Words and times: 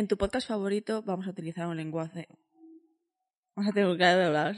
En 0.00 0.08
tu 0.08 0.16
podcast 0.16 0.48
favorito 0.48 1.02
vamos 1.02 1.26
a 1.26 1.30
utilizar 1.30 1.66
un 1.66 1.76
lenguaje. 1.76 2.26
Vamos 3.54 3.70
a 3.70 3.74
tener 3.74 3.98
que 3.98 4.04
hablar. 4.06 4.56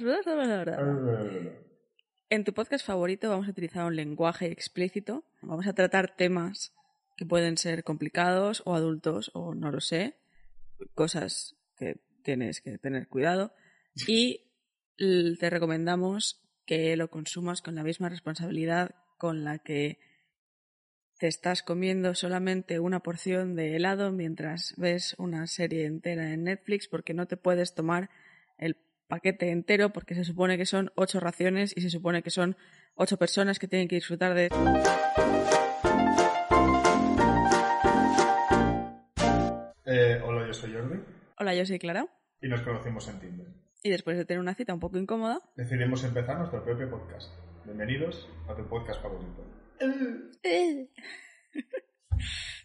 En 2.31 2.45
tu 2.45 2.55
podcast 2.55 2.87
favorito 2.87 3.29
vamos 3.29 3.49
a 3.49 3.51
utilizar 3.51 3.85
un 3.85 3.97
lenguaje 3.97 4.53
explícito. 4.53 5.25
Vamos 5.41 5.67
a 5.67 5.73
tratar 5.73 6.15
temas 6.15 6.73
que 7.17 7.27
pueden 7.27 7.57
ser 7.57 7.83
complicados 7.83 8.63
o 8.67 8.77
adultos 8.77 9.33
o 9.35 9.53
no 9.57 9.73
lo 9.73 9.81
sé. 9.81 10.15
Cosas 10.95 11.57
que 11.77 11.97
tienes 12.23 12.61
que 12.61 12.79
tener 12.79 13.09
cuidado. 13.09 13.53
Y 14.07 14.45
te 14.97 15.51
recomendamos 15.51 16.41
que 16.67 16.97
lo 16.97 17.11
consumas 17.11 17.63
con 17.63 17.75
la 17.75 17.83
misma 17.83 18.09
responsabilidad 18.09 18.95
con 19.19 19.43
la 19.43 19.59
que 19.59 19.99
te 21.23 21.29
estás 21.29 21.63
comiendo 21.63 22.17
solamente 22.17 22.81
una 22.81 22.99
porción 22.99 23.55
de 23.55 23.77
helado 23.77 24.11
mientras 24.11 24.75
ves 24.77 25.15
una 25.19 25.47
serie 25.47 25.87
entera 25.87 26.33
en 26.33 26.43
Netflix 26.43 26.89
porque 26.89 27.15
no 27.15 27.27
te 27.27 27.37
puedes 27.37 27.77
tomar 27.77 28.11
el 28.59 28.77
paquete 29.07 29.53
entero 29.53 29.91
porque 29.93 30.17
se 30.17 30.25
supone 30.25 30.59
que 30.59 30.67
son 30.67 30.91
ocho 30.97 31.21
raciones 31.21 31.77
y 31.77 31.81
se 31.83 31.91
supone 31.91 32.25
que 32.25 32.31
son 32.31 32.57
ocho 32.97 33.19
personas 33.19 33.61
que 33.61 33.69
tienen 33.69 33.87
que 33.87 33.95
disfrutar 33.95 34.35
de... 34.35 34.47
Eh, 39.85 40.21
hola, 40.25 40.45
yo 40.49 40.53
soy 40.53 40.73
Jordi 40.73 41.05
Hola, 41.39 41.55
yo 41.55 41.65
soy 41.65 41.79
Clara. 41.79 42.09
y 42.41 42.49
nos 42.49 42.63
conocimos 42.63 43.07
en 43.07 43.21
Tinder. 43.21 43.47
Y 43.85 43.91
después 43.91 44.17
de 44.17 44.25
tener 44.25 44.41
una 44.41 44.57
cita 44.57 44.75
un 44.75 44.81
poco 44.81 44.99
incómoda, 44.99 45.39
Decidimos 45.55 46.03
empezar 46.03 46.39
nuestro 46.39 46.65
propio 46.65 46.91
podcast. 46.91 47.31
Bienvenidos 47.65 48.29
a 48.49 48.57
tu 48.57 48.67
podcast 48.67 49.01
favorito. 49.01 49.62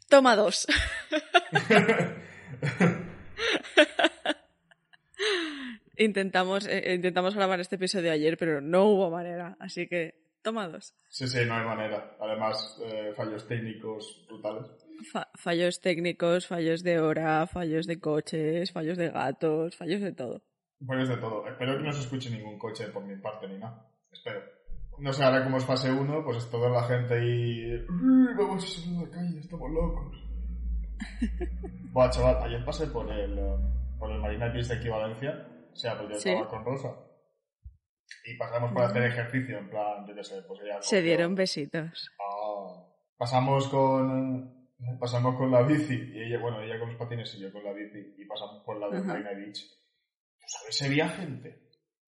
toma 0.10 0.36
dos. 0.36 0.68
intentamos, 5.98 6.68
eh, 6.68 6.94
intentamos 6.96 7.36
grabar 7.36 7.60
este 7.60 7.76
episodio 7.76 8.12
ayer, 8.12 8.38
pero 8.38 8.62
no 8.62 8.86
hubo 8.86 9.10
manera, 9.10 9.58
así 9.60 9.88
que 9.88 10.16
toma 10.42 10.68
dos. 10.68 10.94
Sí, 11.10 11.28
sí, 11.28 11.40
no 11.46 11.56
hay 11.56 11.66
manera. 11.66 12.16
Además, 12.20 12.80
eh, 12.86 13.14
fallos 13.16 13.48
técnicos 13.48 14.26
brutales. 14.28 14.68
Fa- 15.12 15.30
fallos 15.36 15.80
técnicos, 15.82 16.48
fallos 16.48 16.84
de 16.84 17.00
hora, 17.00 17.46
fallos 17.48 17.86
de 17.88 18.00
coches, 18.00 18.72
fallos 18.72 18.98
de 18.98 19.10
gatos, 19.10 19.76
fallos 19.76 20.02
de 20.02 20.12
todo. 20.14 20.44
Fallos 20.86 21.10
de 21.10 21.18
todo. 21.18 21.48
Espero 21.48 21.78
que 21.78 21.84
no 21.84 21.92
se 21.94 22.02
escuche 22.02 22.30
ningún 22.30 22.58
coche 22.60 22.88
por 22.90 23.04
mi 23.04 23.16
parte 23.18 23.48
ni 23.48 23.58
nada. 23.58 23.90
Espero. 24.12 24.42
No 25.00 25.14
sé, 25.14 25.24
ahora 25.24 25.44
como 25.44 25.58
es 25.58 25.66
fase 25.66 25.92
1, 25.92 26.24
pues 26.24 26.38
es 26.38 26.50
toda 26.50 26.70
la 26.70 26.84
gente 26.84 27.14
ahí... 27.16 27.74
"Uy, 27.90 28.34
Vamos 28.36 28.64
a 28.64 28.68
salir 28.68 28.98
a 28.98 29.02
la 29.04 29.10
calle, 29.12 29.40
estamos 29.40 29.72
locos. 29.72 30.18
Buah, 31.92 32.10
chaval, 32.10 32.38
ayer 32.44 32.66
pasé 32.66 32.88
por 32.88 33.12
el, 33.12 33.40
por 34.00 34.12
el 34.12 34.20
Marina 34.20 34.48
Beach 34.52 34.68
de 34.68 34.76
aquí 34.76 34.90
Valencia. 34.90 35.48
O 35.72 35.76
sea, 35.76 35.98
porque 35.98 36.14
yo 36.16 36.20
Sí. 36.20 36.30
estaba 36.30 36.50
con 36.50 36.66
Rosa. 36.66 36.96
Y 38.26 38.38
pasamos 38.38 38.72
por 38.74 38.84
hacer 38.84 39.04
ejercicio, 39.04 39.58
en 39.60 39.70
plan, 39.70 40.08
yo 40.08 40.16
qué 40.16 40.24
sé, 40.24 40.42
pues 40.48 40.62
ella... 40.64 40.82
Se 40.82 41.02
dieron 41.02 41.36
besitos. 41.36 42.10
Ah. 42.20 42.84
Pasamos 43.18 43.68
con 43.68 44.56
pasamos 45.00 45.36
con 45.38 45.50
la 45.52 45.64
bici 45.64 45.96
y 46.14 46.22
ella, 46.22 46.40
bueno, 46.40 46.62
ella 46.62 46.78
con 46.80 46.90
los 46.90 46.98
patines 46.98 47.34
y 47.36 47.40
yo 47.42 47.52
con 47.52 47.64
la 47.64 47.74
bici 47.74 48.14
y 48.18 48.26
pasamos 48.26 48.64
por 48.64 48.80
la 48.80 48.88
de. 48.90 49.02
Marina 49.04 49.32
Beach. 49.32 49.60
¿Tú 49.60 50.46
sabes? 50.48 50.78
Se 50.78 50.88
veía 50.90 51.10
gente, 51.10 51.67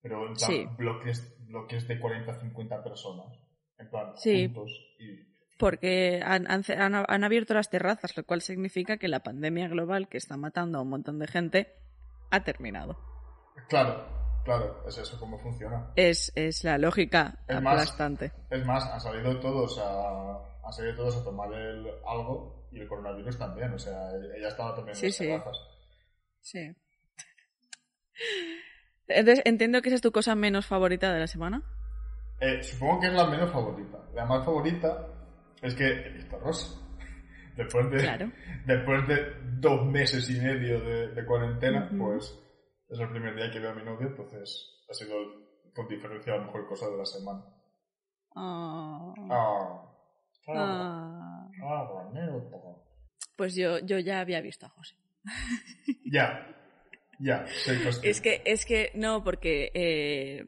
pero 0.08 0.28
en 0.28 0.34
plan 0.34 0.50
Sí. 0.52 0.66
bloques, 0.78 1.36
bloques 1.48 1.88
de 1.88 2.00
40 2.00 2.40
50 2.40 2.84
personas, 2.84 3.38
en 3.78 3.90
plan 3.90 4.14
Sí. 4.18 4.46
juntos 4.46 4.72
y 5.00 5.28
Porque 5.58 6.22
han, 6.24 6.46
han, 6.50 7.24
abierto 7.24 7.54
las 7.56 7.70
terrazas, 7.72 8.16
lo 8.16 8.24
cual 8.24 8.42
significa 8.42 8.98
que 8.98 9.08
la 9.08 9.22
pandemia 9.22 9.68
global 9.68 10.08
que 10.08 10.18
está 10.18 10.38
matando 10.38 10.78
a 10.78 10.82
un 10.82 10.90
montón 10.90 11.18
de 11.20 11.28
gente 11.28 11.74
ha 12.30 12.44
terminado. 12.44 12.98
claro, 13.68 14.06
claro, 14.46 14.88
es 14.88 14.98
eso 15.00 15.20
cómo 15.20 15.40
funciona. 15.40 15.92
Es, 15.96 16.32
es 16.36 16.64
la 16.64 16.78
lógica 16.78 17.40
Es 17.48 17.60
más- 17.62 17.74
aplastante. 17.74 18.32
Es 18.52 18.64
más, 18.66 18.86
han 18.86 19.02
salido 19.02 19.40
todos 19.40 19.78
a 19.80 20.44
han 20.64 20.74
salido 20.74 20.96
todos 20.98 21.16
a 21.18 21.24
tomar 21.24 21.52
el, 21.54 21.88
algo 22.06 22.68
y 22.72 22.80
el 22.82 22.88
coronavirus 22.90 23.40
también, 23.40 23.72
o 23.74 23.80
sea, 23.80 24.12
ella 24.36 24.50
estaba 24.50 24.76
también 24.76 24.96
en 24.96 25.00
Sí, 25.00 25.06
las 25.08 25.16
sí. 25.16 25.26
terrazas. 25.26 25.58
Sí. 26.42 26.76
Entonces, 29.08 29.44
entiendo 29.46 29.82
que 29.82 29.90
esa 29.90 29.96
es 29.96 30.02
tu 30.02 30.12
cosa 30.12 30.36
menos 30.36 30.66
favorita 30.66 31.14
de 31.14 31.20
la 31.20 31.28
semana. 31.28 31.64
Eh, 32.40 32.62
supongo 32.64 33.00
que 33.02 33.08
es 33.08 33.14
la 33.14 33.28
menos 33.28 33.52
favorita. 33.52 33.98
La 34.14 34.26
más 34.26 34.46
favorita 34.46 35.08
es 35.62 35.74
que 35.76 35.86
he 35.88 36.10
visto 36.12 36.36
a 36.36 36.40
Rosa. 36.40 36.82
Después 37.56 37.90
de, 37.90 37.98
Claro. 37.98 38.32
después 38.66 39.08
de 39.08 39.34
dos 39.60 39.84
meses 39.88 40.30
y 40.30 40.40
medio 40.40 40.80
de, 40.82 41.08
de 41.10 41.26
cuarentena, 41.26 41.90
pues 41.98 42.38
es 42.90 43.00
el 43.00 43.10
primer 43.10 43.36
día 43.36 43.50
que 43.52 43.60
veo 43.60 43.72
a 43.72 43.76
mi 43.76 43.84
novio, 43.84 44.08
entonces 44.10 44.84
ha 44.90 44.94
sido 44.94 45.16
con 45.74 45.88
diferencia 45.88 46.36
la 46.36 46.46
mejor 46.46 46.68
cosa 46.68 46.88
de 46.90 46.98
la 46.98 47.06
semana. 47.06 47.44
Ah. 48.36 49.14
Ah, 49.32 49.82
ah, 50.50 50.54
Ah. 50.56 51.50
ah, 51.64 51.84
bonito. 51.92 52.84
Pues 53.36 53.56
yo, 53.56 53.80
yo 53.80 53.98
ya 54.00 54.20
había 54.20 54.40
visto 54.42 54.66
a 54.68 54.70
José. 54.70 54.96
Ya, 56.12 56.48
ya, 57.20 57.46
soy. 57.64 57.80
Es 58.04 58.22
que, 58.22 58.42
es 58.46 58.66
que 58.66 58.92
no, 58.94 59.24
porque 59.24 59.72
eh, 59.74 60.46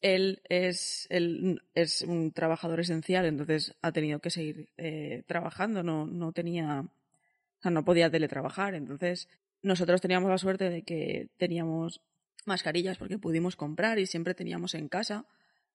él 0.00 0.42
es, 0.48 1.06
él 1.10 1.62
es 1.74 2.02
un 2.02 2.32
trabajador 2.32 2.80
esencial, 2.80 3.26
entonces 3.26 3.74
ha 3.82 3.92
tenido 3.92 4.20
que 4.20 4.30
seguir 4.30 4.68
eh, 4.76 5.22
trabajando, 5.26 5.82
no, 5.82 6.06
no 6.06 6.32
tenía, 6.32 6.80
o 6.80 7.62
sea, 7.62 7.70
no 7.70 7.84
podía 7.84 8.10
teletrabajar, 8.10 8.74
entonces 8.74 9.28
nosotros 9.62 10.00
teníamos 10.00 10.30
la 10.30 10.38
suerte 10.38 10.70
de 10.70 10.82
que 10.82 11.28
teníamos 11.38 12.00
mascarillas 12.44 12.98
porque 12.98 13.18
pudimos 13.18 13.56
comprar 13.56 13.98
y 13.98 14.06
siempre 14.06 14.34
teníamos 14.34 14.74
en 14.74 14.88
casa 14.88 15.26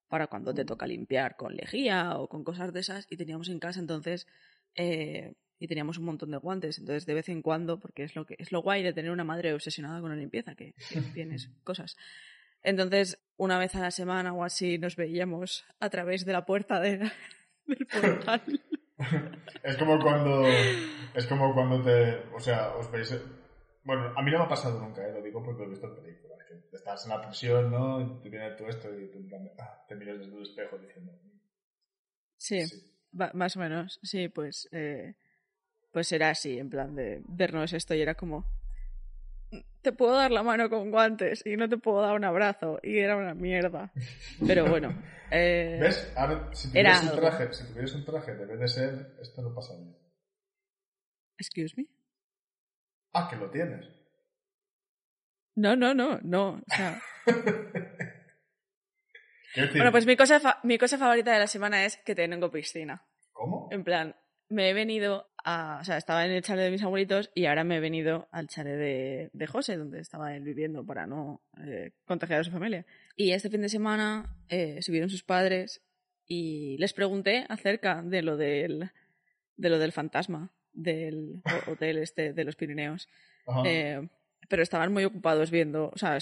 para 0.07 0.27
cuando 0.27 0.53
te 0.53 0.65
toca 0.65 0.87
limpiar 0.87 1.35
con 1.35 1.55
lejía 1.55 2.17
o 2.17 2.27
con 2.27 2.43
cosas 2.43 2.71
de 2.73 2.79
esas 2.79 3.07
y 3.09 3.17
teníamos 3.17 3.49
en 3.49 3.59
casa 3.59 3.79
entonces 3.79 4.27
eh, 4.75 5.33
y 5.61 5.67
teníamos 5.67 5.97
un 5.97 6.05
montón 6.05 6.31
de 6.31 6.37
guantes 6.37 6.77
entonces 6.79 7.05
de 7.05 7.13
vez 7.13 7.29
en 7.29 7.41
cuando 7.41 7.79
porque 7.79 8.03
es 8.03 8.15
lo 8.15 8.25
que 8.25 8.35
es 8.39 8.51
lo 8.51 8.61
guay 8.61 8.83
de 8.83 8.91
tener 8.91 9.11
una 9.11 9.23
madre 9.23 9.53
obsesionada 9.53 10.01
con 10.01 10.09
la 10.09 10.15
limpieza 10.17 10.55
que, 10.55 10.73
que 10.89 10.99
tienes 11.13 11.49
cosas 11.63 11.95
entonces 12.63 13.17
una 13.37 13.57
vez 13.59 13.75
a 13.75 13.79
la 13.79 13.91
semana 13.91 14.33
o 14.33 14.43
así 14.43 14.77
nos 14.77 14.95
veíamos 14.95 15.63
a 15.79 15.89
través 15.89 16.25
de 16.25 16.33
la 16.33 16.45
puerta 16.45 16.79
de- 16.81 16.97
del 17.67 17.85
portal 17.87 18.41
Es 19.63 19.77
como 19.77 19.99
cuando. 19.99 20.43
Es 21.15 21.25
como 21.25 21.53
cuando 21.55 21.81
te. 21.81 22.23
O 22.35 22.39
sea, 22.39 22.69
os 22.77 22.91
veis. 22.91 23.15
Bueno, 23.83 24.13
a 24.15 24.21
mí 24.21 24.29
no 24.29 24.37
me 24.39 24.43
ha 24.45 24.47
pasado 24.47 24.79
nunca, 24.79 25.01
¿eh? 25.07 25.11
lo 25.11 25.23
digo 25.23 25.41
porque 25.43 25.61
lo 25.63 25.67
he 25.67 25.71
visto 25.71 25.87
en 25.87 25.95
películas. 25.95 26.37
Que 26.69 26.75
estás 26.75 27.03
en 27.05 27.09
la 27.09 27.21
prisión, 27.25 27.71
¿no? 27.71 27.99
Y 27.99 28.21
te 28.21 28.29
viene 28.29 28.51
todo 28.51 28.67
esto 28.69 28.87
y 28.99 29.07
tú 29.09 29.17
en 29.17 29.27
plan 29.27 29.43
de, 29.43 29.51
ah, 29.59 29.83
te 29.87 29.95
miras 29.95 30.19
desde 30.19 30.35
el 30.35 30.43
espejo 30.43 30.77
diciendo. 30.77 31.13
sí, 32.37 32.61
Sí. 32.67 32.93
va- 33.19 33.31
más 33.33 33.55
o 33.57 33.59
menos 33.59 33.99
sí 34.03 34.29
pues 34.29 34.69
eh, 34.71 35.15
pues 35.91 36.11
era 36.11 36.29
así 36.29 36.57
en 36.57 36.69
plan 36.69 36.95
de 36.95 37.21
vernos 37.27 37.73
esto 37.73 37.93
y 37.93 38.01
era 38.01 38.15
como 38.15 38.45
te 39.81 39.91
puedo 39.91 40.15
dar 40.15 40.31
la 40.31 40.43
mano 40.43 40.69
con 40.69 40.91
guantes 40.91 41.45
y 41.45 41.57
no 41.57 41.67
te 41.67 41.77
puedo 41.77 42.01
dar 42.01 42.15
un 42.15 42.23
abrazo 42.23 42.79
y 42.83 42.99
era 42.99 43.17
una 43.17 43.33
mierda 43.33 43.91
pero 44.47 44.67
bueno 44.67 44.93
eh, 45.31 45.77
¿Ves? 45.81 46.13
Ahora, 46.15 46.49
si 46.53 46.69
Era 46.77 46.99
tuvieras 46.99 47.13
un 47.13 47.19
traje, 47.19 47.53
si 47.53 47.67
tuvieras 47.67 47.93
un 47.93 48.05
traje, 48.05 48.35
debe 48.35 48.57
de 48.57 48.67
ser. 48.67 49.17
Esto 49.21 49.41
no 49.41 49.53
pasa 49.55 49.75
bien. 49.77 49.95
excuse 51.37 51.73
me 51.77 51.87
Ah, 53.13 53.27
que 53.29 53.35
lo 53.35 53.49
tienes. 53.49 53.85
no 55.55 55.75
no 55.75 55.93
no 55.93 56.19
no 56.21 56.49
o 56.51 56.75
sea 56.75 57.01
Bueno, 59.73 59.91
pues 59.91 60.05
mi 60.05 60.15
cosa, 60.15 60.59
mi 60.63 60.77
cosa 60.77 60.97
favorita 60.97 61.33
de 61.33 61.39
la 61.39 61.47
semana 61.47 61.83
es 61.83 61.97
que 61.97 62.15
tengo 62.15 62.49
piscina. 62.49 63.05
¿Cómo? 63.33 63.67
En 63.71 63.83
plan, 63.83 64.15
me 64.47 64.69
he 64.69 64.73
venido 64.73 65.30
a... 65.43 65.79
O 65.81 65.83
sea, 65.83 65.97
estaba 65.97 66.25
en 66.25 66.31
el 66.31 66.41
chalet 66.41 66.65
de 66.65 66.71
mis 66.71 66.83
abuelitos 66.83 67.31
y 67.35 67.45
ahora 67.45 67.63
me 67.63 67.77
he 67.77 67.79
venido 67.79 68.27
al 68.31 68.47
chalet 68.47 68.77
de, 68.77 69.29
de 69.33 69.47
José, 69.47 69.77
donde 69.77 69.99
estaba 69.99 70.35
él 70.35 70.43
viviendo 70.43 70.85
para 70.85 71.05
no 71.07 71.41
eh, 71.65 71.91
contagiar 72.05 72.41
a 72.41 72.43
su 72.43 72.51
familia. 72.51 72.85
Y 73.15 73.31
este 73.31 73.49
fin 73.49 73.61
de 73.61 73.69
semana 73.69 74.35
eh, 74.49 74.81
subieron 74.81 75.09
sus 75.09 75.23
padres 75.23 75.81
y 76.27 76.77
les 76.77 76.93
pregunté 76.93 77.45
acerca 77.49 78.01
de 78.01 78.21
lo 78.21 78.37
del, 78.37 78.89
de 79.57 79.69
lo 79.69 79.79
del 79.79 79.91
fantasma. 79.91 80.51
del 80.73 81.41
ho- 81.43 81.71
hotel 81.71 81.97
este 81.97 82.31
de 82.33 82.43
los 82.45 82.55
Pirineos. 82.55 83.09
Eh, 83.65 84.07
pero 84.47 84.63
estaban 84.63 84.91
muy 84.93 85.03
ocupados 85.05 85.51
viendo, 85.51 85.91
o 85.93 85.97
sea, 85.97 86.17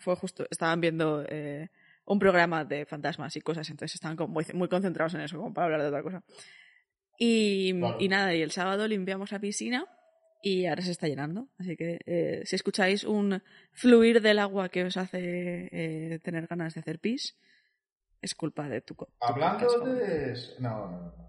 fue 0.00 0.14
justo, 0.16 0.46
estaban 0.50 0.80
viendo 0.80 1.24
eh, 1.28 1.68
un 2.06 2.18
programa 2.18 2.64
de 2.64 2.84
fantasmas 2.86 3.34
y 3.36 3.40
cosas, 3.40 3.68
entonces 3.70 3.94
estaban 3.94 4.16
como 4.16 4.34
muy, 4.34 4.44
muy 4.54 4.68
concentrados 4.68 5.14
en 5.14 5.20
eso, 5.22 5.38
como 5.38 5.52
para 5.54 5.64
hablar 5.66 5.80
de 5.82 5.88
otra 5.88 6.02
cosa. 6.02 6.22
Y, 7.18 7.78
Claro. 7.78 7.96
y 7.98 8.08
nada, 8.08 8.34
y 8.34 8.42
el 8.42 8.50
sábado 8.50 8.86
limpiamos 8.88 9.30
la 9.32 9.38
piscina 9.38 9.86
y 10.42 10.66
ahora 10.66 10.82
se 10.82 10.90
está 10.90 11.06
llenando, 11.08 11.48
así 11.58 11.76
que 11.76 12.00
eh, 12.06 12.42
si 12.44 12.56
escucháis 12.56 13.04
un 13.04 13.42
fluir 13.72 14.20
del 14.20 14.38
agua 14.38 14.68
que 14.68 14.84
os 14.84 14.96
hace 14.96 15.68
eh, 15.72 16.18
tener 16.22 16.46
ganas 16.46 16.74
de 16.74 16.80
hacer 16.80 16.98
pis, 16.98 17.38
es 18.20 18.34
culpa 18.34 18.68
de 18.68 18.80
tu, 18.80 18.94
tu 18.94 19.06
Hablando 19.20 19.66
de... 19.84 20.32
eso- 20.32 20.54
No, 20.60 20.90
no, 20.90 21.00
no. 21.00 21.24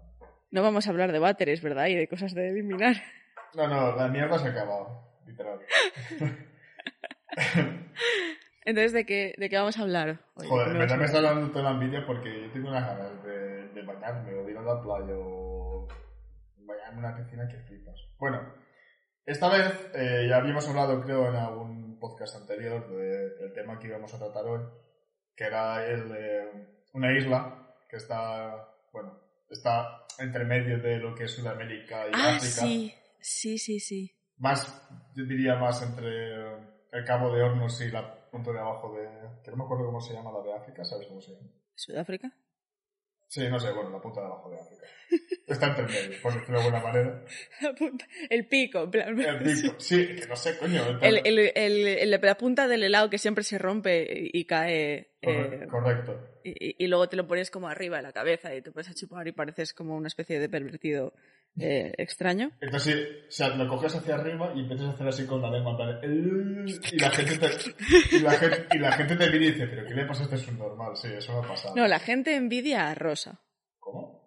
No 0.50 0.62
vamos 0.62 0.86
a 0.86 0.90
hablar 0.90 1.12
de 1.12 1.18
váteres, 1.18 1.60
¿verdad? 1.62 1.86
Y 1.86 1.94
de 1.94 2.08
cosas 2.08 2.34
de 2.34 2.48
eliminar. 2.50 2.96
No, 3.54 3.66
no, 3.68 3.96
la 3.96 4.08
mierda 4.08 4.38
se 4.38 4.48
ha 4.48 4.50
acabado, 4.50 5.20
literal. 5.26 5.58
Entonces, 8.64 8.92
¿de 8.92 9.06
qué, 9.06 9.34
de 9.38 9.48
qué 9.48 9.56
vamos 9.56 9.78
a 9.78 9.82
hablar? 9.82 10.20
hoy? 10.34 10.46
Joder, 10.48 10.64
¿Qué 10.66 10.70
en 10.72 10.78
me 10.78 10.84
verdad 10.86 11.02
está 11.04 11.20
dando 11.20 11.50
toda 11.52 11.64
la 11.64 11.70
envidia 11.70 12.04
porque 12.06 12.42
yo 12.42 12.50
tengo 12.52 12.68
unas 12.68 12.86
ganas 12.86 13.22
de, 13.24 13.68
de 13.68 13.82
bañarme 13.82 14.34
o 14.34 14.44
de 14.44 14.50
ir 14.52 14.58
a 14.58 14.62
la 14.62 14.82
playa 14.82 15.14
o 15.16 15.45
en 16.90 16.98
una 16.98 17.16
piscina 17.16 17.46
que 17.48 17.58
flipas. 17.60 17.96
Bueno, 18.18 18.40
esta 19.24 19.48
vez 19.48 19.90
eh, 19.94 20.26
ya 20.28 20.36
habíamos 20.36 20.68
hablado, 20.68 21.00
creo, 21.02 21.28
en 21.28 21.36
algún 21.36 21.98
podcast 21.98 22.36
anterior 22.36 22.88
de- 22.88 23.30
del 23.38 23.52
tema 23.52 23.78
que 23.78 23.88
íbamos 23.88 24.12
a 24.14 24.18
tratar 24.18 24.44
hoy, 24.46 24.60
que 25.34 25.44
era 25.44 25.84
el 25.86 26.08
de 26.08 26.66
una 26.92 27.12
isla 27.16 27.74
que 27.88 27.96
está, 27.96 28.68
bueno, 28.92 29.18
está 29.50 30.04
entre 30.18 30.44
medio 30.44 30.78
de 30.80 30.98
lo 30.98 31.14
que 31.14 31.24
es 31.24 31.32
Sudamérica 31.32 32.06
y 32.08 32.10
Ah, 32.14 32.36
África. 32.36 32.62
sí, 32.62 32.94
sí, 33.20 33.58
sí, 33.58 33.80
sí. 33.80 34.12
Más, 34.38 34.66
yo 35.14 35.24
diría 35.24 35.56
más 35.56 35.82
entre 35.82 36.54
el 36.92 37.04
Cabo 37.06 37.34
de 37.34 37.42
Hornos 37.42 37.80
y 37.80 37.90
la 37.90 38.14
punto 38.30 38.52
de 38.52 38.58
abajo 38.58 38.92
de... 38.94 39.08
que 39.42 39.50
no 39.50 39.56
me 39.56 39.64
acuerdo 39.64 39.86
cómo 39.86 40.00
se 40.00 40.12
llama 40.14 40.30
la 40.32 40.42
de 40.42 40.52
África, 40.54 40.84
¿sabes 40.84 41.06
cómo 41.06 41.20
se 41.20 41.32
llama? 41.34 41.48
¿Sudáfrica? 41.74 42.30
Sí, 43.28 43.48
no 43.48 43.58
sé, 43.58 43.70
bueno, 43.72 43.90
la 43.90 44.00
punta 44.00 44.20
de 44.20 44.26
abajo 44.26 44.50
de 44.50 44.56
África. 44.60 44.82
Está 45.46 45.68
entre 45.68 45.84
medio, 45.84 46.20
por 46.22 46.34
decirlo 46.34 46.58
de 46.58 46.64
alguna 46.66 46.82
manera. 46.82 47.24
La 47.62 47.74
punta- 47.74 48.06
El 48.28 48.46
pico, 48.48 48.82
en 48.84 48.90
plan. 48.90 49.20
El 49.20 49.38
pico. 49.60 49.74
Sí, 49.78 50.06
que 50.16 50.26
no 50.26 50.34
sé, 50.36 50.58
coño. 50.58 50.82
El, 51.00 51.20
el, 51.24 51.38
el- 51.54 52.10
la 52.10 52.36
punta 52.36 52.66
del 52.68 52.82
helado 52.82 53.08
que 53.10 53.18
siempre 53.18 53.44
se 53.44 53.58
rompe 53.58 54.06
y 54.32 54.44
cae. 54.46 55.12
Eh, 55.22 55.66
Correcto. 55.70 56.38
y, 56.44 56.84
y 56.84 56.86
luego 56.88 57.08
te 57.08 57.16
lo 57.16 57.26
pones 57.26 57.50
como 57.50 57.68
arriba 57.68 57.96
de 57.96 58.02
la 58.04 58.12
cabeza 58.12 58.54
y 58.54 58.62
te 58.62 58.70
puedes 58.70 58.88
a 58.90 58.94
chupar 58.94 59.26
y 59.26 59.32
pareces 59.32 59.74
como 59.74 59.96
una 59.96 60.08
especie 60.08 60.38
de 60.38 60.48
pervertido 60.48 61.14
eh, 61.58 61.92
extraño. 61.96 62.50
Entonces, 62.60 62.94
sí, 62.94 63.26
o 63.28 63.30
sea, 63.30 63.48
lo 63.56 63.66
coges 63.68 63.94
hacia 63.94 64.14
arriba 64.14 64.52
y 64.54 64.60
empiezas 64.60 64.88
a 64.88 64.90
hacer 64.90 65.08
así 65.08 65.26
con 65.26 65.40
la 65.40 65.50
lengua, 65.50 65.76
y 66.04 66.98
la 66.98 67.10
gente 67.10 67.38
te, 67.38 68.16
y 68.16 68.20
la 68.20 68.32
gente, 68.32 68.66
y 68.72 68.78
la 68.78 68.92
gente 68.92 69.16
te 69.16 69.30
mira 69.30 69.44
y 69.44 69.52
dice, 69.52 69.66
pero 69.66 69.86
¿qué 69.86 69.94
le 69.94 70.04
pasa 70.04 70.22
a 70.22 70.24
este 70.24 70.38
subnormal? 70.38 70.96
Sí, 70.96 71.08
eso 71.16 71.32
me 71.32 71.46
ha 71.46 71.48
pasado. 71.48 71.74
No, 71.74 71.86
la 71.86 71.98
gente 71.98 72.34
envidia 72.34 72.88
a 72.88 72.94
Rosa. 72.94 73.40
¿Cómo? 73.78 74.26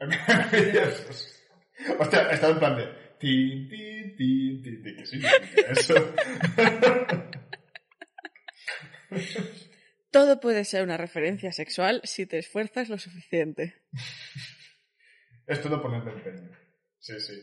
Hostia, 1.98 2.30
he 2.30 2.34
estado 2.34 2.52
en 2.52 2.58
plan 2.58 2.76
de, 2.76 2.86
ti, 3.18 3.68
ti, 3.68 4.16
ti, 4.16 4.62
ti, 4.62 4.82
ti, 4.82 4.96
¿qué 4.96 5.06
significa 5.06 5.72
eso? 5.72 5.94
Todo 10.10 10.40
puede 10.40 10.64
ser 10.64 10.82
una 10.82 10.96
referencia 10.96 11.52
sexual 11.52 12.00
si 12.04 12.26
te 12.26 12.38
esfuerzas 12.38 12.88
lo 12.88 12.98
suficiente. 12.98 13.82
Es 15.50 15.60
todo 15.62 15.82
ponerle 15.82 16.12
empeño. 16.12 16.50
Sí, 16.98 17.18
sí. 17.20 17.34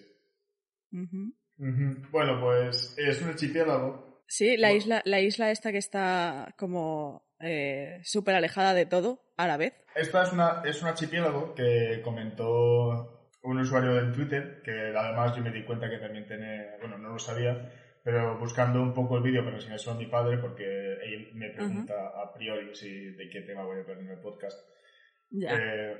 Bueno, 2.11 2.39
pues 2.41 2.95
es 2.97 3.21
un 3.21 3.29
archipiélago. 3.29 4.23
Sí, 4.27 4.57
la 4.57 4.67
Bueno. 4.69 4.77
isla, 4.77 5.01
la 5.05 5.19
isla 5.21 5.51
esta 5.51 5.71
que 5.71 5.77
está 5.77 6.53
como 6.57 7.27
eh, 7.39 7.99
súper 8.03 8.35
alejada 8.35 8.73
de 8.73 8.85
todo 8.85 9.21
a 9.37 9.47
la 9.47 9.57
vez. 9.57 9.73
Esta 9.95 10.23
es, 10.23 10.33
una, 10.33 10.61
es 10.65 10.81
un 10.81 10.89
archipiélago 10.89 11.55
que 11.55 12.01
comentó 12.03 13.29
un 13.43 13.59
usuario 13.59 13.99
en 13.99 14.11
Twitter, 14.11 14.61
que 14.63 14.71
además 14.95 15.35
yo 15.35 15.41
me 15.41 15.51
di 15.51 15.63
cuenta 15.63 15.89
que 15.89 15.97
también 15.97 16.25
tiene, 16.25 16.77
bueno, 16.79 16.97
no 16.97 17.09
lo 17.13 17.19
sabía, 17.19 17.71
pero 18.03 18.37
buscando 18.37 18.81
un 18.81 18.93
poco 18.93 19.17
el 19.17 19.23
vídeo 19.23 19.43
para 19.43 19.55
enseñárselo 19.55 19.93
a 19.93 19.97
mi 19.97 20.07
padre, 20.07 20.37
porque 20.39 20.93
él 21.03 21.31
me 21.33 21.49
pregunta 21.51 21.93
a 22.21 22.33
priori 22.33 22.75
si 22.75 23.11
de 23.11 23.29
qué 23.29 23.41
tema 23.41 23.63
voy 23.63 23.77
a 23.77 23.81
hablar 23.81 23.99
en 23.99 24.09
el 24.09 24.19
podcast. 24.19 24.59
Ya. 25.29 25.55
Eh, 25.55 25.97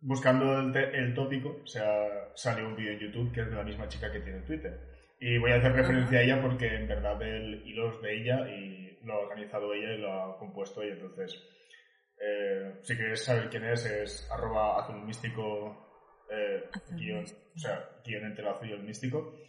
buscando 0.00 0.60
el, 0.60 0.76
el 0.76 1.14
tópico, 1.14 1.60
o 1.62 1.66
sea, 1.66 2.30
salió 2.34 2.66
un 2.68 2.76
vídeo 2.76 2.92
en 2.92 2.98
YouTube 3.00 3.32
que 3.32 3.40
es 3.42 3.50
de 3.50 3.56
la 3.56 3.64
misma 3.64 3.88
chica 3.88 4.10
que 4.10 4.20
tiene 4.20 4.40
Twitter. 4.40 4.78
Y 5.20 5.38
voy 5.38 5.50
a 5.50 5.56
hacer 5.56 5.72
referencia 5.72 6.18
a 6.18 6.22
ella 6.22 6.40
porque 6.40 6.66
en 6.66 6.86
verdad 6.86 7.20
el 7.22 7.66
hilo 7.66 7.90
es 7.90 8.00
de 8.00 8.20
ella 8.20 8.48
y 8.48 8.98
lo 9.04 9.14
ha 9.14 9.18
organizado 9.20 9.72
ella 9.74 9.92
y 9.92 9.98
lo 9.98 10.12
ha 10.12 10.38
compuesto 10.38 10.82
ella. 10.82 10.94
Entonces, 10.94 11.42
eh, 12.20 12.78
si 12.82 12.96
queréis 12.96 13.24
saber 13.24 13.48
quién 13.48 13.64
es, 13.64 13.84
es 13.86 14.30
arroba 14.30 14.80
azul 14.80 15.04
místico, 15.04 16.24
eh, 16.30 16.68
guion, 16.96 17.24
o 17.24 17.58
sea, 17.58 17.88
guion 18.04 18.26
entre 18.26 18.42
el 18.44 18.50
azul 18.50 18.68
y 18.68 18.72
el 18.72 18.82
místico. 18.82 19.40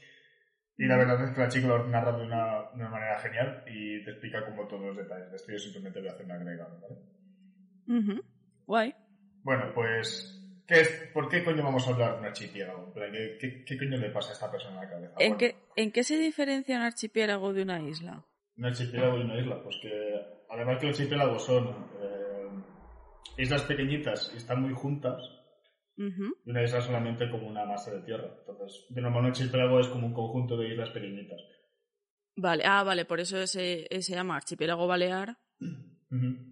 Y 0.78 0.86
la 0.86 0.98
verdad 0.98 1.22
es 1.26 1.32
que 1.36 1.42
la 1.42 1.50
chica 1.50 1.68
lo 1.68 1.88
narra 1.88 2.18
de 2.18 2.24
una, 2.24 2.70
de 2.72 2.76
una 2.76 2.90
manera 2.90 3.20
genial 3.20 3.64
y 3.68 4.04
te 4.04 4.12
explica 4.12 4.46
como 4.46 4.66
todos 4.66 4.82
los 4.86 4.98
detalles. 4.98 5.30
De 5.30 5.36
esto 5.36 5.52
yo 5.52 5.60
simplemente 5.60 6.00
voy 6.00 6.08
a 6.08 6.14
hacer 6.14 6.26
un 6.26 6.32
agregado, 6.32 6.80
¿vale? 6.80 8.00
Ujú. 8.00 8.24
Guay. 8.66 8.96
Bueno, 9.44 9.74
pues, 9.74 10.39
¿qué 10.70 10.82
es, 10.82 10.90
¿por 11.14 11.28
qué 11.28 11.44
coño 11.44 11.64
vamos 11.64 11.86
a 11.88 11.92
hablar 11.92 12.14
de 12.14 12.20
un 12.20 12.26
archipiélago? 12.26 12.94
¿Qué, 12.94 13.38
qué, 13.42 13.66
qué 13.66 13.78
coño 13.78 13.98
le 13.98 14.12
pasa 14.12 14.30
a 14.30 14.34
esta 14.34 14.52
persona 14.52 14.76
en 14.76 14.82
la 14.82 14.90
cabeza? 14.90 15.16
¿En 15.18 15.34
Bueno, 15.34 15.38
qué, 15.40 15.56
¿En 15.76 15.92
qué 15.92 16.04
se 16.04 16.18
diferencia 16.18 16.78
un 16.78 16.84
archipiélago 16.84 17.54
de 17.54 17.64
una 17.64 17.82
isla? 17.82 18.24
Un 18.58 18.66
archipiélago 18.66 19.18
y 19.18 19.22
una 19.22 19.40
isla, 19.40 19.64
pues 19.64 19.78
que 19.82 19.92
además 20.50 20.78
que 20.78 20.88
los 20.88 21.00
archipiélagos 21.00 21.46
son 21.46 21.68
eh, 22.02 22.50
islas 23.38 23.64
pequeñitas 23.64 24.32
y 24.34 24.38
están 24.38 24.62
muy 24.62 24.74
juntas, 24.74 25.22
y 25.98 26.50
una 26.50 26.64
isla 26.64 26.80
solamente 26.80 27.30
como 27.30 27.48
una 27.48 27.66
masa 27.66 27.92
de 27.92 28.02
tierra. 28.04 28.30
Entonces, 28.40 28.86
de 28.90 29.02
normal 29.02 29.22
un 29.24 29.28
archipiélago 29.28 29.80
es 29.80 29.88
como 29.88 30.08
un 30.08 30.14
conjunto 30.14 30.56
de 30.56 30.70
islas 30.70 30.92
pequeñitas. 30.92 31.42
Vale, 32.36 32.64
ah, 32.66 32.84
vale, 32.84 33.04
por 33.04 33.20
eso 33.20 33.46
se, 33.48 33.88
se 33.90 34.14
llama 34.14 34.38
archipiélago 34.38 34.88
balear. 34.88 35.38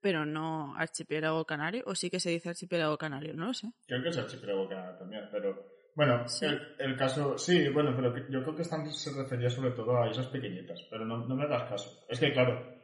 pero 0.00 0.24
no 0.26 0.74
archipiélago 0.76 1.44
canario, 1.44 1.82
o 1.86 1.94
sí 1.94 2.10
que 2.10 2.20
se 2.20 2.30
dice 2.30 2.48
archipiélago 2.50 2.96
canario, 2.98 3.34
no 3.34 3.46
lo 3.46 3.54
sé. 3.54 3.68
Creo 3.86 4.02
que 4.02 4.08
es 4.08 4.18
archipiélago 4.18 4.68
canario 4.68 4.98
también, 4.98 5.28
pero 5.30 5.66
bueno, 5.94 6.26
Sí. 6.28 6.46
el, 6.46 6.60
el 6.78 6.96
caso, 6.96 7.36
sí, 7.36 7.68
bueno, 7.68 7.92
pero 7.96 8.16
yo 8.28 8.42
creo 8.42 8.56
que 8.56 8.64
se 8.64 9.12
refería 9.12 9.50
sobre 9.50 9.72
todo 9.72 10.00
a 10.00 10.08
islas 10.08 10.28
pequeñitas, 10.28 10.86
pero 10.90 11.04
no, 11.04 11.26
no 11.26 11.34
me 11.36 11.44
hagas 11.44 11.68
caso. 11.68 12.04
Es 12.08 12.18
que, 12.20 12.32
claro, 12.32 12.80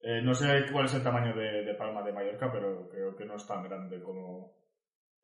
eh, 0.00 0.20
no 0.22 0.34
sé 0.34 0.66
cuál 0.72 0.86
es 0.86 0.94
el 0.94 1.02
tamaño 1.02 1.34
de, 1.34 1.64
de 1.64 1.74
Palma 1.74 2.02
de 2.02 2.12
Mallorca, 2.12 2.50
pero 2.52 2.88
creo 2.90 3.16
que 3.16 3.24
no 3.24 3.36
es 3.36 3.46
tan 3.46 3.64
grande 3.64 4.02
como... 4.02 4.56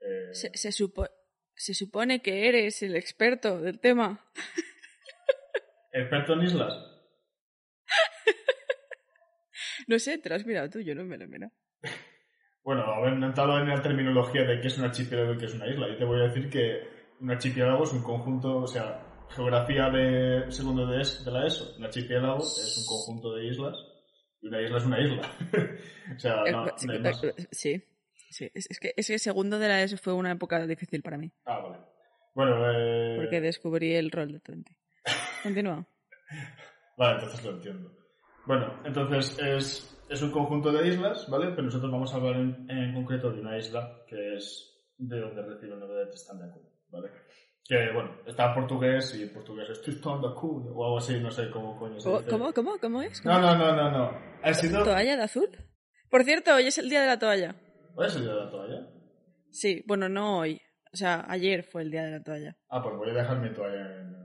eh, 0.00 0.32
Se, 0.35 0.50
se, 0.56 0.70
supo- 0.73 1.11
se 1.54 1.75
supone 1.75 2.20
que 2.23 2.49
eres 2.49 2.82
el 2.82 2.97
experto 2.97 3.61
del 3.61 3.78
tema. 3.80 4.20
¿Experto 5.92 6.35
en 6.35 6.42
islas? 6.42 6.73
No 9.90 9.99
sé, 9.99 10.18
te 10.18 10.28
lo 10.28 10.37
has 10.37 10.47
mirado 10.47 10.70
tú, 10.70 10.78
yo 10.80 10.94
no 10.94 11.02
me 11.04 11.18
lo 11.18 11.25
he 11.25 11.26
mirado. 11.26 11.52
Bueno, 12.62 12.82
haber 12.85 13.14
entrado 13.14 13.59
en 13.59 13.68
la 13.68 13.82
terminología 13.82 14.44
de 14.44 14.61
qué 14.61 14.68
es 14.68 14.78
un 14.78 14.85
archipiélago 14.85 15.35
y 15.35 15.38
qué 15.38 15.47
es 15.47 15.54
una 15.54 15.66
isla, 15.68 15.88
yo 15.88 15.97
te 15.99 16.04
voy 16.04 16.20
a 16.20 16.28
decir 16.28 16.49
que 16.49 16.80
un 17.20 17.30
archipiélago 17.30 17.82
es 17.82 17.92
un 17.92 18.02
conjunto, 18.04 18.59
o 18.59 18.66
sea, 18.68 19.02
geografía 19.30 19.90
de 19.90 20.44
segundo 20.52 20.87
de, 20.87 21.00
es- 21.02 21.25
de 21.25 21.30
la 21.32 21.44
ESO, 21.44 21.75
un 21.76 21.85
archipiélago 21.85 22.38
es 22.38 22.76
un 22.78 22.87
conjunto 22.87 23.35
de 23.35 23.47
islas 23.47 23.76
y 24.42 24.47
una 24.47 24.62
isla 24.62 24.78
es 24.78 24.85
una 24.87 25.00
isla. 25.00 25.23
o 26.16 26.18
sea, 26.20 26.44
Eh, 26.47 26.52
no, 26.52 26.66
sí, 26.76 26.87
no 26.87 26.92
hay 26.92 26.99
más. 27.00 27.20
sí, 27.50 27.82
sí, 28.30 28.50
es, 28.54 28.70
es 28.70 28.78
que 28.78 28.94
ese 28.97 29.18
segundo 29.18 29.59
de 29.59 29.66
la 29.66 29.82
ESO 29.82 29.97
fue 29.97 30.12
una 30.12 30.30
época 30.30 30.64
difícil 30.68 31.02
para 31.02 31.18
mí, 31.18 31.32
Ah, 31.47 31.59
vale. 31.59 31.78
Bueno, 32.35 32.70
eh... 32.70 33.16
porque 33.16 33.40
descubrí 33.40 33.92
el 33.94 34.12
rol 34.12 34.30
de 34.30 34.38
Twenty. 34.38 34.76
Continúa. 35.42 35.85
Vale, 36.97 37.14
entonces 37.14 37.44
lo 37.44 37.50
entiendo. 37.56 37.90
Bueno, 38.47 38.80
entonces 38.85 39.38
es, 39.38 40.04
es 40.09 40.23
un 40.23 40.30
conjunto 40.30 40.73
de 40.73 40.88
islas, 40.88 41.28
¿vale? 41.28 41.50
Pero 41.50 41.62
nosotros 41.64 41.90
vamos 41.90 42.12
a 42.12 42.16
hablar 42.16 42.37
en, 42.37 42.70
en 42.70 42.94
concreto 42.94 43.30
de 43.30 43.40
una 43.40 43.56
isla 43.59 44.02
que 44.09 44.37
es 44.37 44.66
de 44.99 45.20
donde 45.20 45.42
recibe 45.42 45.75
el 45.75 45.80
nombre 45.80 45.99
de 45.99 46.06
Tristandacu, 46.06 46.61
¿vale? 46.90 47.11
Que, 47.64 47.92
bueno, 47.92 48.16
está 48.26 48.49
en 48.49 48.54
portugués 48.54 49.14
y 49.14 49.23
en 49.23 49.32
portugués 49.32 49.70
es 49.70 49.80
Tristandacu 49.82 50.73
o 50.75 50.85
algo 50.85 50.99
así, 50.99 51.20
no 51.20 51.30
sé 51.30 51.50
cómo 51.50 51.78
coño 51.78 52.00
se 52.00 52.09
¿Cómo, 52.09 52.18
dice. 52.18 52.30
¿Cómo? 52.30 52.52
¿Cómo? 52.52 52.78
¿Cómo 52.80 53.02
es? 53.02 53.25
No, 53.25 53.40
no, 53.40 53.56
no, 53.56 53.75
no, 53.75 53.90
no. 53.90 54.18
Ha 54.42 54.54
sido... 54.54 54.82
¿Toalla 54.82 55.16
de 55.16 55.23
azul? 55.23 55.49
Por 56.11 56.25
cierto, 56.25 56.54
hoy 56.54 56.66
es 56.66 56.78
el 56.78 56.88
día 56.88 57.00
de 57.02 57.06
la 57.06 57.18
toalla. 57.18 57.54
¿Hoy 57.94 58.06
es 58.06 58.16
el 58.16 58.23
día 58.23 58.35
de 58.35 58.40
la 58.44 58.50
toalla? 58.50 58.88
Sí, 59.50 59.85
bueno, 59.87 60.09
no 60.09 60.38
hoy. 60.38 60.61
O 60.92 60.97
sea, 60.97 61.25
ayer 61.28 61.62
fue 61.62 61.82
el 61.82 61.90
día 61.90 62.02
de 62.02 62.11
la 62.11 62.23
toalla. 62.23 62.56
Ah, 62.68 62.82
pues 62.82 62.97
voy 62.97 63.11
a 63.11 63.14
dejar 63.14 63.38
mi 63.38 63.54
toalla 63.54 64.00
en... 64.00 64.19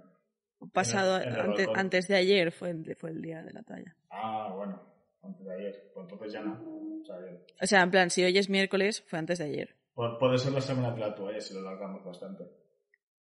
Pasado, 0.73 1.21
en 1.21 1.29
el 1.33 1.39
ante- 1.39 1.65
balcón. 1.65 1.79
antes 1.79 2.07
de 2.07 2.15
ayer 2.15 2.51
fue, 2.51 2.69
el- 2.71 2.95
fue 2.95 3.11
el 3.11 3.21
día 3.21 3.43
de 3.43 3.53
la 3.53 3.63
toalla. 3.63 3.95
Ah, 4.09 4.51
bueno, 4.55 4.81
antes 5.21 5.45
de 5.45 5.53
ayer. 5.53 5.91
Pues 5.93 6.03
entonces 6.05 6.33
ya 6.33 6.41
no. 6.41 6.53
O 7.01 7.05
sea, 7.05 7.17
bien. 7.19 7.39
O 7.61 7.65
sea, 7.65 7.81
en 7.83 7.91
plan, 7.91 8.09
si 8.09 8.23
hoy 8.23 8.37
es 8.37 8.49
miércoles, 8.49 9.03
fue 9.07 9.19
antes 9.19 9.39
de 9.39 9.45
ayer. 9.45 9.75
Pu- 9.93 10.17
Puede 10.19 10.37
ser 10.37 10.53
la 10.53 10.61
semana 10.61 10.91
de 10.93 10.99
la 10.99 11.13
toalla 11.15 11.39
si 11.39 11.53
lo 11.53 11.59
alargamos 11.61 12.03
bastante. 12.03 12.45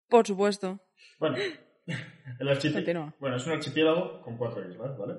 Por 0.10 0.26
supuesto. 0.26 0.80
Bueno, 1.20 1.38
el 2.40 2.48
archipiélago. 2.50 3.14
Bueno, 3.20 3.36
es 3.38 3.46
un 3.46 3.54
archipiélago 3.54 4.22
con 4.22 4.38
cuatro 4.38 4.68
islas, 4.70 4.98
¿vale? 4.98 5.14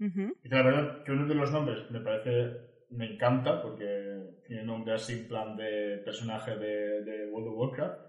Ujú. 0.00 0.36
Y 0.42 0.48
la 0.48 0.62
verdad 0.62 1.04
que 1.04 1.12
uno 1.12 1.26
de 1.26 1.34
los 1.34 1.50
nombres 1.50 1.90
me 1.90 2.00
parece, 2.00 2.60
me 2.90 3.12
encanta 3.14 3.62
porque 3.62 4.40
tiene 4.46 4.62
nombre 4.64 4.94
así 4.94 5.14
en 5.14 5.28
plan 5.28 5.56
de 5.56 6.02
personaje 6.04 6.56
de, 6.56 7.02
de 7.04 7.30
World 7.30 7.48
of 7.48 7.54
Warcraft. 7.56 8.00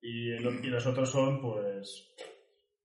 Y, 0.00 0.32
el- 0.32 0.64
y 0.64 0.68
los 0.68 0.86
otros 0.86 1.10
son, 1.10 1.40
pues, 1.40 2.14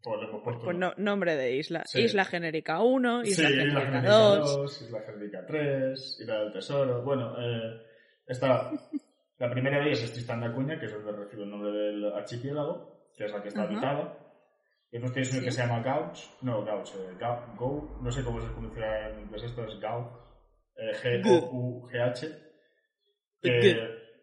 pues 0.04 0.20
le 0.22 0.28
hemos 0.28 0.44
puesto. 0.44 0.64
Pues 0.66 0.78
no, 0.78 0.94
nombre 0.98 1.36
de 1.36 1.56
isla. 1.56 1.84
Sí. 1.86 2.02
Isla 2.02 2.26
genérica 2.26 2.82
1, 2.82 3.24
sí, 3.26 3.32
Isla 3.32 3.50
Isla 3.50 3.60
genérica 3.62 3.86
Genérica 3.86 4.12
2. 4.12 4.58
2, 4.58 4.82
Isla 4.84 5.02
Genérica 5.02 5.46
3, 5.46 6.18
Isla 6.22 6.40
del 6.40 6.54
Tesoro. 6.54 7.02
Bueno, 7.04 7.36
eh, 7.40 7.82
está. 8.28 8.72
La 9.38 9.50
primera 9.50 9.80
de 9.80 9.88
ellas 9.88 10.04
es 10.04 10.12
Tristán 10.12 10.42
de 10.42 10.48
Acuña, 10.48 10.78
que 10.80 10.86
es 10.88 10.92
donde 10.94 11.12
recibe 11.14 11.44
el 11.44 11.50
nombre 11.50 11.72
del 11.72 12.14
archipiélago, 12.14 13.10
que 13.16 13.26
es 13.26 13.32
la 13.32 13.42
que 13.42 13.48
está 13.48 13.62
Ajá. 13.64 13.70
habitada. 13.72 14.18
Y 14.92 14.94
después 14.98 15.14
tienes 15.14 15.32
uno 15.32 15.40
Sí. 15.40 15.46
que 15.46 15.52
se 15.52 15.62
llama 15.62 15.82
Gauch, 15.84 16.20
no, 16.42 16.66
Gauch, 16.66 16.90
eh, 16.96 17.14
Gau- 17.20 17.56
Go, 17.56 18.00
no 18.02 18.12
sé 18.12 18.24
cómo 18.24 18.42
se 18.42 18.48
pronuncia 18.50 19.10
en 19.10 19.20
inglés 19.22 19.44
esto, 19.44 19.64
es 19.64 19.80
Gauch, 19.80 20.08
eh, 20.76 20.92
G-O-U-G-H, 20.94 22.28
que 23.42 23.78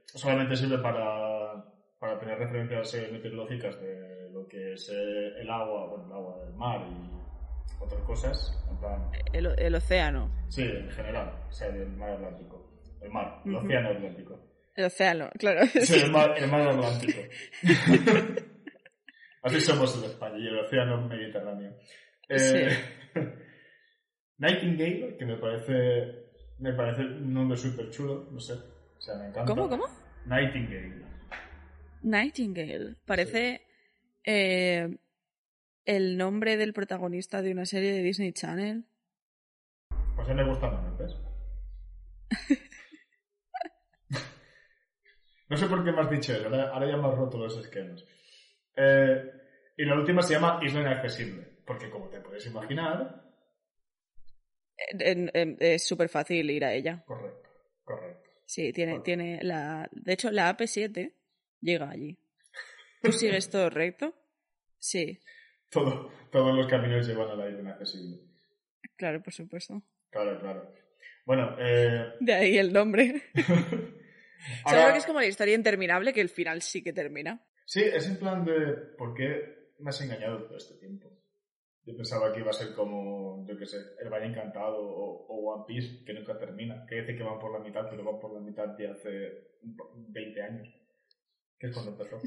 solamente 0.07 0.57
sirve 0.57 0.79
para, 0.79 1.65
para 1.99 2.19
tener 2.19 2.39
referencias 2.39 2.95
eh, 2.95 3.09
meteorológicas 3.13 3.81
de 3.81 4.16
que 4.49 4.75
es 4.75 4.89
eh, 4.93 5.41
el 5.41 5.51
agua, 5.51 5.87
bueno, 5.89 6.07
el 6.07 6.13
agua 6.13 6.45
del 6.45 6.55
mar 6.55 6.87
y 6.89 7.83
otras 7.83 8.01
cosas, 8.03 8.65
en 8.71 8.77
plan, 8.79 9.11
El, 9.33 9.47
el 9.59 9.75
océano. 9.75 10.31
sí, 10.49 10.63
en 10.63 10.91
general, 10.91 11.33
o 11.49 11.53
sea, 11.53 11.69
el 11.69 11.89
mar 11.89 12.11
Atlántico, 12.11 12.71
el 13.01 13.11
mar, 13.11 13.41
el 13.45 13.55
Ujú. 13.55 13.65
océano 13.67 13.89
Atlántico. 13.91 14.39
El 14.75 14.85
océano, 14.85 15.31
claro. 15.39 15.67
Sí, 15.67 16.01
el 16.01 16.11
mar, 16.11 16.35
el 16.37 16.51
mar 16.51 16.61
Atlántico. 16.69 17.21
Así 19.43 19.61
somos 19.61 19.97
en 19.99 20.05
España 20.11 20.39
y 20.39 20.47
el 20.49 20.59
océano 20.59 21.07
Mediterráneo. 21.09 21.73
Eh, 22.29 22.39
Sí. 22.39 23.21
Nightingale, 24.39 25.17
que 25.17 25.25
me 25.25 25.37
parece, 25.39 26.27
me 26.59 26.73
parece 26.75 27.03
un 27.03 27.33
nombre 27.33 27.57
súper 27.57 27.89
chulo, 27.91 28.29
no 28.31 28.39
sé, 28.41 28.53
o 28.53 29.01
sea, 29.01 29.15
me 29.17 29.29
encanta. 29.29 29.47
¿Cómo, 29.47 29.69
cómo? 29.69 29.85
Nightingale. 30.27 31.07
Nightingale. 32.03 32.97
Parece 33.07 33.63
eh, 34.27 34.99
el 35.85 36.19
nombre 36.19 36.57
del 36.57 36.73
protagonista 36.73 37.43
de 37.43 37.53
una 37.53 37.65
serie 37.65 37.93
de 37.93 38.03
Disney 38.03 38.33
Channel. 38.33 38.85
Pues 40.17 40.29
a 40.29 40.35
mí 40.35 40.43
me 40.43 40.49
gusta 40.49 40.69
¿ves? 40.99 41.15
no 45.49 45.57
sé 45.57 45.67
por 45.67 45.85
qué 45.85 45.93
me 45.93 46.01
has 46.01 46.11
dicho 46.11 46.33
eso, 46.33 46.47
ahora, 46.47 46.71
ahora 46.71 46.91
ya 46.91 46.97
me 46.97 47.09
has 47.09 47.15
roto 47.15 47.39
los 47.39 47.57
esquemas. 47.57 48.05
Eh, 48.77 49.31
y 49.77 49.85
la 49.85 49.95
última 49.95 50.23
se 50.23 50.35
llama 50.35 50.59
Isla 50.63 50.81
Inaccesible, 50.81 51.61
porque 51.65 51.89
como 51.89 52.09
te 52.09 52.21
puedes 52.21 52.45
imaginar, 52.47 53.27
es 54.77 55.87
súper 55.87 56.09
fácil 56.09 56.51
ir 56.51 56.65
a 56.65 56.73
ella. 56.73 57.03
correcto, 57.07 57.49
correcto. 57.85 58.31
Sí, 58.45 58.73
tiene, 58.73 59.01
tiene 59.01 59.43
la. 59.43 59.89
De 59.91 60.13
hecho, 60.13 60.31
la 60.31 60.57
AP7 60.57 61.13
llega 61.61 61.91
allí. 61.91 62.17
¿Tú 63.07 63.13
sigues 63.13 63.51
todo 63.51 63.71
recto? 63.71 64.15
Sí, 64.79 65.19
Todo, 65.71 66.11
todos 66.31 66.55
los 66.57 66.67
caminos 66.69 67.07
llevan 67.07 67.31
a 67.31 67.35
la 67.35 67.49
isla 67.49 67.61
inaccesible. 67.61 68.19
claro, 68.97 69.23
por 69.23 69.33
supuesto. 69.33 69.83
Claro, 70.11 70.39
claro. 70.41 70.73
Bueno, 71.25 71.57
eh, 71.59 72.13
De 72.21 72.33
ahí 72.33 72.57
el 72.59 72.73
nombre. 72.73 73.23
ahora- 74.65 74.79
Seguro 74.79 74.93
que 74.93 74.99
es 74.99 75.07
como 75.07 75.21
la 75.21 75.27
historia 75.27 75.55
interminable 75.55 76.13
que 76.13 76.21
el 76.21 76.29
final 76.29 76.63
sí 76.63 76.83
que 76.83 76.93
termina. 76.93 77.45
sí, 77.65 77.83
es 77.83 78.07
en 78.09 78.19
plan 78.19 78.45
de 78.45 78.73
¿por 78.97 79.15
qué 79.15 79.73
me 79.81 79.91
has 79.91 80.01
engañado 80.01 80.45
todo 80.45 80.57
este 80.57 80.75
tiempo? 80.79 81.11
Yo 81.85 81.97
pensaba 81.97 82.33
que 82.33 82.41
iba 82.41 82.51
a 82.51 82.55
ser 82.55 82.75
como, 82.75 83.47
yo 83.49 83.57
qué 83.57 83.65
sé, 83.67 83.77
El 84.01 84.09
Valle 84.11 84.27
Encantado 84.27 84.77
o, 84.79 85.27
o 85.29 85.53
One 85.55 85.65
Piece, 85.69 86.05
que 86.05 86.15
nunca 86.15 86.37
termina. 86.37 86.85
Que 86.89 86.97
dice 87.03 87.17
que 87.17 87.23
van 87.23 87.39
por 87.39 87.53
la 87.53 87.61
mitad, 87.65 87.89
pero 87.89 88.03
van 88.05 88.19
por 88.19 88.33
la 88.35 88.41
mitad 88.41 88.67
de 88.77 88.89
hace 88.89 89.51
20 89.63 90.43
años. 90.43 90.69
Que 91.59 91.69
es 91.69 91.73
cuando 91.73 91.93
empezó. 91.93 92.21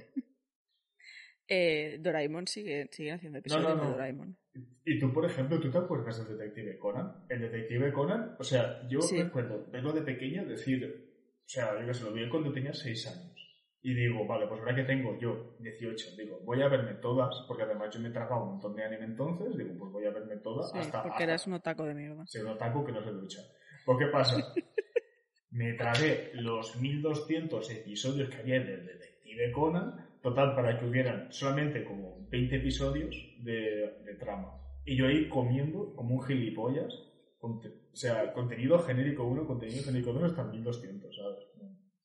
Eh, 1.49 1.97
Doraemon 1.99 2.45
sigue, 2.47 2.87
siguen 2.91 3.15
haciendo 3.15 3.39
episodios 3.39 3.69
no, 3.69 3.75
no. 3.75 3.83
de 3.85 3.89
Doraemon. 3.91 4.37
Y 4.85 4.99
tú, 4.99 5.11
por 5.11 5.25
ejemplo, 5.25 5.59
¿tú 5.59 5.69
te 5.71 5.77
acuerdas 5.79 6.17
del 6.27 6.37
detective 6.37 6.77
Conan? 6.77 7.25
El 7.27 7.41
detective 7.41 7.91
Conan, 7.91 8.35
o 8.39 8.43
sea, 8.43 8.87
yo 8.87 9.01
Sí. 9.01 9.21
recuerdo 9.21 9.65
verlo 9.71 9.91
de 9.91 10.01
pequeño 10.01 10.45
decir, 10.45 10.85
o 10.85 11.47
sea, 11.49 11.79
yo 11.79 11.87
que 11.87 11.93
sé, 11.93 12.03
lo 12.03 12.11
vi 12.13 12.29
cuando 12.29 12.51
tenía 12.51 12.73
6 12.73 13.07
años. 13.07 13.35
Y 13.81 13.93
digo, 13.93 14.27
vale, 14.27 14.45
pues 14.45 14.59
ahora 14.59 14.75
que 14.75 14.83
tengo 14.83 15.17
yo 15.19 15.55
18, 15.59 16.15
digo, 16.17 16.39
voy 16.43 16.61
a 16.61 16.67
verme 16.67 16.95
todas, 16.95 17.33
porque 17.47 17.63
además 17.63 17.89
yo 17.93 18.01
me 18.01 18.09
he 18.09 18.11
tragado 18.11 18.43
un 18.43 18.49
montón 18.51 18.75
de 18.75 18.83
anime 18.83 19.05
entonces, 19.05 19.57
digo, 19.57 19.73
pues 19.79 19.91
voy 19.91 20.05
a 20.05 20.11
verme 20.11 20.35
todas 20.37 20.69
Sí, 20.71 20.79
hasta, 20.79 21.01
porque 21.01 21.13
hasta 21.13 21.23
eras 21.23 21.47
un 21.47 21.53
otaco 21.53 21.85
de 21.85 21.93
mierda. 21.95 22.27
ser 22.27 22.43
un 22.45 22.51
otaku 22.51 22.85
que 22.85 22.91
no 22.91 23.01
se 23.03 23.11
ducha. 23.11 23.39
Pues 23.85 23.97
¿qué 23.99 24.05
pasa? 24.07 24.35
me 25.51 25.73
tragué 25.73 26.31
los 26.33 26.75
1200 26.79 27.71
episodios 27.71 28.29
que 28.29 28.35
había 28.37 28.59
del 28.59 28.85
detective 28.85 29.51
Conan, 29.53 30.08
total, 30.21 30.55
para 30.55 30.79
que 30.79 30.85
hubieran 30.85 31.31
solamente 31.31 31.83
como 31.83 32.27
20 32.29 32.55
episodios 32.57 33.15
de, 33.43 34.01
de 34.05 34.15
trama. 34.19 34.53
Y 34.85 34.95
yo 34.97 35.07
ahí 35.07 35.27
comiendo 35.29 35.93
como 35.95 36.15
un 36.15 36.23
gilipollas, 36.23 36.93
o 37.41 37.61
sea, 37.93 38.33
contenido 38.33 38.79
genérico 38.79 39.23
1, 39.25 39.45
contenido 39.47 39.83
genérico 39.83 40.13
2 40.13 40.23
hasta 40.23 40.43
1200, 40.45 41.15
¿sabes? 41.15 41.39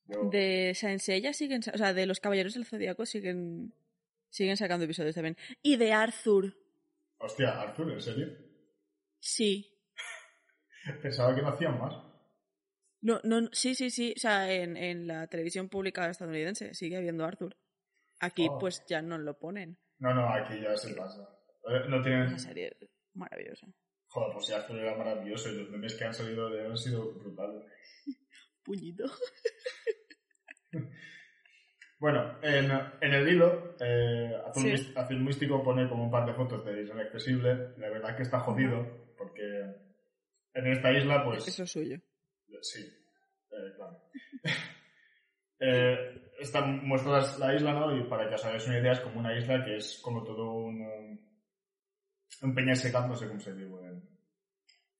Yo- 0.07 0.29
De 0.29 0.73
Saint 0.75 0.99
Seiya 1.01 1.33
siguen, 1.33 1.61
o 1.73 1.77
sea, 1.77 1.93
de 1.93 2.05
los 2.05 2.19
Caballeros 2.19 2.53
del 2.53 2.65
Zodíaco 2.65 3.05
siguen, 3.05 3.73
siguen 4.29 4.55
sacando 4.57 4.85
episodios 4.85 5.15
también. 5.15 5.35
Y 5.63 5.77
de 5.77 5.91
Arthur, 5.93 6.55
Hostia, 7.17 7.59
Arthur, 7.61 7.91
¿en 7.93 8.01
serio? 8.01 8.27
sí. 9.19 9.71
Pensaba 11.01 11.33
que 11.35 11.41
no 11.41 11.47
hacían 11.49 11.79
más. 11.79 11.95
No, 13.01 13.19
no, 13.23 13.49
sí, 13.51 13.73
sí, 13.75 13.89
sí. 13.89 14.13
O 14.15 14.19
sea, 14.19 14.51
en, 14.53 14.77
en 14.77 15.07
la 15.07 15.27
televisión 15.27 15.69
pública 15.69 16.09
estadounidense 16.09 16.73
sigue 16.73 16.97
habiendo 16.97 17.25
Arthur. 17.25 17.55
Aquí, 18.25 18.47
Oh. 18.49 18.57
pues 18.59 18.83
ya 18.87 19.01
no 19.01 19.17
lo 19.17 19.37
ponen. 19.37 19.77
No, 19.99 20.13
no, 20.13 20.27
aquí 20.33 20.59
ya 20.61 20.75
se 20.77 20.93
pasa. 20.95 21.21
Eh, 21.69 21.87
No 21.89 22.01
tienen... 22.01 22.27
Una 22.27 22.39
serie 22.39 22.75
maravillosa. 23.13 23.67
Joder, 24.07 24.33
pues 24.33 24.47
ya 24.47 24.57
Arthur 24.57 24.77
era 24.79 24.95
maravilloso 24.97 25.49
y 25.49 25.57
los 25.57 25.69
memes 25.69 25.95
que 25.95 26.05
han 26.05 26.13
salido 26.13 26.49
de 26.49 26.61
él 26.65 26.71
han 26.71 26.77
sido 26.77 27.13
brutales. 27.13 27.63
Puñito. 28.63 29.05
Bueno, 31.97 32.37
en, 32.41 32.69
en 33.01 33.13
el 33.13 33.27
hilo, 33.27 33.75
eh, 33.79 34.35
Azul, 34.45 34.63
Sí. 34.63 34.69
Mís- 34.71 34.97
Azul 34.97 35.19
Místico 35.21 35.63
pone 35.63 35.87
como 35.87 36.03
un 36.03 36.11
par 36.11 36.25
de 36.25 36.33
fotos 36.33 36.63
de 36.65 36.81
Isla 36.81 36.93
Inaccesible. 36.95 37.69
La 37.77 37.89
verdad 37.89 38.15
que 38.17 38.23
está 38.23 38.41
jodido, 38.41 39.13
porque 39.17 39.41
en 40.53 40.67
esta 40.67 40.91
isla, 40.91 41.23
pues... 41.23 41.47
Eso 41.47 41.63
es 41.63 41.71
suyo. 41.71 41.97
Sí, 42.61 42.81
eh, 43.51 43.73
claro. 43.77 44.01
eh, 45.59 46.04
está, 46.45 46.61
muestra 46.65 47.19
la, 47.19 47.37
la 47.39 47.55
isla, 47.55 47.73
¿no? 47.73 47.97
Y 47.97 48.03
para 48.05 48.27
que 48.29 48.35
os 48.35 48.45
hagáis 48.45 48.65
una 48.67 48.79
idea, 48.79 48.93
es 48.93 48.99
como 49.01 49.19
una 49.19 49.37
isla 49.37 49.63
que 49.63 49.77
es 49.77 49.99
como 50.01 50.23
todo 50.23 50.53
un... 50.53 51.25
Un 52.41 52.53
peñasegat, 52.53 53.07
no 53.07 53.15
sé 53.15 53.27
cómo 53.27 53.39
se 53.39 53.53
dice 53.53 53.65
en 53.65 54.01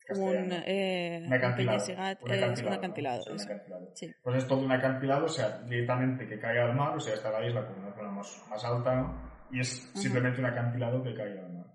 Un, 0.09 0.51
eh, 0.65 1.17
Un 1.21 1.27
un 1.27 1.33
acantilado. 1.33 1.83
Un 1.85 1.91
es 1.91 1.97
acantilado, 1.99 2.53
un 2.53 2.65
¿no? 2.65 2.71
acantilado. 2.73 3.21
Sí, 3.23 3.31
un 3.31 3.41
acantilado. 3.41 3.91
Sí. 3.95 4.13
Pues 4.23 4.37
es 4.37 4.47
todo 4.47 4.59
un 4.59 4.71
acantilado, 4.71 5.25
o 5.25 5.29
sea, 5.29 5.59
directamente 5.63 6.27
que 6.27 6.39
cae 6.39 6.59
al 6.59 6.75
mar, 6.75 6.95
o 6.95 6.99
sea, 6.99 7.13
está 7.13 7.31
la 7.31 7.45
isla 7.45 7.65
como 7.67 7.79
una 7.85 7.95
zona 7.95 8.11
más, 8.11 8.45
más 8.49 8.63
alta, 8.63 8.95
¿no? 8.95 9.31
Y 9.51 9.59
es 9.59 9.89
Ajá. 9.89 9.99
simplemente 9.99 10.39
un 10.39 10.45
acantilado 10.45 11.03
que 11.03 11.13
cae 11.13 11.39
al 11.39 11.53
mar. 11.53 11.65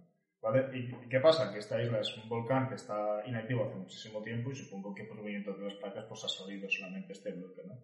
¿Vale? 0.42 0.78
¿Y 0.78 1.08
qué 1.10 1.20
pasa? 1.20 1.52
Que 1.52 1.58
esta 1.58 1.82
isla 1.82 2.00
es 2.00 2.16
un 2.16 2.26
volcán 2.26 2.66
que 2.68 2.76
está 2.76 3.22
inactivo 3.26 3.66
hace 3.66 3.76
muchísimo 3.76 4.22
tiempo 4.22 4.50
y 4.50 4.56
supongo 4.56 4.94
que 4.94 5.04
por 5.04 5.18
movimiento 5.18 5.52
de 5.52 5.66
las 5.66 5.74
placas 5.74 6.06
pues 6.08 6.24
ha 6.24 6.28
salido 6.28 6.66
solamente 6.70 7.12
este 7.12 7.32
bloque, 7.32 7.60
¿no? 7.66 7.74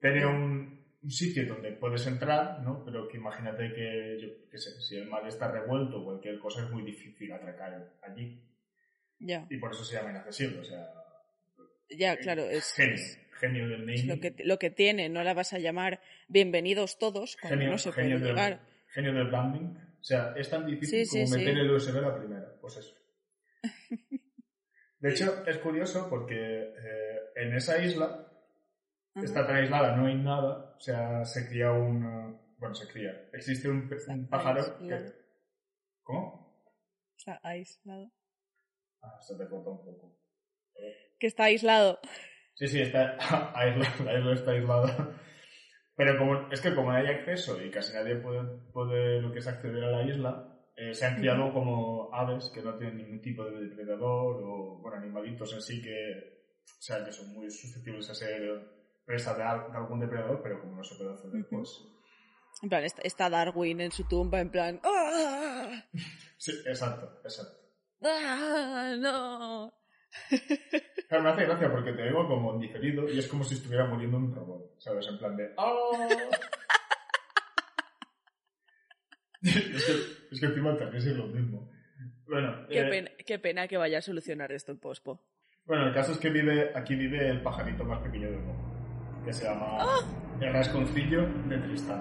Tiene 0.00 0.26
un, 0.26 0.85
un 1.06 1.10
sitio 1.12 1.46
donde 1.46 1.70
puedes 1.70 2.04
entrar, 2.08 2.60
¿no? 2.62 2.84
Pero 2.84 3.06
que 3.06 3.16
imagínate 3.16 3.72
que, 3.72 4.18
yo 4.20 4.50
qué 4.50 4.58
sé, 4.58 4.80
si 4.80 4.96
el 4.96 5.06
mar 5.06 5.24
está 5.28 5.52
revuelto 5.52 6.00
o 6.00 6.04
cualquier 6.04 6.40
cosa 6.40 6.64
es 6.64 6.70
muy 6.70 6.82
difícil 6.82 7.30
atracar 7.32 7.92
allí. 8.02 8.42
Ya, 9.20 9.46
Y 9.48 9.56
por 9.58 9.70
eso 9.70 9.84
se 9.84 9.94
llama 9.94 10.10
inaccesible, 10.10 10.58
o 10.58 10.64
sea, 10.64 10.92
ya, 11.88 12.16
claro, 12.16 12.42
es, 12.42 12.72
genio, 12.72 12.98
genio 13.38 13.68
del 13.68 13.86
naming. 13.86 14.08
lo, 14.08 14.20
que, 14.20 14.34
lo 14.44 14.58
que 14.58 14.70
tiene. 14.70 15.08
No 15.08 15.22
la 15.22 15.32
vas 15.32 15.52
a 15.52 15.60
llamar 15.60 16.00
bienvenidos 16.26 16.98
todos 16.98 17.36
cuando 17.40 17.58
genio, 17.58 17.70
no 17.70 17.78
se 17.78 17.92
puede 17.92 18.08
del, 18.08 18.24
llegar. 18.24 18.60
genio 18.88 19.14
del 19.14 19.28
branding. 19.28 19.76
O 20.00 20.04
sea, 20.04 20.34
es 20.36 20.50
tan 20.50 20.66
difícil 20.66 21.04
Sí, 21.04 21.04
sí, 21.04 21.18
como 21.22 21.26
sí. 21.28 21.38
meter 21.38 21.58
el 21.58 21.70
USB 21.70 21.98
a 21.98 22.00
la 22.00 22.18
primera. 22.18 22.52
Pues 22.60 22.78
eso. 22.78 22.96
De 24.98 25.10
hecho, 25.10 25.46
es 25.46 25.58
curioso 25.58 26.08
porque 26.10 26.34
eh, 26.34 27.18
en 27.36 27.54
esa 27.54 27.80
isla 27.84 28.26
Ajá. 29.16 29.24
está 29.24 29.46
tan 29.46 29.56
aislada, 29.56 29.96
no 29.96 30.06
hay 30.06 30.14
nada. 30.16 30.74
O 30.76 30.80
sea, 30.80 31.24
se 31.24 31.48
cría 31.48 31.72
un... 31.72 32.04
eh, 32.04 32.40
Bueno, 32.58 32.74
se 32.74 32.86
cría. 32.92 33.28
Existe 33.32 33.68
un, 33.68 33.88
un 34.08 34.28
pájaro 34.28 34.78
que... 34.78 34.92
aislado. 34.94 35.12
¿Cómo? 36.02 36.62
O 36.64 37.18
sea, 37.18 37.40
aislado. 37.42 38.10
Ah, 39.02 39.18
se 39.20 39.36
te 39.36 39.48
corta 39.48 39.70
un 39.70 39.84
poco. 39.84 40.16
Que 41.18 41.26
está 41.26 41.44
aislado. 41.44 41.98
Sí, 42.54 42.68
sí, 42.68 42.80
está 42.82 43.16
aislada, 43.54 44.04
la 44.04 44.18
isla 44.18 44.34
está 44.34 44.50
aislada. 44.52 45.20
Pero 45.96 46.18
como, 46.18 46.52
es 46.52 46.60
que 46.60 46.74
como 46.74 46.92
no 46.92 46.98
hay 46.98 47.06
acceso 47.06 47.62
y 47.62 47.70
casi 47.70 47.94
nadie 47.94 48.16
puede, 48.16 48.42
puede 48.72 49.20
lo 49.22 49.32
que 49.32 49.38
es 49.38 49.46
acceder 49.46 49.82
a 49.84 49.90
la 49.90 50.02
isla, 50.02 50.58
eh, 50.76 50.92
se 50.92 51.06
han 51.06 51.16
criado 51.16 51.50
como 51.54 52.12
aves 52.14 52.50
que 52.54 52.60
no 52.60 52.76
tienen 52.76 52.98
ningún 52.98 53.22
tipo 53.22 53.44
de 53.46 53.66
depredador 53.66 54.42
o, 54.44 54.78
bueno, 54.82 54.98
animalitos 54.98 55.54
en 55.54 55.62
sí 55.62 55.80
que, 55.80 56.44
o 56.66 56.82
sea, 56.82 57.02
que 57.02 57.12
son 57.12 57.32
muy 57.32 57.50
susceptibles 57.50 58.10
a 58.10 58.14
ser 58.14 58.42
presa 59.06 59.34
de, 59.34 59.42
al- 59.44 59.70
de 59.72 59.78
algún 59.78 60.00
depredador, 60.00 60.42
pero 60.42 60.60
como 60.60 60.76
no 60.76 60.84
se 60.84 60.96
puede 60.96 61.14
hacer 61.14 61.30
pues... 61.48 61.80
En 62.62 62.68
plan, 62.70 62.84
está, 62.84 63.28
Darwin 63.30 63.80
en 63.82 63.92
su 63.92 64.04
tumba, 64.04 64.40
en 64.40 64.50
plan. 64.50 64.80
¡Ah! 64.84 65.84
Sí, 66.38 66.52
exacto, 66.66 67.20
exacto. 67.24 67.56
¡Ah! 68.02 68.94
¡No! 68.98 69.72
Claro, 71.08 71.22
me 71.24 71.30
hace 71.30 71.44
gracia 71.46 71.70
porque 71.72 71.92
te 71.92 72.02
oigo 72.02 72.28
como 72.28 72.52
en 72.54 72.60
diferido 72.60 73.08
y 73.08 73.18
es 73.18 73.26
como 73.26 73.42
si 73.44 73.54
estuviera 73.54 73.86
muriendo 73.86 74.16
un 74.18 74.34
robot, 74.34 74.78
¿sabes? 74.78 75.06
En 75.08 75.18
plan 75.18 75.34
de... 75.36 75.52
¡Ah! 75.56 76.28
es, 79.42 79.84
que, 79.86 79.92
es 80.34 80.40
que 80.40 80.46
encima 80.46 80.76
también 80.76 80.96
es 81.08 81.16
lo 81.16 81.26
mismo. 81.26 81.70
Bueno, 82.26 82.66
Qué, 82.68 82.80
eh, 82.80 82.90
pena, 82.90 83.10
qué 83.24 83.38
pena 83.38 83.68
que 83.68 83.76
vaya 83.76 83.98
a 83.98 84.02
solucionar 84.02 84.52
esto 84.52 84.72
el 84.72 84.78
pospo. 84.78 85.20
bueno, 85.64 85.88
el 85.88 85.94
caso 85.94 86.12
es 86.12 86.18
que 86.18 86.30
vive, 86.30 86.72
aquí 86.74 86.94
vive 86.96 87.28
el 87.28 87.42
pajarito 87.42 87.84
más 87.84 88.02
pequeño 88.02 88.30
del 88.30 88.40
mundo, 88.40 88.65
que 89.26 89.32
se 89.32 89.44
llama 89.44 89.84
el 90.40 90.52
rasconcillo 90.52 91.26
de 91.48 91.58
Tristán. 91.58 92.00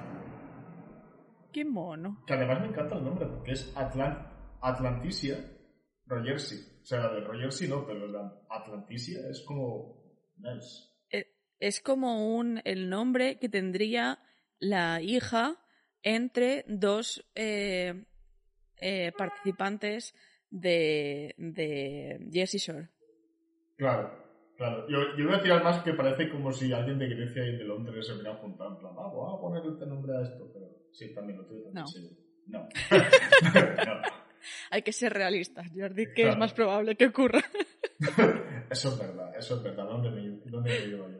Qué 1.51 1.65
mono. 1.65 2.23
Que 2.27 2.35
además 2.35 2.61
me 2.61 2.67
encanta 2.67 2.95
el 2.95 3.03
nombre 3.03 3.25
porque 3.25 3.53
es 3.53 3.75
Atlan 3.75 4.31
Atlanticia 4.61 5.43
Rogersi. 6.05 6.55
O 6.83 6.85
sea, 6.85 6.99
la 6.99 7.13
de 7.13 7.21
Rogersi 7.21 7.67
no, 7.67 7.83
pero 7.83 8.07
la 8.07 8.31
Atlanticia 8.47 9.27
es 9.27 9.41
como... 9.41 10.03
Nice. 10.37 10.83
Es 11.59 11.81
como 11.81 12.37
un 12.37 12.61
el 12.63 12.89
nombre 12.89 13.39
que 13.39 13.49
tendría 13.49 14.19
la 14.59 15.01
hija 15.01 15.55
entre 16.03 16.63
dos 16.67 17.25
eh, 17.33 18.05
eh, 18.77 19.11
participantes 19.17 20.13
de, 20.51 21.33
de 21.37 22.29
Jersey 22.31 22.59
Shore. 22.59 22.89
Claro, 23.77 24.24
claro. 24.57 24.87
Yo, 24.89 25.15
yo 25.17 25.25
voy 25.27 25.35
a 25.35 25.41
tirar 25.41 25.63
más 25.63 25.81
que 25.83 25.93
parece 25.93 26.29
como 26.29 26.51
si 26.51 26.71
alguien 26.73 26.97
de 26.99 27.07
Grecia 27.07 27.45
y 27.45 27.57
de 27.57 27.63
Londres 27.63 28.05
se 28.07 28.13
hubieran 28.13 28.37
juntado 28.37 28.71
en 28.71 28.77
plan, 28.79 28.93
ah, 28.97 29.07
voy 29.13 29.33
a 29.37 29.41
ponerle 29.41 29.71
este 29.73 29.85
nombre 29.85 30.17
a 30.17 30.21
esto, 30.21 30.49
pero 30.53 30.67
sí, 30.91 31.13
también 31.13 31.39
lo 31.39 31.45
tuyo 31.45 31.63
también 31.63 31.83
No. 31.83 31.87
sí. 31.87 32.17
No. 32.47 32.59
no. 33.87 34.01
Hay 34.69 34.81
que 34.83 34.91
ser 34.93 35.13
realistas, 35.13 35.67
Jordi, 35.75 36.05
que 36.07 36.13
Claro. 36.13 36.29
es 36.31 36.37
más 36.37 36.53
probable 36.53 36.95
que 36.95 37.07
ocurra. 37.07 37.41
Eso 38.69 38.89
es 38.89 38.99
verdad, 38.99 39.31
eso 39.37 39.55
es 39.57 39.63
verdad. 39.63 39.85
¿Dónde 39.85 40.09
me, 40.09 40.39
dónde 40.49 40.69
me 40.71 40.87
llevo 40.87 41.07
yo? 41.09 41.19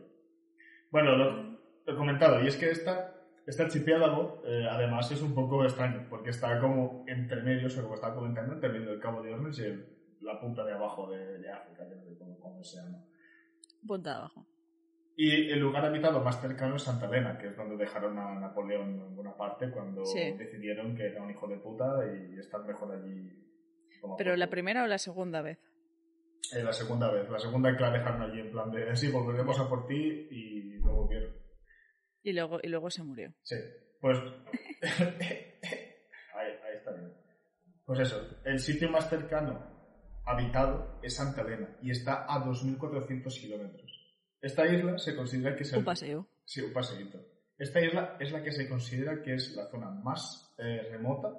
Bueno, 0.92 1.16
lo, 1.16 1.32
lo 1.44 1.60
he 1.94 1.96
comentado, 1.96 2.44
y 2.44 2.48
es 2.48 2.58
que 2.58 2.70
esta, 2.72 3.16
este 3.46 3.64
archipiélago 3.64 4.42
eh, 4.46 4.66
además 4.70 5.10
es 5.12 5.22
un 5.22 5.34
poco 5.36 5.64
extraño, 5.64 6.08
porque 6.10 6.32
está 6.32 6.60
como 6.60 7.06
entre 7.08 7.42
medios, 7.44 7.78
o 7.78 7.84
como 7.84 7.96
estaba 7.96 8.16
comentando, 8.16 8.54
entre 8.54 8.70
medio 8.70 8.90
del 8.92 9.00
Cabo 9.00 9.22
de 9.22 9.32
Hornos 9.34 9.58
y 9.60 9.64
el- 9.64 9.86
la 10.22 10.40
punta 10.40 10.64
de 10.66 10.74
abajo 10.74 11.10
de, 11.12 11.38
de 11.38 11.52
África, 11.52 11.88
que 11.88 11.96
no 11.96 12.04
sé 12.04 12.18
cómo, 12.18 12.40
cómo 12.40 12.64
se 12.64 12.78
llama. 12.78 12.98
Punta 13.88 14.10
de 14.12 14.16
abajo. 14.18 14.46
Y 15.18 15.50
el 15.52 15.60
lugar 15.60 15.86
habitado 15.86 16.22
más 16.22 16.42
cercano 16.42 16.76
es 16.76 16.82
Santa 16.84 17.06
Elena, 17.08 17.38
que 17.38 17.48
es 17.48 17.56
donde 17.56 17.78
dejaron 17.78 18.18
a 18.20 18.38
Napoleón 18.40 19.00
en 19.00 19.16
buena 19.16 19.36
parte 19.38 19.72
cuando 19.72 20.04
Sí. 20.06 20.34
decidieron 20.38 20.96
que 20.96 21.06
era 21.08 21.22
un 21.24 21.32
hijo 21.32 21.48
de 21.48 21.58
puta 21.58 21.86
y 22.06 22.38
estar 22.40 22.62
mejor 22.66 22.92
allí. 22.94 23.32
como 24.02 24.18
¿Pero 24.18 24.36
la 24.36 24.50
primera 24.50 24.84
o 24.84 24.88
la 24.88 24.98
segunda 24.98 25.42
vez? 25.42 25.58
Eh, 26.54 26.62
la 26.64 26.74
segunda 26.74 27.10
vez. 27.12 27.30
La 27.30 27.40
segunda 27.40 27.74
que 27.76 27.82
la 27.82 27.92
dejaron 27.92 28.22
allí 28.24 28.42
en 28.42 28.52
plan 28.52 28.70
de 28.72 28.96
sí, 28.96 29.10
volveremos 29.10 29.58
a 29.60 29.70
por 29.70 29.88
ti 29.88 30.28
y 30.30 30.80
no 30.82 30.94
volvieron. 30.94 31.34
Y 32.22 32.34
luego, 32.34 32.60
y 32.62 32.68
luego 32.68 32.90
se 32.90 33.04
murió. 33.04 33.34
Sí. 33.44 33.56
Pues. 34.02 34.20
ahí, 35.00 36.52
ahí 36.52 36.78
está 36.78 36.92
bien. 36.92 37.14
Pues 37.86 38.00
eso, 38.00 38.22
el 38.44 38.60
sitio 38.60 38.90
más 38.90 39.10
cercano 39.10 39.75
habitado 40.26 41.00
es 41.04 41.16
Santa 41.16 41.42
Elena 41.42 41.78
y 41.82 41.92
está 41.92 42.26
a 42.28 42.44
2.400 42.44 43.40
kilómetros. 43.40 43.92
Esta 44.42 44.66
isla 44.68 44.98
se 44.98 45.16
considera 45.16 45.56
que 45.56 45.64
es 45.64 45.74
el, 45.74 45.80
Un 45.80 45.86
paseo. 45.86 46.28
Sí, 46.44 46.62
un 46.62 46.74
paseíto. 46.74 47.20
Esta 47.58 47.82
isla 47.82 48.18
es 48.20 48.32
la 48.32 48.44
que 48.44 48.52
se 48.52 48.68
considera 48.68 49.22
que 49.22 49.34
es 49.36 49.56
la 49.56 49.68
zona 49.70 49.90
más 49.90 50.54
eh, 50.58 50.88
remota 50.92 51.30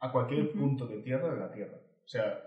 a 0.00 0.12
cualquier 0.12 0.44
Ujú. 0.48 0.58
punto 0.58 0.86
de 0.86 1.02
tierra 1.02 1.34
de 1.34 1.40
la 1.40 1.50
Tierra. 1.52 1.76
O 1.76 2.08
sea, 2.08 2.40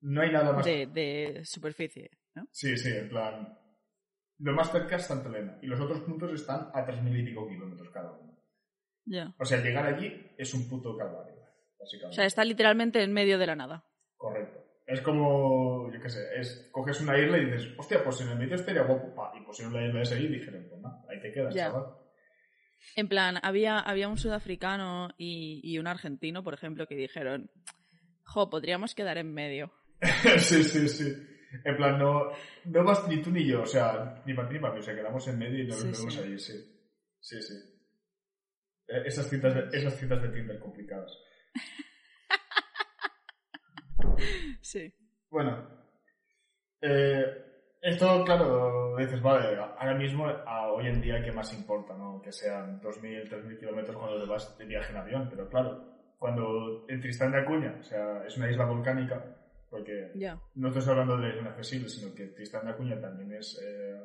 no 0.00 0.20
hay 0.22 0.32
nada 0.32 0.52
más. 0.52 0.64
De, 0.64 0.86
de 0.86 1.44
superficie, 1.44 2.10
¿no? 2.34 2.46
Sí, 2.50 2.76
sí, 2.76 2.90
en 2.90 3.08
plan. 3.08 3.58
Lo 4.38 4.52
más 4.52 4.70
cerca 4.70 4.96
es 4.96 5.06
Santa 5.06 5.28
Elena 5.28 5.58
y 5.62 5.66
los 5.66 5.80
otros 5.80 6.00
puntos 6.00 6.30
están 6.32 6.68
a 6.74 6.84
3.000 6.84 7.20
y 7.22 7.24
pico 7.24 7.48
kilómetros 7.48 7.88
cada 7.90 8.12
uno. 8.12 8.36
Ya. 9.06 9.34
O 9.38 9.44
sea, 9.44 9.62
llegar 9.62 9.86
allí 9.86 10.12
es 10.36 10.52
un 10.52 10.68
puto 10.68 10.96
calvario, 10.96 11.36
O 11.36 11.78
básicamente. 11.84 12.16
sea, 12.16 12.26
está 12.26 12.44
literalmente 12.44 13.02
en 13.02 13.12
medio 13.12 13.38
de 13.38 13.46
la 13.46 13.54
nada. 13.56 13.86
Correcto. 14.28 14.60
Es 14.86 15.00
como, 15.00 15.90
yo 15.92 16.00
qué 16.00 16.08
sé, 16.08 16.24
es, 16.38 16.68
coges 16.70 17.00
una 17.00 17.18
isla 17.18 17.38
y 17.38 17.46
dices, 17.46 17.68
hostia, 17.76 18.04
pues 18.04 18.20
en 18.20 18.28
el 18.28 18.38
medio 18.38 18.54
estaría 18.54 18.82
guapo, 18.82 19.12
pa, 19.14 19.32
y 19.36 19.44
pusieron 19.44 19.74
la 19.74 19.84
isla 19.84 20.02
esa 20.02 20.16
y 20.16 20.28
dijeron, 20.28 20.64
pues 20.68 20.80
nada, 20.80 21.04
ahí 21.10 21.20
te 21.20 21.32
quedas, 21.32 21.54
chaval. 21.54 21.86
En 22.94 23.08
plan, 23.08 23.38
había, 23.42 23.80
había 23.80 24.08
un 24.08 24.16
sudafricano 24.16 25.08
y, 25.18 25.60
y 25.64 25.78
un 25.78 25.88
argentino, 25.88 26.44
por 26.44 26.54
ejemplo, 26.54 26.86
que 26.86 26.94
dijeron, 26.94 27.50
jo, 28.24 28.48
podríamos 28.48 28.94
quedar 28.94 29.18
en 29.18 29.34
medio. 29.34 29.72
sí, 30.38 30.62
sí, 30.62 30.88
sí. 30.88 31.12
En 31.64 31.76
plan, 31.76 31.98
no, 31.98 32.30
no 32.66 32.84
vas 32.84 33.08
ni 33.08 33.20
tú 33.22 33.30
ni 33.30 33.44
yo, 33.44 33.62
o 33.62 33.66
sea, 33.66 34.22
ni 34.24 34.34
para 34.34 34.48
ni 34.50 34.58
para 34.60 34.74
mí, 34.74 34.80
o 34.80 34.82
sea, 34.82 34.94
quedamos 34.94 35.26
en 35.26 35.38
medio 35.38 35.64
y 35.64 35.66
nos 35.66 35.80
Sí, 35.80 35.90
vemos 35.90 36.14
sí. 36.14 36.20
ahí, 36.22 36.38
sí. 36.38 36.52
Sí, 37.20 37.42
sí. 37.42 37.54
Eh, 38.88 39.02
Esas 39.06 39.28
citas, 39.28 39.52
de, 39.54 39.76
esas 39.78 39.98
citas 39.98 40.22
de 40.22 40.28
Tinder 40.28 40.60
complicadas. 40.60 41.10
Sí. 44.60 44.92
Bueno, 45.30 45.66
eh, 46.80 47.24
esto, 47.82 48.24
claro, 48.24 48.96
dices, 48.96 49.20
vale, 49.22 49.56
ahora 49.58 49.94
mismo, 49.94 50.26
a 50.26 50.72
hoy 50.72 50.86
en 50.88 51.00
día, 51.00 51.22
¿qué 51.22 51.30
más 51.32 51.52
importa, 51.52 51.96
no? 51.96 52.20
Que 52.22 52.32
sean 52.32 52.80
2.000, 52.80 53.28
3.000 53.28 53.58
kilómetros 53.58 53.96
cuando 53.96 54.20
te 54.20 54.26
vas 54.28 54.56
de 54.58 54.64
viaje 54.64 54.90
en 54.92 54.98
avión, 54.98 55.26
pero 55.30 55.48
claro, 55.48 55.84
cuando 56.18 56.84
en 56.88 57.00
Tristán 57.00 57.32
de 57.32 57.38
Acuña, 57.40 57.76
o 57.78 57.82
sea, 57.82 58.24
es 58.26 58.36
una 58.36 58.50
isla 58.50 58.64
volcánica, 58.64 59.24
porque 59.70 60.10
Ya. 60.14 60.40
no 60.54 60.68
estoy 60.68 60.90
hablando 60.90 61.16
de 61.18 61.38
inaccesible, 61.38 61.88
sino 61.88 62.14
que 62.14 62.26
Tristán 62.28 62.64
de 62.66 62.72
Acuña 62.72 63.00
también 63.00 63.32
es 63.32 63.60
eh, 63.62 64.00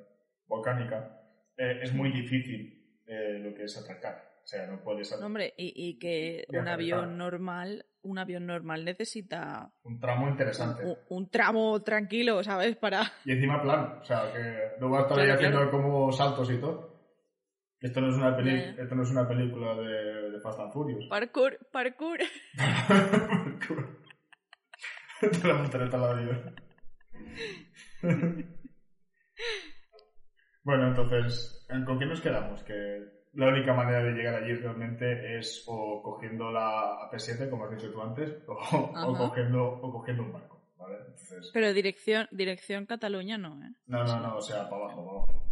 volcánica, 0.48 1.22
eh, 1.58 1.80
es 1.82 1.94
muy 1.94 2.12
difícil 2.12 3.02
eh, 3.08 3.40
lo 3.40 3.54
que 3.54 3.64
es 3.64 3.78
atracar. 3.78 4.31
O 4.52 4.54
sea, 4.54 4.68
no 4.68 4.84
puedes... 4.84 5.18
No, 5.18 5.28
hombre, 5.28 5.54
y, 5.56 5.72
y 5.78 5.98
que 5.98 6.44
un 6.50 6.68
avión 6.68 7.18
normal, 7.18 7.86
un 8.02 8.20
avión 8.20 8.46
normal 8.46 8.84
necesita 8.84 9.72
Un 9.84 9.98
tramo 9.98 10.28
interesante. 10.28 10.84
un, 10.84 10.98
un 11.08 11.30
tramo 11.30 11.82
tranquilo, 11.84 12.44
¿sabes? 12.44 12.76
Para... 12.76 13.04
Y 13.24 13.32
encima 13.32 13.62
plano, 13.62 14.00
o 14.02 14.04
sea, 14.04 14.30
que 14.34 14.74
no 14.82 14.90
va 14.90 15.00
a 15.00 15.02
estar 15.04 15.18
ahí 15.22 15.30
haciendo 15.30 15.72
como 15.72 16.12
saltos 16.12 16.52
y 16.52 16.58
todo. 16.60 17.00
Esto 17.80 18.02
no 18.02 18.10
es 18.10 18.16
una, 18.18 18.36
peli 18.36 18.76
esto 18.78 18.94
no 18.94 19.04
es 19.04 19.12
una 19.12 19.26
película 19.26 19.74
de, 19.76 20.32
de 20.32 20.40
Fast 20.42 20.60
and 20.60 20.74
Furious. 20.74 21.06
Parkour, 21.10 21.58
parkour. 21.72 22.20
Te 25.22 25.48
la 25.48 25.54
voltereta 25.54 25.96
al 25.96 26.04
avión. 26.04 26.56
bueno, 30.64 30.88
entonces, 30.90 31.66
¿con 31.86 31.98
qué 31.98 32.06
nos 32.06 32.20
quedamos? 32.20 32.62
Que 32.64 33.21
la 33.34 33.48
única 33.48 33.74
manera 33.74 34.04
de 34.04 34.12
llegar 34.12 34.36
allí 34.36 34.54
realmente 34.56 35.38
es 35.38 35.64
o 35.68 36.02
cogiendo 36.02 36.52
la 36.52 37.10
AP7, 37.10 37.50
como 37.50 37.66
has 37.66 37.72
dicho 37.72 37.92
tú 37.92 38.02
antes, 38.02 38.30
o, 38.48 38.92
cogiendo, 39.18 39.64
o 39.66 39.92
cogiendo 39.92 40.24
un 40.24 40.34
barco, 40.34 40.62
¿vale? 40.78 40.98
Entonces, 41.08 41.50
Pero 41.54 41.74
dirección, 41.74 42.28
dirección 42.32 42.86
Cataluña 42.86 43.38
no, 43.38 43.64
¿eh? 43.64 43.72
no, 43.88 44.04
no, 44.04 44.20
no, 44.20 44.38
o 44.38 44.42
sea, 44.42 44.70
para 44.70 44.84
abajo, 44.84 45.06
para 45.06 45.18
abajo. 45.18 45.46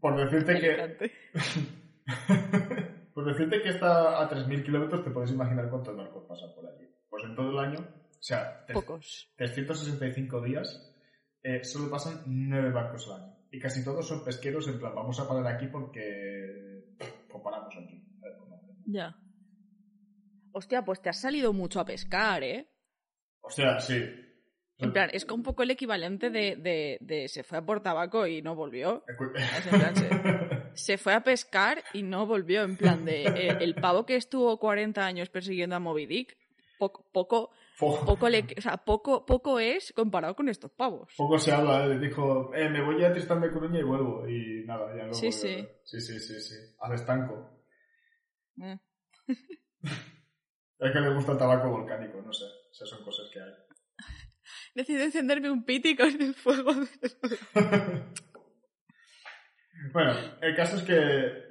Por 0.00 0.16
decirte 0.16 0.60
que... 0.60 1.10
Por 3.16 3.24
decirte 3.24 3.62
que 3.62 3.70
está 3.70 4.22
a 4.22 4.28
3.000 4.28 4.62
kilómetros, 4.62 5.02
te 5.02 5.10
puedes 5.10 5.30
imaginar 5.30 5.70
cuántos 5.70 5.96
barcos 5.96 6.24
pasan 6.28 6.54
por 6.54 6.66
allí. 6.66 6.86
Pues 7.08 7.24
en 7.24 7.34
todo 7.34 7.50
el 7.50 7.58
año, 7.58 7.78
o 7.80 8.22
sea, 8.22 8.62
Pocos. 8.70 9.32
365 9.36 10.42
días, 10.42 10.94
eh, 11.42 11.64
solo 11.64 11.90
pasan 11.90 12.24
9 12.26 12.70
barcos 12.72 13.08
al 13.08 13.22
año. 13.22 13.36
Y 13.50 13.58
casi 13.58 13.82
todos 13.82 14.06
son 14.06 14.22
pesqueros, 14.22 14.68
en 14.68 14.78
plan, 14.78 14.94
vamos 14.94 15.18
a 15.18 15.26
parar 15.26 15.46
aquí 15.46 15.66
porque... 15.66 16.45
Pues 17.42 17.54
paramos 17.54 17.74
aquí. 17.76 18.02
A 18.22 18.24
ver 18.24 18.36
cómo 18.38 18.56
hacemos. 18.56 18.76
Ya. 18.86 19.16
Hostia, 20.52 20.84
pues 20.84 21.02
te 21.02 21.08
has 21.10 21.20
salido 21.20 21.52
mucho 21.52 21.80
a 21.80 21.84
pescar, 21.84 22.42
¿eh? 22.42 22.68
O 23.42 23.50
sea, 23.50 23.78
sí. 23.80 24.02
En 24.78 24.92
plan, 24.92 25.08
es 25.12 25.24
un 25.26 25.42
poco 25.42 25.62
el 25.62 25.70
equivalente 25.70 26.28
de, 26.30 26.56
de, 26.56 26.98
de 27.00 27.28
se 27.28 27.42
fue 27.42 27.58
a 27.58 27.62
por 27.64 27.82
tabaco 27.82 28.26
y 28.26 28.42
no 28.42 28.54
volvió. 28.54 29.04
Escu- 29.06 29.32
Es 29.58 29.66
en 29.66 29.80
plan, 29.80 29.96
se, 29.96 30.10
se 30.74 30.98
fue 30.98 31.14
a 31.14 31.22
pescar 31.22 31.82
y 31.92 32.02
no 32.02 32.26
volvió. 32.26 32.62
En 32.62 32.76
plan, 32.76 33.04
de 33.04 33.24
eh, 33.24 33.56
el 33.60 33.74
pavo 33.74 34.04
que 34.06 34.16
estuvo 34.16 34.58
40 34.58 35.04
años 35.06 35.28
persiguiendo 35.30 35.76
a 35.76 35.80
Moby 35.80 36.06
Dick 36.06 36.36
poco, 36.78 37.08
poco, 37.12 37.50
Poco, 37.78 38.28
le, 38.28 38.44
o 38.56 38.60
sea, 38.60 38.76
poco, 38.78 39.26
poco 39.26 39.58
es 39.60 39.92
comparado 39.94 40.34
con 40.34 40.48
estos 40.48 40.70
pavos. 40.70 41.12
poco 41.16 41.38
se 41.38 41.52
habla, 41.52 41.84
¿eh? 41.86 41.98
dijo, 41.98 42.54
eh, 42.54 42.68
me 42.70 42.82
voy 42.82 43.04
a 43.04 43.12
Tristán 43.12 43.40
de 43.42 43.50
Coruña 43.50 43.80
y 43.80 43.82
vuelvo. 43.82 44.26
Y 44.28 44.64
nada, 44.64 44.88
ya 44.96 45.02
luego. 45.02 45.14
Sí, 45.14 45.30
sí. 45.30 45.66
Sí, 45.84 46.00
sí, 46.00 46.18
sí, 46.18 46.40
sí. 46.40 46.54
Al 46.80 46.92
estanco. 46.94 47.50
Mm. 48.56 48.74
Es 50.78 50.92
que 50.92 51.00
le 51.00 51.14
gusta 51.14 51.32
el 51.32 51.38
tabaco 51.38 51.70
volcánico, 51.70 52.20
no 52.20 52.32
sé. 52.34 52.44
Esas 52.70 52.88
son 52.90 53.02
cosas 53.02 53.30
que 53.32 53.40
hay. 53.40 53.50
Decido 54.74 55.02
encenderme 55.04 55.50
un 55.50 55.64
piti 55.64 55.96
con 55.96 56.08
el 56.08 56.34
fuego. 56.34 56.72
Bueno, 59.92 60.12
el 60.40 60.54
caso 60.56 60.76
es 60.76 60.82
que 60.82 61.44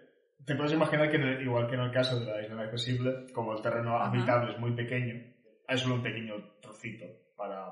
te 0.46 0.56
puedes 0.56 0.74
imaginar 0.74 1.10
que 1.10 1.18
el- 1.18 1.42
igual 1.42 1.68
que 1.68 1.76
en 1.76 1.82
el 1.82 1.92
caso 1.92 2.20
de 2.20 2.26
la 2.26 2.42
isla 2.42 2.56
inaccesible, 2.56 3.28
como 3.34 3.54
el 3.54 3.62
terreno 3.62 3.96
Ajá. 3.96 4.10
habitable 4.10 4.54
es 4.54 4.60
muy 4.60 4.72
pequeño, 4.76 5.34
hay 5.68 5.78
solo 5.78 5.96
un 5.96 6.04
pequeño 6.04 6.36
trocito 6.62 7.06
para 7.36 7.68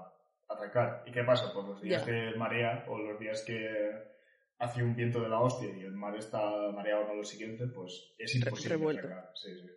atracar. 0.50 1.04
¿Y 1.06 1.12
qué 1.12 1.24
pasa? 1.24 1.52
Pues 1.54 1.66
los 1.68 1.82
días 1.82 2.06
Ya. 2.06 2.12
de 2.12 2.36
marea 2.36 2.86
o 2.88 2.98
los 2.98 3.20
días 3.20 3.44
que 3.46 4.14
hace 4.60 4.84
un 4.84 4.96
viento 4.96 5.22
de 5.22 5.30
la 5.30 5.40
hostia 5.40 5.70
y 5.76 5.82
el 5.82 5.94
mar 5.94 6.16
está 6.16 6.40
mareado 6.74 7.12
o 7.12 7.16
lo 7.16 7.24
siguiente, 7.24 7.66
pues 7.68 8.14
es 8.18 8.36
imposible 8.36 8.78
revuelto. 8.78 9.08
atracar. 9.08 9.32
Sí, 9.36 9.50
sí. 9.60 9.68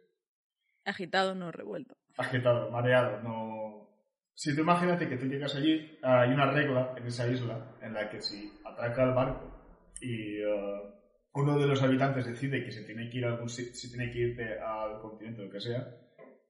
Agitado, 0.85 1.35
no 1.35 1.50
revuelto. 1.50 1.96
agitado, 2.16 2.70
mareado, 2.70 3.20
no... 3.22 3.88
Si 4.35 4.55
tú 4.55 4.61
imagínate 4.61 5.09
que 5.09 5.16
tú 5.16 5.26
llegas 5.26 5.55
allí, 5.57 5.98
hay 6.02 6.31
una 6.31 6.50
regla 6.50 6.94
en 6.96 7.07
esa 7.07 7.26
isla 7.26 7.74
en 7.81 7.94
la 7.94 8.09
que 8.11 8.20
si 8.20 8.52
atraca 8.64 9.02
el 9.05 9.14
barco 9.14 9.50
y 10.00 10.37
eh, 10.42 10.83
uno 11.33 11.59
de 11.59 11.66
los 11.66 11.83
habitantes 11.83 12.26
decide 12.26 12.62
que 12.62 12.70
se 12.70 12.85
tiene 12.85 13.09
que 13.09 13.18
ir 13.18 13.24
a 13.24 13.31
algún 13.33 13.48
si, 13.48 13.64
si 13.74 13.88
tiene 13.90 14.12
que 14.12 14.18
irte 14.18 14.59
al 14.61 15.00
continente 15.00 15.40
o 15.40 15.44
lo 15.46 15.50
que 15.50 15.61
sea, 15.61 15.88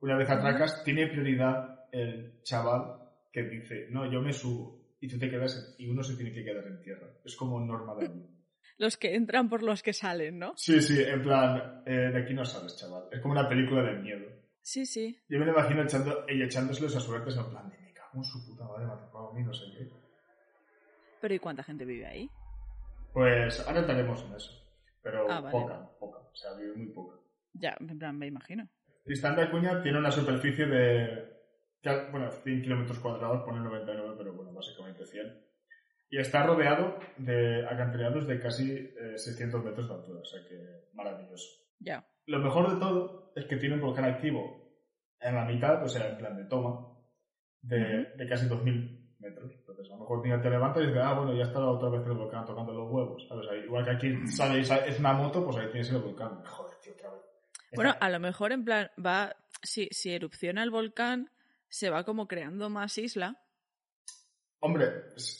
una 0.06 0.16
vez 0.18 0.30
atracas, 0.30 0.82
tiene 0.84 1.06
prioridad 1.08 1.86
el 1.92 2.40
chaval 2.42 3.00
que 3.32 3.42
dice, 3.42 3.88
no, 3.90 4.10
yo 4.10 4.20
me 4.22 4.32
subo 4.32 4.94
y 5.00 5.08
tú 5.08 5.18
te 5.18 5.28
quedas 5.28 5.76
en- 5.78 5.84
y 5.86 5.90
uno 5.90 6.02
se 6.02 6.14
tiene 6.16 6.32
que 6.32 6.44
quedar 6.44 6.66
en 6.66 6.80
tierra. 6.80 7.08
Es 7.24 7.36
como 7.36 7.60
norma 7.60 7.94
de 7.96 8.06
allí. 8.06 8.26
Los 8.78 8.96
que 8.98 9.14
entran 9.14 9.48
por 9.48 9.62
los 9.62 9.82
que 9.82 9.92
salen, 9.94 10.38
¿no? 10.38 10.52
Sí, 10.56 10.82
sí, 10.82 11.00
en 11.02 11.22
plan, 11.22 11.82
eh, 11.86 12.10
de 12.12 12.18
aquí 12.22 12.34
no 12.34 12.44
sales, 12.44 12.76
chaval. 12.76 13.04
Es 13.10 13.20
como 13.20 13.32
una 13.32 13.48
película 13.48 13.82
de 13.82 13.98
miedo. 13.98 14.26
Sí, 14.60 14.84
sí. 14.84 15.18
Yo 15.28 15.38
me 15.38 15.46
lo 15.46 15.52
imagino 15.52 15.82
echando, 15.82 16.24
ella 16.28 16.44
echándoselos 16.44 16.94
a 16.96 17.00
suertes 17.00 17.36
en 17.36 17.48
plan 17.50 17.70
de 17.70 17.78
me 17.78 17.92
cago 17.94 18.18
en 18.18 18.24
su 18.24 18.44
puta 18.46 18.64
madre, 18.64 18.84
me 18.86 18.92
ha 18.92 18.96
a 18.96 19.32
mí, 19.32 19.42
no 19.42 19.54
sé 19.54 19.64
qué. 19.76 19.88
Pero 21.20 21.34
¿y 21.34 21.38
cuánta 21.38 21.62
gente 21.62 21.84
vive 21.86 22.06
ahí? 22.06 22.30
Pues 23.12 23.60
ahora 23.66 23.80
entraremos 23.80 24.22
en 24.24 24.34
eso. 24.34 24.52
Pero 25.02 25.26
Ah, 25.30 25.40
vale. 25.40 25.58
poca, 25.58 25.90
poca. 25.98 26.18
O 26.18 26.34
sea, 26.36 26.52
vive 26.54 26.74
muy 26.74 26.88
poca. 26.88 27.16
Ya, 27.54 27.76
en 27.80 27.98
plan, 27.98 28.18
me 28.18 28.26
imagino. 28.26 28.68
Tristán 29.06 29.36
de 29.36 29.42
Acuña 29.44 29.80
tiene 29.82 29.98
una 29.98 30.10
superficie 30.10 30.66
de. 30.66 31.34
Bueno, 32.10 32.30
100 32.32 32.62
kilómetros 32.62 32.98
cuadrados, 32.98 33.42
pone 33.44 33.60
99, 33.60 34.14
pero 34.18 34.32
bueno, 34.34 34.52
básicamente 34.52 35.06
100. 35.06 35.46
Y 36.10 36.18
está 36.18 36.44
rodeado 36.44 36.98
de 37.16 37.64
acantilados 37.66 38.26
de 38.26 38.40
casi 38.40 38.72
eh, 38.72 39.16
600 39.16 39.64
metros 39.64 39.88
de 39.88 39.94
altura, 39.94 40.20
o 40.20 40.24
sea 40.24 40.40
que 40.48 40.88
maravilloso. 40.94 41.46
Ya. 41.78 42.04
Lo 42.26 42.40
mejor 42.40 42.74
de 42.74 42.80
todo 42.80 43.32
es 43.36 43.44
que 43.44 43.56
tiene 43.56 43.76
un 43.76 43.80
volcán 43.82 44.04
activo 44.04 44.68
en 45.20 45.34
la 45.36 45.44
mitad, 45.44 45.82
o 45.84 45.88
sea, 45.88 46.08
en 46.10 46.18
plan 46.18 46.36
de 46.36 46.44
toma, 46.46 46.88
de, 47.62 48.06
de 48.16 48.28
casi 48.28 48.48
2.000 48.48 49.16
metros. 49.20 49.52
Entonces, 49.56 49.86
a 49.88 49.94
lo 49.94 50.00
mejor 50.00 50.22
te 50.22 50.50
levantas 50.50 50.82
y 50.82 50.86
dices, 50.86 51.02
ah, 51.04 51.14
bueno, 51.14 51.34
ya 51.34 51.44
está 51.44 51.60
otra 51.64 51.88
vez 51.88 52.04
el 52.04 52.12
volcán 52.14 52.44
tocando 52.44 52.72
los 52.72 52.90
huevos. 52.90 53.24
¿sabes? 53.28 53.46
Igual 53.64 53.84
que 53.84 53.90
aquí 53.92 54.26
sale- 54.26 54.60
es 54.60 54.98
una 54.98 55.12
moto, 55.12 55.44
pues 55.44 55.56
ahí 55.58 55.66
tienes 55.70 55.90
el 55.92 55.98
volcán. 56.02 56.42
Joder, 56.44 56.76
tío, 56.82 56.92
otra 56.94 57.10
vez. 57.12 57.22
Bueno, 57.74 57.94
a 58.00 58.08
lo 58.10 58.20
mejor 58.20 58.52
en 58.52 58.64
plan, 58.64 58.90
va. 59.04 59.36
Si, 59.62 59.88
si 59.90 60.12
erupciona 60.12 60.62
el 60.62 60.70
volcán, 60.70 61.30
se 61.68 61.90
va 61.90 62.04
como 62.04 62.28
creando 62.28 62.70
más 62.70 62.96
isla. 62.98 63.40
Hombre, 64.60 64.86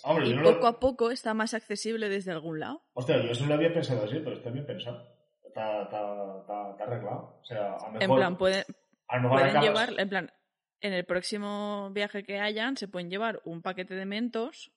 hombre, 0.05 0.27
Y 0.27 0.31
yo 0.31 0.37
no 0.37 0.43
poco 0.45 0.61
lo... 0.61 0.67
a 0.67 0.81
poco 0.81 1.11
está 1.11 1.35
más 1.35 1.55
accesible 1.55 2.09
desde 2.09 2.33
algún 2.33 2.61
lado. 2.61 2.83
Hostia, 2.95 3.17
yo 3.23 3.31
eso 3.31 3.47
lo 3.47 3.55
había 3.55 3.73
pensado 3.73 4.05
así, 4.05 4.19
pero 4.23 4.37
está 4.37 4.51
bien 4.51 4.67
pensado. 4.67 5.03
Está, 5.45 5.83
está, 5.85 6.41
está, 6.41 6.71
está 6.73 6.85
arreglado. 6.85 7.39
O 7.41 7.45
sea, 7.45 7.75
a 7.77 7.87
lo 7.87 7.93
mejor... 7.93 8.03
En 8.03 8.15
plan, 8.17 8.37
pueden, 8.39 8.65
a 9.09 9.17
lo 9.17 9.23
mejor 9.23 9.39
pueden 9.41 9.57
acabas- 9.57 9.65
llevar, 9.65 10.01
en 10.01 10.09
plan, 10.09 10.33
en 10.81 10.93
el 10.93 11.05
próximo 11.05 11.91
viaje 11.93 12.25
que 12.25 12.41
hayan, 12.41 12.77
se 12.77 12.89
pueden 12.89 13.09
llevar 13.11 13.41
un 13.45 13.63
paquete 13.63 13.95
de 13.95 14.05
mentos 14.07 14.71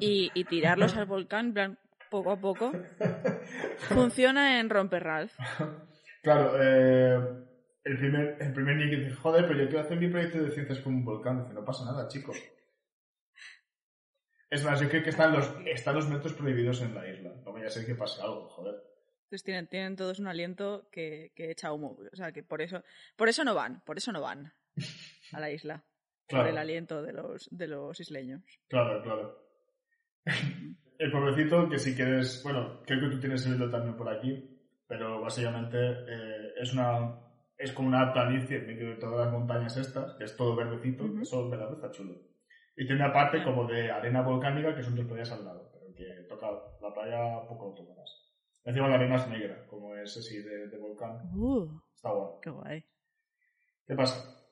y, 0.00 0.30
y 0.34 0.44
tirarlos 0.44 0.94
al 0.96 1.06
volcán, 1.06 1.46
en 1.46 1.54
plan, 1.54 1.78
poco 2.10 2.30
a 2.32 2.36
poco. 2.40 2.72
Funciona 3.88 4.60
en 4.60 4.68
Romper 4.70 5.02
Ralph. 5.02 5.32
Claro, 6.22 6.52
eh, 6.62 7.44
el 7.84 7.98
primer, 7.98 8.36
el 8.40 8.52
primer 8.52 8.76
niño 8.76 8.90
que 8.90 8.96
dice, 9.04 9.16
joder, 9.16 9.46
pero 9.46 9.58
yo 9.60 9.66
quiero 9.68 9.80
hacer 9.84 9.98
mi 9.98 10.08
proyecto 10.08 10.42
de 10.42 10.50
ciencias 10.52 10.80
con 10.80 10.94
un 10.94 11.04
volcán. 11.04 11.42
Dice, 11.42 11.52
no 11.54 11.64
pasa 11.64 11.84
nada, 11.84 12.08
chico. 12.08 12.32
Es 14.50 14.64
más, 14.64 14.80
yo 14.80 14.88
creo 14.88 15.02
que 15.02 15.10
están 15.10 15.32
los, 15.32 15.50
están 15.66 15.94
los 15.94 16.08
metros 16.08 16.34
prohibidos 16.34 16.82
en 16.82 16.94
la 16.94 17.08
isla. 17.08 17.32
No 17.44 17.52
vaya 17.52 17.66
a 17.66 17.70
ser 17.70 17.86
que 17.86 17.94
pase 17.94 18.20
algo, 18.22 18.48
joder. 18.50 18.74
Entonces 19.24 19.44
tienen, 19.44 19.66
tienen 19.66 19.96
todos 19.96 20.18
un 20.18 20.26
aliento 20.28 20.88
que, 20.92 21.32
que 21.34 21.50
echa 21.50 21.72
humo. 21.72 21.98
O 22.12 22.16
sea, 22.16 22.32
que 22.32 22.42
por 22.42 22.60
eso, 22.60 22.82
por 23.16 23.28
eso 23.28 23.44
no 23.44 23.54
van, 23.54 23.82
por 23.84 23.96
eso 23.96 24.12
no 24.12 24.20
van 24.20 24.52
a 25.32 25.40
la 25.40 25.50
isla. 25.50 25.84
Por 26.28 26.46
el 26.46 26.54
Claro, 26.54 26.60
aliento 26.60 27.02
de 27.02 27.12
los, 27.12 27.48
de 27.50 27.66
los 27.68 28.00
isleños. 28.00 28.42
claro, 28.68 29.02
claro. 29.02 29.38
El 30.98 31.10
pobrecito, 31.10 31.68
que 31.68 31.78
si 31.78 31.94
quieres, 31.94 32.42
bueno, 32.42 32.80
creo 32.86 33.00
que 33.00 33.16
tú 33.16 33.20
tienes 33.20 33.44
el 33.44 33.70
también 33.70 33.96
por 33.96 34.08
aquí, 34.08 34.51
pero 34.92 35.22
básicamente 35.22 35.78
eh, 35.78 36.52
es 36.60 36.74
una, 36.74 37.18
es 37.56 37.72
como 37.72 37.88
una 37.88 38.12
planicie 38.12 38.58
en 38.58 38.66
medio 38.66 38.90
de 38.90 38.96
todas 38.96 39.24
las 39.24 39.32
montañas 39.32 39.74
estas, 39.78 40.12
que 40.18 40.24
es 40.24 40.36
todo 40.36 40.54
verdecito, 40.54 41.04
Ujú. 41.04 41.22
eso 41.22 41.40
en 41.44 41.50
verdad 41.50 41.72
está 41.72 41.90
chulo. 41.90 42.14
Y 42.76 42.84
tiene 42.86 43.02
una 43.02 43.10
parte 43.12 43.42
como 43.42 43.66
de 43.66 43.90
arena 43.90 44.20
volcánica 44.20 44.74
que 44.74 44.82
son 44.82 44.94
dos 44.94 45.06
playas 45.06 45.32
al 45.32 45.46
lado, 45.46 45.70
pero 45.72 45.94
que 45.94 46.26
toca 46.28 46.46
la 46.82 46.92
playa 46.92 47.40
poco 47.48 47.68
lo 47.68 47.74
tocarás. 47.74 48.10
Encima 48.64 48.88
la 48.88 48.96
arena 48.96 49.16
es 49.16 49.28
negra, 49.28 49.66
como 49.66 49.96
es 49.96 50.14
así 50.14 50.42
de, 50.42 50.68
de 50.68 50.76
volcán. 50.78 51.18
Uh, 51.34 51.80
Está 51.96 52.10
guay. 52.10 52.28
qué 52.42 52.50
guay. 52.50 52.84
¿Qué 53.86 53.94
pasa? 53.94 54.46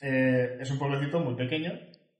Eh, 0.00 0.56
es 0.58 0.70
un 0.70 0.78
pueblecito 0.78 1.20
muy 1.20 1.34
pequeño, 1.34 1.70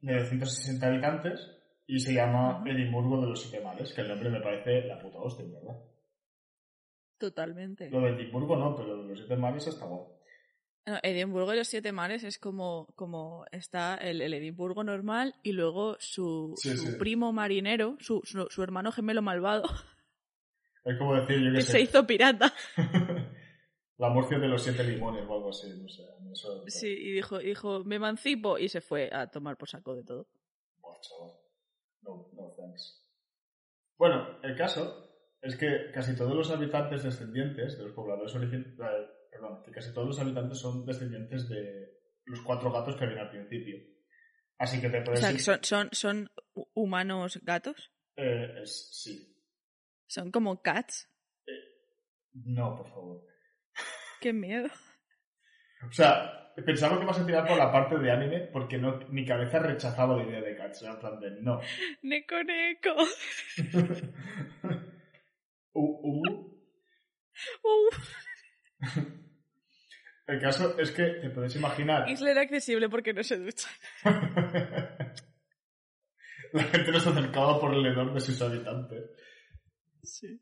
de 0.02 0.14
260 0.14 0.86
habitantes, 0.86 1.52
y 1.86 1.98
se 2.00 2.12
llama. 2.12 2.62
Edimburgo 2.66 3.18
de 3.22 3.28
los 3.28 3.40
Siete 3.40 3.64
Mares, 3.64 3.94
que 3.94 4.02
el 4.02 4.08
nombre 4.08 4.28
me 4.28 4.40
parece 4.40 4.86
la 4.86 4.98
puta 4.98 5.18
hostia, 5.20 5.46
¿verdad? 5.46 5.80
Totalmente. 7.18 7.90
Lo 7.90 8.00
de 8.00 8.11
Edimburgo 8.11 8.57
no, 8.57 8.76
pero 8.76 8.88
lo 8.96 9.02
de 9.02 9.09
los 9.11 9.18
Siete 9.18 9.37
Mares 9.37 9.66
está 9.66 9.85
guay. 9.87 10.05
No, 10.88 10.98
Edimburgo 11.02 11.52
y 11.52 11.57
los 11.57 11.66
siete 11.66 11.90
mares 11.90 12.22
es 12.22 12.38
como, 12.38 12.87
como 12.94 13.44
está 13.50 13.96
el, 13.96 14.20
el 14.22 14.33
Edimburgo 14.35 14.85
normal 14.85 15.35
y 15.42 15.50
luego 15.50 15.96
su, 15.98 16.55
Sí, 16.59 16.76
su 16.76 16.92
sí. 16.92 16.96
primo 16.96 17.33
marinero, 17.33 17.96
su, 17.98 18.20
su, 18.22 18.46
su 18.50 18.62
hermano 18.62 18.92
gemelo 18.92 19.20
malvado, 19.20 19.64
Es 20.85 20.96
como 20.96 21.16
decir, 21.16 21.40
yo 21.42 21.52
que 21.52 21.62
se 21.62 21.81
hizo 21.81 22.07
pirata. 22.07 22.55
la 23.98 24.11
morcia 24.11 24.38
de 24.38 24.46
los 24.46 24.62
siete 24.62 24.85
limones 24.85 25.24
o 25.29 25.35
algo 25.35 25.50
así, 25.50 25.68
no 25.76 25.88
sé. 25.88 26.05
Eso, 26.33 26.62
Sí, 26.68 26.87
y 26.87 27.11
dijo, 27.11 27.38
dijo, 27.40 27.83
me 27.83 27.96
emancipo 27.96 28.57
y 28.57 28.68
se 28.68 28.81
fue 28.81 29.11
a 29.12 29.26
tomar 29.29 29.57
por 29.57 29.68
saco 29.68 29.96
de 29.96 30.05
todo. 30.05 30.29
Buah, 30.81 31.00
chaval. 31.00 31.33
No, 32.02 32.29
no 32.33 32.55
thanks. 32.57 33.05
Bueno, 33.98 34.38
el 34.44 34.55
caso 34.57 35.05
es 35.46 35.56
que 35.56 35.90
casi 35.92 36.16
todos 36.16 36.35
los 36.35 36.50
habitantes 36.50 37.02
descendientes 37.02 37.78
de 37.78 37.85
los 37.85 37.92
pobladores 37.92 38.35
originales, 38.35 39.09
perdón, 39.30 39.62
que 39.64 39.70
casi 39.70 39.92
todos 39.92 40.06
los 40.09 40.18
habitantes 40.20 40.59
son 40.59 40.85
descendientes 40.85 41.48
de 41.48 41.92
los 42.24 42.40
cuatro 42.42 42.70
gatos 42.72 42.96
que 42.96 43.04
había 43.04 43.22
al 43.22 43.30
principio. 43.30 43.76
Así 44.59 44.80
que 44.80 44.88
te 44.88 45.00
O 45.00 45.04
puedes 45.04 45.20
sea, 45.20 45.30
ir- 45.30 45.37
que 45.37 45.42
son, 45.42 45.59
son, 45.62 45.88
son 45.92 46.30
hu- 46.54 46.68
humanos 46.74 47.38
gatos. 47.42 47.92
Eh, 48.16 48.61
es- 48.62 48.88
sí. 48.92 49.37
Son 50.09 50.30
como 50.30 50.62
cats. 50.62 51.09
No, 52.32 52.76
por 52.76 52.88
favor. 52.88 53.26
Qué 54.20 54.32
miedo. 54.32 54.68
O 55.87 55.92
sea, 55.92 56.52
pensaba 56.64 56.98
que 56.98 57.04
vas 57.06 57.18
a 57.18 57.26
tirar 57.26 57.46
por 57.46 57.59
la 57.59 57.70
parte 57.70 57.98
de 57.98 58.11
anime 58.11 58.40
porque 58.52 58.78
no, 58.78 58.98
mi 59.11 59.24
cabeza 59.26 59.59
rechazaba 59.59 60.16
la 60.16 60.24
idea 60.24 60.40
de 60.40 60.56
cats. 60.56 60.82
En 60.82 60.98
plan 60.98 61.20
de 61.20 61.30
no. 61.42 61.61
Neko 62.02 62.42
neko. 62.44 62.94
Uh, 65.76 66.00
uh. 66.02 66.22
Uh, 67.62 67.90
El 70.26 70.40
caso 70.40 70.78
es 70.78 70.90
que 70.90 71.04
te 71.04 71.28
puedes 71.30 71.54
imaginar. 71.54 72.08
Isla 72.08 72.30
era 72.30 72.40
accesible 72.40 72.88
porque 72.88 73.12
no 73.12 73.22
se 73.22 73.38
ducha. 73.38 73.68
La 76.52 76.62
gente 76.62 76.90
nos 76.90 77.06
acercaba 77.06 77.60
por 77.60 77.74
el 77.74 77.84
hedor 77.84 78.14
de 78.14 78.20
sus 78.20 78.40
habitantes. 78.40 79.10
Sí. 80.02 80.40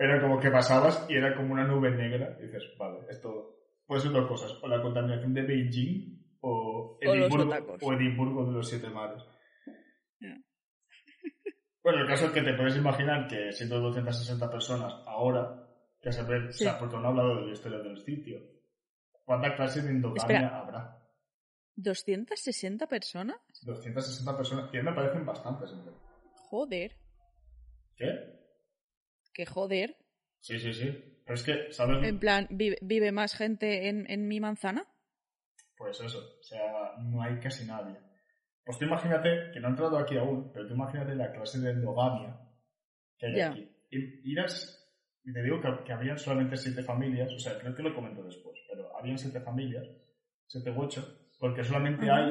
Era 0.00 0.20
como 0.20 0.40
que 0.40 0.50
pasabas 0.50 1.06
y 1.08 1.14
era 1.14 1.36
como 1.36 1.52
una 1.52 1.64
nube 1.64 1.90
negra. 1.92 2.36
Y 2.40 2.46
dices, 2.46 2.64
vale, 2.78 2.98
esto 3.08 3.58
puede 3.86 4.00
ser 4.02 4.10
dos 4.10 4.26
cosas. 4.26 4.52
O 4.62 4.68
la 4.68 4.82
contaminación 4.82 5.32
de 5.32 5.42
Beijing 5.42 6.18
o 6.40 6.98
Edimburgo, 7.00 7.46
otacos. 7.46 7.82
o 7.82 7.92
Edimburgo 7.92 8.46
de 8.46 8.52
los 8.52 8.68
siete 8.68 8.88
mares. 8.88 9.22
Ya. 10.20 10.36
Bueno, 11.82 12.02
el 12.02 12.06
caso 12.06 12.26
es 12.26 12.32
que 12.32 12.42
te 12.42 12.54
puedes 12.54 12.76
imaginar 12.76 13.26
que 13.28 13.52
siendo 13.52 13.80
260 13.80 14.50
personas 14.50 14.94
ahora, 15.06 15.66
que 16.00 16.08
a 16.10 16.12
saber, 16.12 16.52
Sí. 16.52 16.64
o 16.64 16.70
sea, 16.70 16.78
porque 16.78 16.96
no 16.96 17.04
he 17.04 17.06
hablado 17.08 17.36
de 17.40 17.46
la 17.46 17.52
historia 17.52 17.78
del 17.78 17.98
sitio, 17.98 18.40
¿cuánta 19.24 19.54
clase 19.56 19.82
de 19.82 19.90
endogamia 19.90 20.56
habrá? 20.58 20.98
¿260 21.76 22.86
personas? 22.88 23.36
260 23.62 24.36
personas, 24.36 24.70
que 24.70 24.82
me 24.82 24.92
parecen 24.92 25.24
bastantes. 25.26 25.70
hombre. 25.72 25.94
Joder. 26.50 26.96
¿Qué? 27.96 28.40
Que 29.32 29.46
joder. 29.46 29.96
Sí, 30.40 30.58
sí, 30.58 30.72
sí. 30.72 31.18
Pero 31.24 31.34
es 31.34 31.42
que, 31.42 31.72
¿sabes? 31.72 32.06
En 32.06 32.18
plan, 32.18 32.46
¿vive, 32.50 32.76
vive 32.82 33.12
más 33.12 33.34
gente 33.34 33.88
en, 33.88 34.10
en 34.10 34.28
mi 34.28 34.40
manzana? 34.40 34.86
Pues 35.76 36.00
eso, 36.00 36.18
o 36.18 36.42
sea, 36.42 36.94
no 37.00 37.22
hay 37.22 37.38
casi 37.40 37.64
nadie. 37.64 37.96
Pues 38.64 38.78
tú 38.78 38.84
imagínate, 38.84 39.50
que 39.52 39.60
no 39.60 39.68
he 39.68 39.70
entrado 39.70 39.98
aquí 39.98 40.16
aún, 40.16 40.52
pero 40.52 40.66
tú 40.66 40.74
imagínate 40.74 41.14
la 41.16 41.32
clase 41.32 41.60
de 41.60 41.70
endogamia 41.70 42.38
que 43.18 43.26
hay 43.26 43.40
aquí. 43.40 43.68
Y 43.90 44.30
irás, 44.32 44.88
y 45.24 45.32
te 45.32 45.42
digo 45.42 45.60
que, 45.60 45.68
que 45.84 45.92
habían 45.92 46.18
solamente 46.18 46.56
siete 46.56 46.82
familias, 46.82 47.32
o 47.32 47.38
sea, 47.38 47.58
creo 47.58 47.74
que 47.74 47.82
lo 47.82 47.94
comento 47.94 48.22
después, 48.22 48.58
pero 48.70 48.96
habían 48.96 49.18
siete 49.18 49.40
familias, 49.40 49.86
siete 50.46 50.70
u 50.70 50.80
ocho, 50.80 51.28
porque 51.38 51.64
solamente 51.64 52.08
hay, 52.10 52.30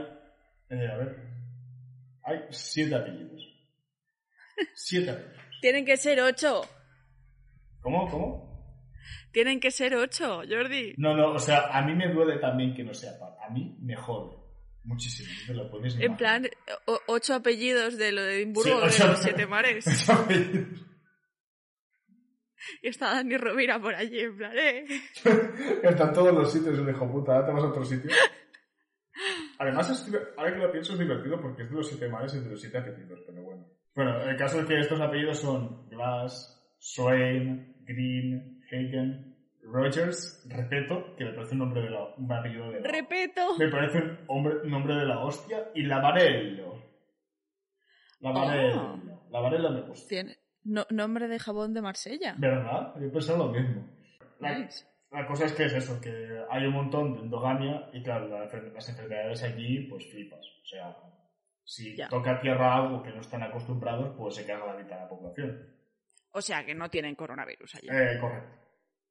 eh, 0.70 0.88
a 0.88 0.98
ver, 0.98 1.18
hay 2.24 2.40
siete 2.50 2.96
apellidos. 2.96 3.46
Siete 4.74 5.12
apellidos. 5.12 5.38
Tienen 5.62 5.86
que 5.86 5.98
ser 5.98 6.22
ocho. 6.22 6.62
¿Cómo? 7.82 8.10
¿Cómo? 8.10 8.52
Tienen 9.32 9.60
que 9.60 9.72
ser 9.72 9.96
ocho, 9.96 10.42
Jordi. 10.50 10.94
No, 10.98 11.14
no, 11.16 11.34
o 11.34 11.40
sea, 11.40 11.78
a 11.78 11.82
mí 11.84 11.94
me 11.94 12.12
duele 12.12 12.40
también 12.40 12.74
que 12.74 12.84
no 12.84 12.94
sea 12.94 13.20
par. 13.20 13.36
A 13.46 13.50
mí 13.50 13.78
me 13.82 13.96
jode 13.96 14.41
muchísimo, 14.84 15.30
te 15.48 15.54
lo 15.54 15.70
puedes 15.70 15.96
ni 15.96 16.06
En 16.06 16.18
plan, 16.18 16.48
o- 16.86 17.00
ocho 17.08 17.34
apellidos 17.36 17.98
de 17.98 18.12
lo 18.12 18.22
de 18.24 18.38
Edimburgo, 18.38 18.90
Sí, 18.90 19.02
de 19.02 19.08
los 19.10 19.20
siete 19.22 19.46
mares. 19.48 19.86
Ocho 19.88 20.14
apellidos. 20.14 20.86
Y 22.84 22.88
está 22.90 23.16
Dani 23.16 23.38
Rovira 23.38 23.82
por 23.82 23.94
allí, 23.96 24.20
en 24.20 24.38
plan, 24.38 24.52
eh. 24.56 24.86
Están 25.84 26.14
todos 26.14 26.34
los 26.34 26.52
sitios, 26.52 26.78
el 26.78 26.90
hijo 26.90 27.12
puta, 27.12 27.34
ahora 27.36 27.48
te 27.48 27.54
vas 27.54 27.64
a 27.64 27.68
otro 27.68 27.84
sitio. 27.86 28.12
Además, 29.58 30.08
ahora 30.38 30.54
que 30.54 30.60
lo 30.60 30.72
pienso 30.72 30.94
es 30.94 31.00
divertido 31.00 31.40
porque 31.42 31.64
es 31.64 31.70
de 31.70 31.76
los 31.76 31.88
siete 31.88 32.08
mares 32.08 32.34
y 32.36 32.40
de 32.40 32.50
los 32.50 32.62
siete 32.62 32.78
apellidos, 32.78 33.20
pero 33.26 33.42
bueno. 33.44 33.68
Bueno, 33.96 34.22
el 34.24 34.38
caso 34.38 34.62
es 34.62 34.66
que 34.68 34.80
estos 34.80 35.02
apellidos 35.02 35.40
son 35.40 35.90
Glass, 35.90 36.64
Swain, 36.80 37.76
Green, 37.84 38.62
Hagen, 38.72 39.31
Rogers, 39.72 40.46
Repeto, 40.50 41.16
que 41.16 41.26
me 41.26 41.34
parece 41.34 41.54
un 41.54 41.60
nombre 41.60 41.82
de 41.82 41.90
la, 41.90 42.04
un 42.18 42.32
apellido 42.32 42.72
de 42.72 42.82
la, 42.82 42.92
Repeto. 42.92 43.58
me 43.58 43.68
parece 43.70 43.98
un 44.00 44.18
hombre, 44.28 44.54
nombre 44.66 44.96
de 44.96 45.06
la 45.06 45.20
hostia, 45.24 45.70
y 45.74 45.84
Lavarello. 45.84 46.82
Lavarello. 48.20 48.82
Oh. 48.82 49.30
Lavarello 49.32 49.70
me 49.72 49.82
gusta. 49.82 50.08
Tiene 50.10 50.38
no- 50.64 50.86
nombre 50.90 51.28
de 51.28 51.40
jabón 51.40 51.74
de 51.74 51.82
Marsella. 51.82 52.36
¿Verdad? 52.38 52.94
Yo 53.00 53.12
pensaba 53.12 53.40
lo 53.46 53.50
mismo. 53.52 53.88
La, 54.40 55.28
cosa 55.28 55.46
es 55.46 55.54
que 55.54 55.66
es 55.66 55.74
eso, 55.74 56.00
que 56.00 56.42
hay 56.50 56.66
un 56.66 56.74
montón 56.74 57.14
de 57.14 57.20
endogamia 57.22 57.90
y 57.94 58.02
claro, 58.02 58.28
las 58.28 58.90
enfermedades 58.90 59.44
allí, 59.44 59.88
pues 59.90 60.10
flipas. 60.10 60.46
O 60.64 60.66
sea, 60.66 60.96
si 61.64 61.96
Ya. 61.96 62.08
toca 62.08 62.40
tierra 62.40 62.76
algo 62.76 63.04
que 63.04 63.10
no 63.12 63.20
están 63.22 63.44
acostumbrados, 63.44 64.16
pues 64.18 64.36
se 64.36 64.46
caga 64.46 64.68
la 64.68 64.74
mitad 64.82 64.96
de 64.96 65.02
la 65.02 65.10
población. 65.10 65.68
O 66.32 66.42
sea, 66.42 66.66
que 66.66 66.74
no 66.74 66.90
tienen 66.90 67.16
coronavirus 67.16 67.76
allí. 67.76 67.88
Eh, 67.92 68.18
correcto. 68.22 68.61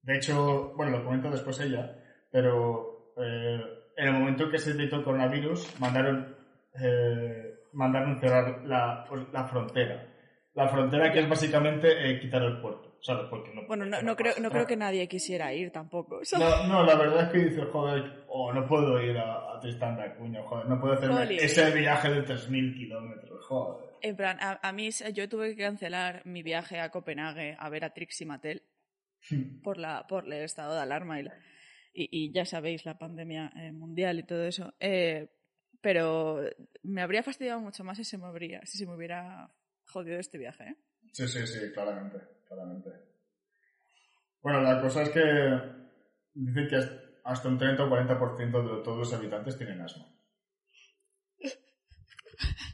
De 0.03 0.17
hecho, 0.17 0.73
bueno, 0.77 0.99
lo 0.99 1.05
comento 1.05 1.31
después 1.31 1.61
ella, 1.61 1.97
pero 2.31 3.13
eh, 3.17 3.61
en 3.97 4.07
el 4.09 4.13
momento 4.15 4.51
que 4.51 4.59
se 4.59 4.73
detectó 4.73 4.97
el 4.97 5.05
coronavirus, 5.05 5.79
mandaron, 5.79 6.37
eh, 6.81 7.55
mandaron 7.73 8.19
cerrar 8.19 8.63
la, 8.65 9.07
la 9.33 9.45
frontera. 9.45 10.07
La 10.55 10.69
frontera 10.69 11.13
que 11.13 11.21
es 11.21 11.29
básicamente 11.29 12.11
eh, 12.11 12.19
quitar 12.19 12.43
el 12.43 12.61
puerto, 12.61 12.97
¿sabes? 13.03 13.27
Porque 13.31 13.55
no, 13.55 13.67
Bueno, 13.69 13.85
no, 13.85 14.03
no 14.03 14.17
creo, 14.17 14.35
no 14.41 14.51
creo 14.51 14.67
que 14.67 14.77
nadie 14.77 15.07
quisiera 15.07 15.53
ir 15.53 15.71
tampoco. 15.71 16.21
No, 16.39 16.67
no, 16.67 16.85
la 16.85 16.97
verdad 16.97 17.25
es 17.25 17.29
que 17.29 17.51
dices, 17.51 17.69
joder, 17.71 18.25
oh, 18.29 18.53
no 18.53 18.67
puedo 18.67 19.01
ir 19.01 19.17
a, 19.19 19.55
a 19.55 19.61
Tristán 19.61 19.97
de 19.97 20.05
Acuña, 20.05 20.43
joder, 20.43 20.67
no 20.67 20.81
puedo 20.81 20.95
hacerme 20.95 21.37
ese 21.37 21.71
viaje 21.73 22.11
de 22.11 22.25
3.000 22.25 22.75
kilómetros, 22.75 23.47
joder. 23.47 23.91
En 24.03 24.17
plan, 24.17 24.39
a, 24.41 24.59
a 24.67 24.73
mí 24.73 24.89
yo 25.13 25.29
tuve 25.29 25.55
que 25.55 25.63
cancelar 25.63 26.23
mi 26.25 26.43
viaje 26.43 26.81
a 26.81 26.91
Copenhague 26.91 27.55
a 27.59 27.69
ver 27.69 27.85
a 27.85 27.91
Trixie 27.93 28.27
Mattel 28.27 28.63
por, 29.63 29.79
la, 29.79 30.07
por 30.07 30.25
el 30.27 30.33
estado 30.45 30.75
de 30.75 30.81
alarma 30.81 31.21
y, 31.21 31.25
la- 31.25 31.35
y, 31.93 32.09
y 32.27 32.33
ya 32.33 32.45
sabéis, 32.45 32.85
la 32.85 32.99
pandemia 32.99 33.53
eh, 33.57 33.73
mundial 33.73 34.19
y 34.19 34.23
todo 34.25 34.45
eso. 34.45 34.75
Eh, 34.81 35.29
pero 35.81 36.43
me 36.83 37.03
habría 37.03 37.23
fastidiado 37.23 37.61
mucho 37.61 37.85
más 37.85 37.97
si 37.97 38.05
se 38.05 38.19
me, 38.19 38.27
habría, 38.27 38.61
si 38.65 38.79
se 38.79 38.87
me 38.87 38.95
hubiera 38.95 39.53
jodido 39.87 40.19
este 40.19 40.39
viaje. 40.39 40.65
¿eh? 40.65 40.77
Sí, 41.13 41.27
sí, 41.27 41.47
sí, 41.47 41.73
claramente, 41.73 42.19
claramente. 42.47 42.91
Bueno, 44.43 44.61
la 44.63 44.81
cosa 44.81 45.03
es 45.03 45.09
que 45.11 45.21
dicen 46.35 46.69
que 46.69 46.77
hasta 47.25 47.49
un 47.49 47.59
30 47.59 47.85
o 47.85 47.89
40% 47.91 48.77
de 48.77 48.83
todos 48.83 48.99
los 48.99 49.13
habitantes 49.13 49.57
tienen 49.57 49.81
asma. 49.81 50.07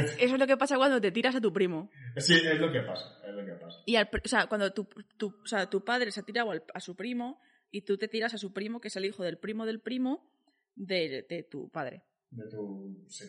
Eso 0.18 0.34
es 0.34 0.38
lo 0.38 0.46
que 0.46 0.56
pasa 0.56 0.76
cuando 0.76 1.00
te 1.00 1.10
tiras 1.12 1.34
a 1.36 1.40
tu 1.40 1.52
primo. 1.52 1.90
Sí, 2.16 2.34
es 2.34 2.60
lo 2.60 2.70
que 2.72 2.80
pasa, 2.82 3.20
es 3.26 3.34
lo 3.34 3.44
que 3.44 3.52
pasa. 3.52 3.78
Y 3.86 3.96
al, 3.96 4.08
o 4.24 4.28
sea, 4.28 4.46
cuando 4.46 4.72
tu, 4.72 4.84
tu, 5.16 5.28
o 5.42 5.46
sea, 5.46 5.68
tu 5.68 5.84
padre 5.84 6.10
se 6.10 6.20
ha 6.20 6.22
tirado 6.24 6.50
al- 6.50 6.64
a 6.74 6.80
su 6.80 6.94
primo 6.96 7.40
y 7.70 7.82
tú 7.82 7.96
te 7.98 8.08
tiras 8.08 8.34
a 8.34 8.38
su 8.38 8.52
primo, 8.52 8.80
que 8.80 8.88
es 8.88 8.96
el 8.96 9.04
hijo 9.04 9.22
del 9.22 9.38
primo 9.38 9.66
del 9.66 9.80
primo 9.80 10.30
de, 10.74 11.26
de 11.28 11.42
tu 11.44 11.68
padre. 11.70 12.04
De 12.30 12.48
tu... 12.48 13.04
sí. 13.08 13.24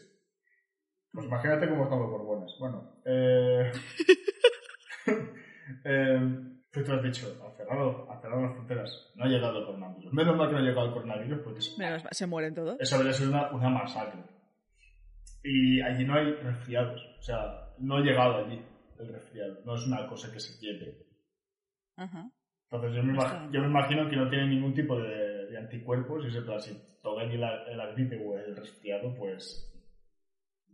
Pues 1.12 1.26
imagínate 1.26 1.68
cómo 1.70 1.84
están 1.86 2.00
los 2.00 2.10
borbones. 2.12 2.52
Bueno, 2.60 3.02
eh... 3.06 3.72
eh... 5.86 6.44
¿Qué 6.70 6.84
tú 6.84 6.92
has 6.92 7.02
dicho? 7.02 7.26
Ha 7.44 7.56
cerrado, 7.58 8.12
ha 8.12 8.22
cerrado 8.22 8.42
las 8.44 8.54
fronteras. 8.54 9.12
No 9.16 9.24
ha 9.24 9.28
llegado 9.28 9.58
el 9.60 9.66
coronavirus. 9.66 10.14
Menos 10.14 10.36
mal 10.38 10.48
que 10.48 10.54
no 10.54 10.60
ha 10.60 10.62
llegado 10.62 10.88
el 10.88 10.94
coronavirus 10.94 11.40
porque 11.44 11.60
Menos 11.78 12.04
mal, 12.04 12.14
se 12.14 12.28
mueren 12.28 12.54
todos. 12.54 12.78
eso 12.80 12.96
habría 12.98 13.14
sido 13.14 13.30
una, 13.32 13.50
una 13.52 13.70
masacre. 13.70 14.22
Y 15.50 15.82
allí 15.82 16.04
no 16.06 16.16
hay 16.16 16.34
resfriados. 16.34 17.02
O 17.20 17.22
sea, 17.22 17.74
no 17.80 17.98
ha 17.98 18.02
llegado 18.02 18.46
allí 18.46 18.62
el 19.00 19.14
resfriado. 19.14 19.62
No 19.66 19.76
es 19.76 19.86
una 19.88 20.08
cosa 20.08 20.32
que 20.32 20.40
se 20.40 20.60
quiere. 20.60 21.06
Ajá. 21.96 22.30
Entonces 22.70 22.96
yo 22.98 23.04
me, 23.04 23.14
No 23.14 23.20
ima- 23.20 23.26
está 23.26 23.40
bien. 23.40 23.52
yo 23.54 23.62
me 23.62 23.68
imagino 23.68 24.10
que 24.10 24.16
no 24.18 24.30
tiene 24.30 24.48
ningún 24.48 24.74
tipo 24.74 25.00
de, 25.00 25.46
de 25.46 25.58
anticuerpos 25.58 26.26
y 26.26 26.28
es 26.28 26.36
en 26.36 26.46
plan, 26.46 26.62
si 26.62 26.74
toca 27.02 27.22
allí 27.22 27.38
la, 27.38 27.64
la 27.76 27.88
gripe 27.94 28.18
o 28.26 28.38
el 28.38 28.56
resfriado, 28.58 29.16
pues 29.16 29.74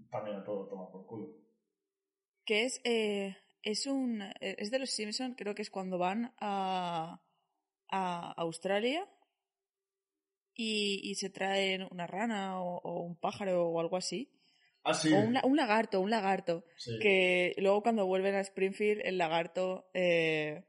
también 0.09 0.37
a 0.37 0.43
todo 0.43 0.67
toma 0.67 0.89
por 0.91 1.05
culo. 1.05 1.27
Que 2.45 2.63
es, 2.65 2.81
eh, 2.83 3.37
es 3.61 3.85
un, 3.85 4.23
es 4.41 4.71
de 4.71 4.79
los 4.79 4.89
Simpsons, 4.89 5.35
creo 5.37 5.53
que 5.53 5.61
es 5.61 5.69
cuando 5.69 5.97
van 5.99 6.33
a, 6.39 7.21
a 7.91 8.31
Australia 8.37 9.07
y, 10.55 10.99
y 11.03 11.15
se 11.15 11.29
traen 11.29 11.87
una 11.91 12.07
rana 12.07 12.59
o, 12.61 12.79
o 12.79 13.03
un 13.03 13.15
pájaro 13.19 13.67
o 13.67 13.79
algo 13.79 13.97
así. 13.97 14.29
Ah, 14.83 14.93
sí. 14.93 15.11
O 15.13 15.17
un, 15.17 15.37
un 15.43 15.55
lagarto, 15.55 16.01
un 16.01 16.09
lagarto. 16.09 16.63
sí. 16.75 16.97
Que 16.99 17.55
luego 17.57 17.81
cuando 17.83 18.05
vuelven 18.05 18.35
a 18.35 18.41
Springfield, 18.41 19.01
el 19.05 19.17
lagarto 19.17 19.89
eh, 19.93 20.65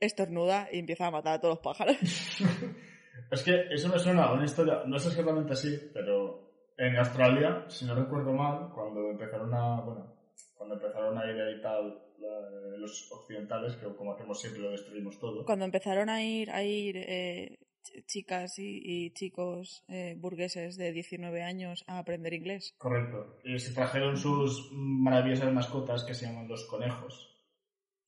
estornuda 0.00 0.68
y 0.72 0.78
empieza 0.78 1.06
a 1.06 1.10
matar 1.10 1.34
a 1.34 1.40
todos 1.40 1.56
los 1.56 1.62
pájaros. 1.62 1.96
es 3.30 3.42
que 3.42 3.66
eso 3.70 3.88
me 3.88 3.98
suena 3.98 4.24
a 4.24 4.32
una 4.32 4.44
historia, 4.44 4.82
no 4.86 4.96
es 4.96 5.06
exactamente 5.06 5.52
así, 5.52 5.78
pero 5.92 6.50
en 6.76 6.96
Australia, 6.96 7.64
si 7.68 7.84
no 7.84 7.94
recuerdo 7.94 8.32
mal, 8.32 8.70
cuando 8.74 9.10
empezaron 9.10 9.52
a, 9.52 9.80
bueno, 9.80 10.14
cuando 10.54 10.76
empezaron 10.76 11.18
a 11.18 11.26
ir 11.30 11.40
ahí 11.40 11.60
tal 11.60 12.02
la- 12.18 12.76
los 12.78 13.10
occidentales, 13.12 13.76
que 13.76 13.86
como 13.96 14.12
hacemos 14.12 14.40
siempre 14.40 14.62
lo 14.62 14.70
destruimos 14.70 15.18
todo. 15.18 15.44
Cuando 15.44 15.64
empezaron 15.64 16.08
a 16.08 16.22
ir, 16.22 16.50
a 16.50 16.62
ir 16.62 16.96
eh, 16.96 17.58
chicas 18.06 18.58
y, 18.58 18.80
y 18.84 19.10
chicos 19.12 19.84
eh, 19.88 20.14
burgueses 20.18 20.76
de 20.76 20.92
19 20.92 21.42
años 21.42 21.84
a 21.86 21.98
aprender 21.98 22.34
inglés. 22.34 22.74
Correcto. 22.78 23.38
Y 23.44 23.58
se 23.58 23.72
trajeron 23.74 24.16
sus 24.16 24.70
maravillosas 24.72 25.52
mascotas 25.52 26.04
que 26.04 26.14
se 26.14 26.26
llaman 26.26 26.48
los 26.48 26.64
conejos. 26.66 27.34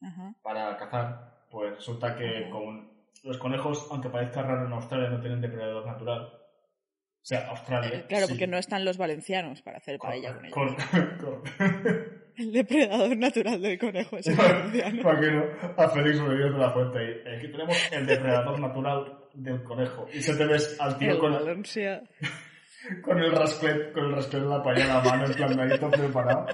Ajá. 0.02 0.34
para 0.42 0.78
cazar, 0.78 1.44
pues 1.50 1.74
resulta 1.76 2.16
que 2.16 2.44
Ajá. 2.44 2.50
con 2.50 2.90
los 3.22 3.36
conejos, 3.36 3.86
aunque 3.90 4.08
parezca 4.08 4.40
raro 4.40 4.66
en 4.66 4.72
Australia, 4.72 5.10
no 5.10 5.20
tienen 5.20 5.42
depredador 5.42 5.84
natural. 5.86 6.22
O 6.22 7.22
sea, 7.22 7.48
Australia. 7.50 7.98
Eh, 7.98 8.06
claro, 8.08 8.26
sí. 8.26 8.32
porque 8.32 8.46
no 8.46 8.56
están 8.56 8.86
los 8.86 8.96
valencianos 8.96 9.60
para 9.60 9.76
hacer 9.76 9.98
Cor- 9.98 10.08
paella 10.08 10.34
con 10.34 10.46
ellos. 10.46 10.76
El 12.36 12.52
depredador 12.52 13.14
natural 13.18 13.60
del 13.60 13.78
conejo 13.78 14.16
es 14.16 14.26
el 14.28 14.36
valenciano. 14.38 15.00
Imagino 15.02 15.44
a 15.76 15.88
Félix 15.90 16.18
Rodríguez 16.18 16.52
de 16.54 16.58
la 16.58 16.70
Fuente 16.70 16.98
ahí. 16.98 17.36
Aquí 17.36 17.48
tenemos 17.52 17.76
el 17.92 18.06
depredador 18.06 18.58
natural 18.58 19.18
del 19.34 19.62
conejo. 19.62 20.08
Y 20.12 20.20
se 20.20 20.34
te 20.34 20.46
ves 20.46 20.76
al 20.80 20.98
tío 20.98 21.12
El 21.12 21.18
con, 21.18 21.32
Valencia. 21.32 22.02
con 23.02 23.18
el 23.18 23.32
rasclet, 23.32 23.92
con 23.92 24.06
el 24.06 24.12
rasclet 24.12 24.42
de 24.42 24.48
la 24.48 24.62
paella 24.62 24.82
en 24.82 24.88
la 24.88 25.00
mano, 25.00 25.26
en 25.26 25.34
plan 25.34 25.60
ahí 25.60 25.78
todo 25.78 25.90
preparado. 25.90 26.46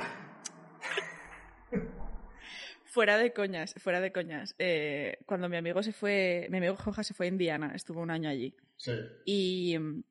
Fuera 2.85 3.19
de 3.19 3.33
coñas, 3.33 3.75
fuera 3.77 4.01
de 4.01 4.11
coñas. 4.11 4.55
Eh, 4.59 5.19
cuando 5.27 5.49
mi 5.49 5.57
amigo 5.57 5.83
se 5.83 5.93
fue, 5.93 6.47
mi 6.51 6.59
amigo 6.59 6.77
Joja 6.77 7.03
se 7.03 7.12
fue 7.12 7.27
a 7.27 7.29
Indiana, 7.29 7.73
estuvo 7.75 8.01
un 8.01 8.11
año 8.11 8.29
allí. 8.29 8.57
Sí. 8.79 8.93
y 9.25 9.79
mm, 9.79 10.03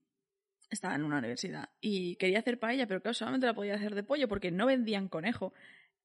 estaba 0.71 0.95
en 0.95 1.03
una 1.03 1.19
universidad 1.19 1.69
y 1.81 2.15
quería 2.15 2.39
hacer 2.39 2.59
paella, 2.59 2.87
pero 2.87 2.99
claro, 3.01 3.13
solamente 3.13 3.45
la 3.45 3.53
podía 3.53 3.75
hacer 3.75 3.93
de 3.93 4.03
pollo 4.03 4.27
porque 4.27 4.51
no 4.51 4.65
vendían 4.65 5.07
conejo. 5.07 5.53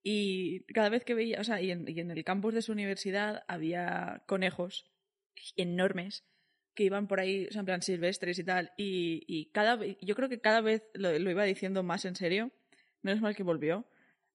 Y 0.03 0.61
cada 0.73 0.88
vez 0.88 1.05
que 1.05 1.14
veía, 1.14 1.40
o 1.40 1.44
sea, 1.44 1.61
y 1.61 1.70
en, 1.70 1.87
y 1.87 2.01
en 2.01 2.11
el 2.11 2.25
campus 2.25 2.55
de 2.55 2.62
su 2.62 2.73
universidad 2.73 3.44
había 3.49 4.23
conejos 4.27 4.90
enormes 5.57 6.25
que 6.74 6.85
iban 6.85 7.09
por 7.09 7.20
ahí, 7.20 7.46
o 7.48 7.52
sea, 7.52 7.61
en 7.61 7.66
plan 7.66 7.83
silvestres 7.83 8.38
y 8.38 8.44
tal, 8.44 8.72
y, 8.76 9.24
y 9.26 9.50
cada 9.52 9.76
vez, 9.76 9.96
yo 10.00 10.14
creo 10.14 10.28
que 10.28 10.40
cada 10.40 10.61
vez 10.61 10.83
lo, 10.94 11.16
lo 11.18 11.30
iba 11.30 11.44
diciendo 11.44 11.83
más 11.83 12.04
en 12.04 12.16
serio, 12.16 12.50
menos 13.02 13.20
mal 13.20 13.35
que 13.35 13.42
volvió, 13.42 13.85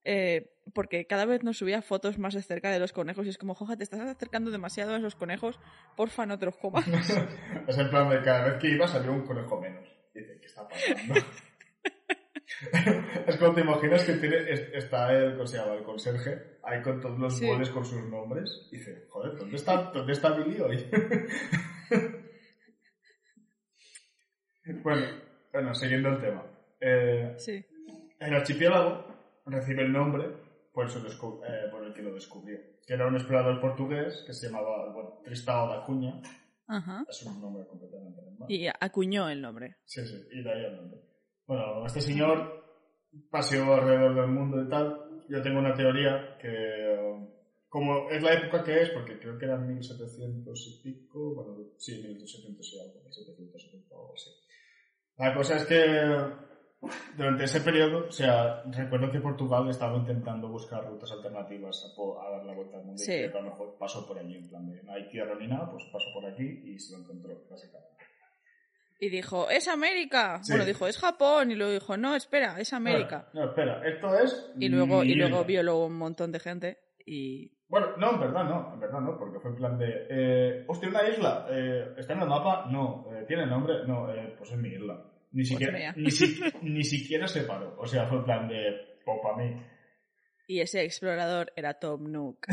eh, 0.03 0.51
porque 0.73 1.07
cada 1.07 1.25
vez 1.25 1.43
nos 1.43 1.57
subía 1.57 1.81
fotos 1.81 2.19
más 2.19 2.33
de 2.33 2.41
cerca 2.43 2.71
de 2.71 2.79
los 2.79 2.93
conejos 2.93 3.25
y 3.25 3.29
es 3.29 3.37
como, 3.37 3.55
joja, 3.55 3.77
te 3.77 3.83
estás 3.83 3.99
acercando 4.01 4.51
demasiado 4.51 4.93
a 4.93 4.97
esos 4.97 5.15
conejos, 5.15 5.59
porfa, 5.95 6.25
no 6.25 6.37
te 6.37 6.45
los 6.45 6.57
comas. 6.57 6.85
es 7.67 7.77
en 7.77 7.89
plan 7.89 8.09
de 8.09 8.21
cada 8.21 8.49
vez 8.49 8.61
que 8.61 8.69
iba 8.69 8.87
salió 8.87 9.11
un 9.11 9.25
conejo 9.25 9.59
menos. 9.59 9.87
Dice, 10.13 10.37
¿qué 10.39 10.45
está 10.45 10.67
pasando? 10.67 11.15
es 13.27 13.37
como 13.37 13.53
te 13.53 13.61
imaginas 13.61 14.03
que 14.03 14.13
tiene, 14.13 14.37
está 14.73 15.11
el, 15.11 15.33
¿cómo 15.33 15.47
se 15.47 15.57
llama? 15.57 15.73
el 15.73 15.83
conserje 15.83 16.57
ahí 16.63 16.81
con 16.81 17.01
todos 17.01 17.19
los 17.19 17.37
Sí. 17.37 17.47
con 17.73 17.85
sus 17.85 18.03
nombres. 18.03 18.67
Y 18.71 18.77
dice, 18.77 19.05
joder, 19.09 19.37
¿dónde 19.37 19.55
está, 19.55 19.91
¿dónde 19.93 20.13
está 20.13 20.31
Billy 20.31 20.59
hoy? 20.61 20.85
Bueno, 24.83 25.05
bueno, 25.51 25.73
siguiendo 25.73 26.09
el 26.09 26.19
tema. 26.21 26.43
Eh, 26.79 27.33
Sí. 27.37 27.63
el 28.19 28.33
archipiélago 28.33 29.05
recibe 29.45 29.83
el 29.83 29.91
nombre 29.91 30.25
por, 30.73 30.89
su 30.89 30.99
descu- 31.01 31.41
eh, 31.47 31.69
por 31.71 31.83
el 31.85 31.93
que 31.93 32.01
lo 32.01 32.13
descubrió, 32.13 32.57
que 32.85 32.93
era 32.93 33.07
un 33.07 33.15
explorador 33.15 33.59
portugués 33.61 34.23
que 34.25 34.33
se 34.33 34.47
llamaba 34.47 34.91
bueno, 34.93 35.21
Tristão 35.23 35.67
da 35.69 35.85
Cunha. 35.85 36.21
Ajá. 36.67 37.05
Es 37.09 37.23
un 37.23 37.39
nombre 37.39 37.65
completamente 37.67 38.21
normal. 38.21 38.51
Y 38.51 38.67
acuñó 38.67 39.29
el 39.29 39.41
nombre. 39.41 39.75
Sí, 39.85 40.05
sí, 40.05 40.27
y 40.31 40.43
de 40.43 40.51
ahí 40.51 40.65
el 40.65 40.75
nombre. 40.77 40.99
Bueno, 41.45 41.85
este 41.85 42.01
señor 42.01 42.63
paseó 43.29 43.73
alrededor 43.75 44.15
del 44.15 44.27
mundo 44.27 44.61
y 44.63 44.67
tal. 44.67 45.23
Yo 45.29 45.41
tengo 45.41 45.59
una 45.59 45.73
teoría 45.75 46.37
que, 46.41 47.29
como 47.69 48.09
es 48.09 48.21
la 48.21 48.33
época 48.33 48.63
que 48.63 48.81
es, 48.81 48.89
porque 48.89 49.19
creo 49.19 49.37
que 49.37 49.45
eran 49.45 49.67
1700 49.67 50.67
y 50.67 50.83
pico, 50.83 51.35
bueno, 51.35 51.69
sí, 51.77 52.01
1700 52.01 52.73
y 52.73 52.79
algo, 52.79 52.93
1770 53.03 53.95
o 53.95 54.01
algo 54.01 54.13
así. 54.15 54.31
La 55.17 55.33
cosa 55.33 55.55
es 55.57 55.65
que 55.65 55.81
durante 57.17 57.45
ese 57.45 57.61
periodo, 57.61 58.07
o 58.07 58.11
sea, 58.11 58.61
recuerdo 58.65 59.11
que 59.11 59.19
Portugal 59.19 59.67
estaba 59.69 59.97
intentando 59.97 60.47
buscar 60.49 60.85
rutas 60.85 61.11
alternativas 61.11 61.83
a, 61.85 62.27
a 62.27 62.31
dar 62.31 62.45
la 62.45 62.53
vuelta 62.53 62.77
al 62.77 62.85
mundo 62.85 63.01
Sí. 63.01 63.13
y 63.13 63.31
que 63.31 63.37
a 63.37 63.41
lo 63.41 63.49
mejor 63.49 63.77
pasó 63.79 64.05
por 64.07 64.19
allí, 64.19 64.35
en 64.35 64.49
plan 64.49 64.69
de 64.69 64.83
no 64.83 64.93
hay 64.93 65.09
tierra 65.09 65.35
ni 65.39 65.47
nada, 65.47 65.71
pues 65.71 65.83
pasó 65.91 66.05
por 66.13 66.25
aquí 66.31 66.43
y 66.65 66.77
se 66.79 66.93
lo 66.95 67.03
encontró, 67.03 67.31
básicamente. 67.49 67.95
Y 68.99 69.09
dijo, 69.09 69.49
¡es 69.49 69.67
América! 69.67 70.39
Sí. 70.41 70.53
Bueno, 70.53 70.65
dijo, 70.65 70.87
es 70.87 70.97
Japón. 70.97 71.51
Y 71.51 71.55
luego 71.55 71.73
dijo, 71.73 71.97
no, 71.97 72.15
espera, 72.15 72.59
es 72.61 72.71
América. 72.71 73.29
No, 73.33 73.43
espera, 73.49 73.85
esto 73.87 74.17
es. 74.17 74.51
Y 74.57 74.69
luego, 74.69 75.03
y 75.03 75.15
luego 75.15 75.43
violó 75.43 75.85
un 75.85 75.97
montón 75.97 76.31
de 76.31 76.39
gente. 76.39 76.79
Y. 77.05 77.54
Bueno, 77.67 77.97
no, 77.97 78.13
en 78.13 78.19
verdad 78.19 78.43
no, 78.43 78.73
en 78.73 78.79
verdad 78.79 78.99
no, 79.01 79.17
porque 79.17 79.39
fue 79.39 79.51
en 79.51 79.57
plan 79.57 79.77
de. 79.77 80.07
Eh, 80.09 80.65
hostia, 80.67 80.87
una 80.89 81.07
isla, 81.09 81.47
eh, 81.49 81.93
¿está 81.97 82.13
en 82.13 82.21
el 82.21 82.27
mapa? 82.27 82.67
No, 82.69 83.07
eh, 83.11 83.25
¿tiene 83.27 83.45
nombre? 83.47 83.85
No, 83.87 84.13
eh, 84.13 84.35
pues 84.37 84.51
es 84.51 84.57
mi 84.57 84.69
isla. 84.69 85.03
Ni 85.31 85.43
siquiera, 85.43 85.73
mía. 85.73 85.93
ni, 85.97 86.11
si- 86.11 86.39
ni 86.61 86.83
siquiera 86.83 87.27
se 87.27 87.41
paró. 87.41 87.75
O 87.79 87.85
sea, 87.87 88.05
fue 88.07 88.19
en 88.19 88.23
plan 88.23 88.47
de. 88.47 88.99
O 89.05 89.21
para 89.21 89.37
mí. 89.37 89.61
Y 90.47 90.59
ese 90.61 90.83
explorador 90.83 91.51
era 91.55 91.73
Tom 91.73 92.11
Nook. 92.11 92.45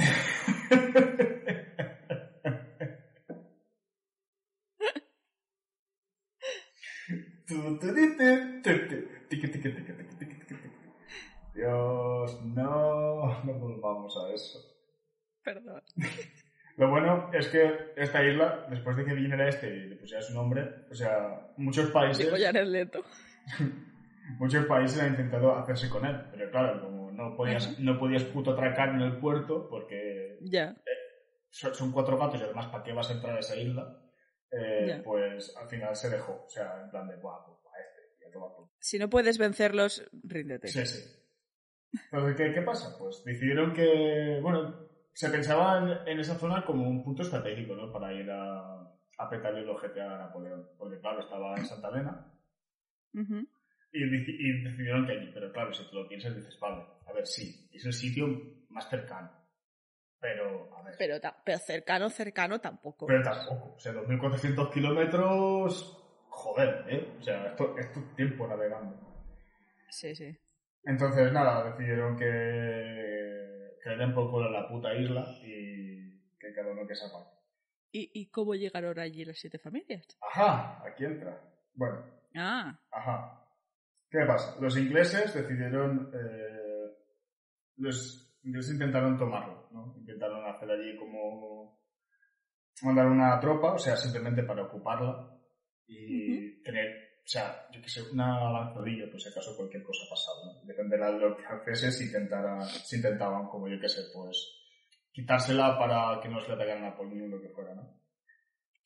Dios, 11.55 12.43
no, 12.45 13.45
no 13.45 13.53
volvamos 13.55 14.17
a 14.17 14.33
eso. 14.33 14.59
Perdón. 15.45 15.83
Lo 16.77 16.89
bueno 16.91 17.31
es 17.35 17.49
que 17.49 17.93
esta 17.97 18.25
isla, 18.25 18.67
después 18.71 18.97
de 18.97 19.05
que 19.05 19.13
viniera 19.15 19.49
este 19.49 19.69
y 19.69 19.81
le 19.89 19.97
pusiera 19.97 20.23
su 20.23 20.33
nombre, 20.35 20.87
o 20.91 20.95
sea, 20.95 21.53
muchos 21.59 21.91
países, 21.91 22.25
Dijo 22.25 22.37
Jared 22.43 22.67
Leto. 22.67 23.05
muchos 24.39 24.65
países 24.67 25.01
han 25.01 25.11
intentado 25.11 25.55
hacerse 25.55 25.89
con 25.91 26.07
él, 26.07 26.17
pero 26.31 26.51
claro, 26.51 26.81
como 26.81 27.11
no 27.13 27.37
podías, 27.37 27.79
no 27.79 27.99
podías 27.99 28.25
puto 28.25 28.53
atracar 28.53 28.91
en 28.91 29.01
el 29.03 29.19
puerto, 29.19 29.69
porque 29.69 30.39
Ya. 30.41 30.75
son, 31.51 31.75
son 31.75 31.93
cuatro 31.93 32.17
gatos 32.17 32.41
y 32.41 32.45
además, 32.45 32.67
¿para 32.69 32.83
qué 32.85 32.93
vas 32.93 33.11
a 33.11 33.15
entrar 33.15 33.37
a 33.37 33.41
esa 33.41 33.57
isla? 33.57 33.99
Eh, 34.51 34.87
Ya. 34.89 35.03
Pues 35.03 35.55
al 35.57 35.69
final 35.69 35.95
se 35.95 36.09
dejó, 36.09 36.45
o 36.47 36.49
sea, 36.49 36.81
en 36.85 36.91
plan 36.91 37.07
de, 37.09 37.17
guau, 37.17 37.45
pues 37.47 37.59
para 37.63 37.83
este, 37.85 38.01
y 38.25 38.29
a 38.29 38.33
tomar 38.33 38.49
por 38.57 38.69
Si 38.81 38.99
no 38.99 39.11
puedes 39.11 39.37
vencerlos, 39.37 40.09
ríndete. 40.23 40.69
Sí, 40.69 40.87
sí. 40.87 41.19
Entonces, 42.11 42.37
¿qué, 42.37 42.55
¿qué 42.55 42.63
pasa? 42.63 42.97
Pues 42.99 43.23
decidieron 43.25 43.75
que, 43.75 44.39
bueno, 44.41 44.89
se 45.13 45.29
pensaba 45.31 45.79
en, 45.79 46.09
en 46.09 46.21
esa 46.21 46.35
zona 46.37 46.65
como 46.65 46.89
un 46.89 47.03
punto 47.05 47.23
estratégico, 47.23 47.75
¿no? 47.75 47.93
Para 47.93 48.13
ir 48.13 48.31
a, 48.31 48.81
a 49.19 49.31
petarle 49.31 49.61
el 49.61 49.69
ojete 49.69 50.01
a 50.01 50.17
Napoleón. 50.19 50.69
Porque, 50.79 50.99
claro, 51.01 51.21
estaba 51.21 51.55
en 51.57 51.67
Santa 51.67 51.89
Elena 51.89 52.33
Ujú. 53.15 53.47
y, 53.93 54.01
deci- 54.05 54.37
y 54.39 54.63
decidieron 54.65 55.07
que 55.07 55.13
allí. 55.13 55.31
Pero, 55.35 55.53
claro, 55.53 55.73
si 55.73 55.85
tú 55.91 55.97
lo 55.97 56.09
piensas, 56.09 56.35
dices, 56.35 56.59
vale, 56.59 56.85
a 57.07 57.13
ver, 57.13 57.27
sí, 57.27 57.69
es 57.73 57.85
el 57.85 57.93
sitio 57.93 58.27
más 58.71 58.89
cercano. 58.89 59.31
Pero, 60.21 60.75
a 60.77 60.83
ver, 60.83 60.95
Pero, 60.99 61.17
pero 61.45 61.59
cercano, 61.59 62.09
cercano 62.09 62.61
tampoco. 62.61 63.07
pero 63.07 63.23
tampoco. 63.23 63.75
O 63.75 63.79
sea, 63.81 63.93
2.400 63.93 64.71
kilómetros, 64.73 65.99
joder, 66.29 66.85
¿eh? 66.89 67.17
O 67.19 67.23
sea, 67.23 67.47
esto, 67.49 67.77
esto 67.77 68.01
es 68.01 68.15
tiempo 68.17 68.47
navegando. 68.47 68.97
Sí, 69.91 70.15
sí. 70.15 70.35
Entonces, 70.85 71.33
nada, 71.33 71.71
decidieron 71.73 72.17
que, 72.17 72.25
que 73.83 73.91
le 73.91 73.97
den 73.97 74.15
por 74.15 74.31
culo 74.31 74.47
a 74.47 74.51
la 74.51 74.69
puta 74.69 74.95
isla 74.95 75.25
y 75.43 76.21
que 76.39 76.53
cada 76.55 76.71
uno 76.73 76.87
que 76.87 76.95
sepa. 76.95 77.31
¿Y, 77.91 78.11
¿Y 78.15 78.27
cómo 78.31 78.55
llegaron 78.55 78.99
allí 78.99 79.25
las 79.25 79.39
siete 79.39 79.59
familias? 79.59 80.07
Ajá, 80.21 80.83
aquí 80.87 81.05
entra. 81.05 81.39
Bueno, 81.75 82.05
Ah, 82.35 82.79
ajá. 82.91 83.47
¿Qué 84.11 84.19
pasa? 84.27 84.59
Los 84.61 84.77
ingleses 84.79 85.35
decidieron... 85.35 86.11
eh, 86.15 86.89
los 87.77 88.39
ingleses 88.43 88.73
intentaron 88.75 89.19
tomarlo, 89.19 89.69
¿no? 89.73 89.95
Intentaron 89.99 90.47
hacer 90.47 90.71
allí 90.71 90.97
como... 90.97 91.79
mandar 92.83 93.07
una 93.07 93.39
tropa, 93.41 93.75
o 93.75 93.79
sea, 93.79 93.97
simplemente 93.97 94.43
para 94.45 94.65
ocuparla 94.65 95.29
y 95.87 96.63
tener, 96.63 97.02
o 97.25 97.29
sea, 97.33 97.69
yo 97.71 97.81
qué 97.81 97.89
sé, 97.89 98.03
una 98.11 98.51
lanzadilla, 98.51 99.07
pues 99.11 99.23
si 99.23 99.29
acaso 99.29 99.57
cualquier 99.57 99.83
cosa 99.85 100.03
pasaba, 100.11 100.45
¿no? 100.45 100.67
Dependerá 100.67 101.13
de 101.13 101.21
los 101.21 101.41
franceses 101.41 101.97
si, 101.97 102.07
intentara, 102.07 102.61
si 102.63 102.97
intentaban, 102.97 103.49
como 103.49 103.69
yo 103.69 103.79
qué 103.81 103.89
sé, 103.89 104.03
pues 104.13 104.59
quitársela 105.13 105.79
para 105.79 106.21
que 106.21 106.29
no 106.29 106.41
se 106.41 106.49
le 106.49 106.55
atacaran 106.55 106.85
a 106.85 106.91
Napoleón 106.91 107.33
o 107.33 107.37
lo 107.37 107.43
que 107.43 107.51
fuera, 107.51 107.75
¿no? 107.75 108.03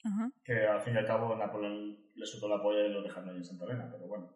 ajá. 0.07 0.31
que 0.45 0.67
al 0.67 0.81
fin 0.83 0.95
y 0.95 0.99
al 0.99 1.07
cabo 1.07 1.35
Napoleón 1.35 1.97
le 2.15 2.27
soltó 2.27 2.49
la 2.49 2.63
polla 2.63 2.87
y 2.87 2.93
lo 2.93 3.03
dejaron 3.03 3.31
ahí 3.31 3.37
en 3.37 3.45
Santa 3.45 3.65
Elena, 3.65 3.89
pero 3.91 4.07
bueno. 4.07 4.35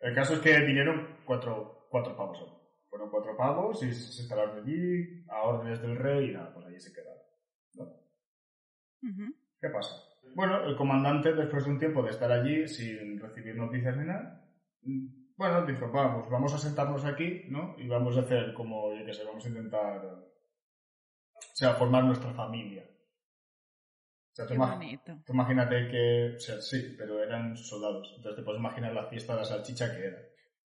El 0.00 0.14
caso 0.14 0.34
es 0.34 0.40
que 0.40 0.58
vinieron 0.60 1.18
cuatro, 1.26 1.86
cuatro 1.90 2.16
pavos. 2.16 2.38
Fueron 2.88 3.10
cuatro 3.10 3.36
pavos 3.36 3.82
y 3.82 3.92
se 3.92 4.22
instalaron 4.22 4.62
allí 4.62 5.24
a 5.28 5.42
órdenes 5.42 5.80
del 5.82 5.96
rey 5.96 6.30
y 6.30 6.32
nada, 6.32 6.52
pues 6.52 6.66
allí 6.66 6.80
se 6.80 6.92
quedaron. 6.92 7.22
¿no? 7.74 9.26
¿Qué 9.60 9.68
pasa? 9.68 10.09
Bueno, 10.34 10.64
el 10.64 10.76
comandante, 10.76 11.32
después 11.34 11.64
de 11.64 11.70
un 11.70 11.78
tiempo 11.78 12.02
de 12.02 12.10
estar 12.10 12.30
allí 12.30 12.66
sin 12.68 13.18
recibir 13.18 13.56
noticias 13.56 13.96
ni 13.96 14.04
nada, 14.06 14.44
bueno, 15.36 15.66
dijo, 15.66 15.90
vamos, 15.90 16.28
vamos 16.30 16.54
a 16.54 16.58
sentarnos 16.58 17.04
aquí, 17.04 17.44
¿no? 17.48 17.74
Y 17.78 17.88
vamos 17.88 18.16
a 18.16 18.20
hacer 18.20 18.52
como, 18.54 18.94
yo 18.94 19.04
qué 19.04 19.12
sé, 19.12 19.24
vamos 19.24 19.44
a 19.44 19.48
intentar, 19.48 20.04
o 20.04 20.32
sea, 21.54 21.74
formar 21.74 22.04
nuestra 22.04 22.32
familia. 22.32 22.84
O 22.84 24.34
sea, 24.34 24.46
tú 24.46 24.52
Qué 24.54 24.58
imag- 24.60 24.74
bonito. 24.74 25.22
Tú 25.26 25.32
imagínate 25.32 25.88
que, 25.88 26.34
o 26.36 26.38
sea, 26.38 26.60
sí, 26.60 26.94
pero 26.96 27.22
eran 27.22 27.56
soldados. 27.56 28.12
Entonces 28.16 28.36
te 28.36 28.44
puedes 28.44 28.60
imaginar 28.60 28.92
la 28.94 29.06
fiesta 29.08 29.32
de 29.34 29.38
la 29.40 29.44
salchicha 29.44 29.94
que 29.96 30.06
era. 30.06 30.18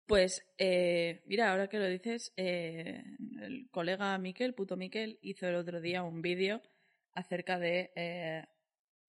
Pues, 0.06 0.46
eh, 0.58 1.24
mira, 1.28 1.52
ahora 1.52 1.70
que 1.70 1.80
lo 1.80 1.88
dices, 1.88 2.34
eh, 2.36 3.02
el 3.42 3.70
colega 3.72 4.18
Miquel, 4.18 4.54
puto 4.54 4.76
Miquel, 4.76 5.18
hizo 5.22 5.48
el 5.48 5.56
otro 5.56 5.80
día 5.80 6.04
un 6.04 6.22
vídeo 6.22 6.62
acerca 7.14 7.58
de 7.58 7.92
eh, 7.96 8.44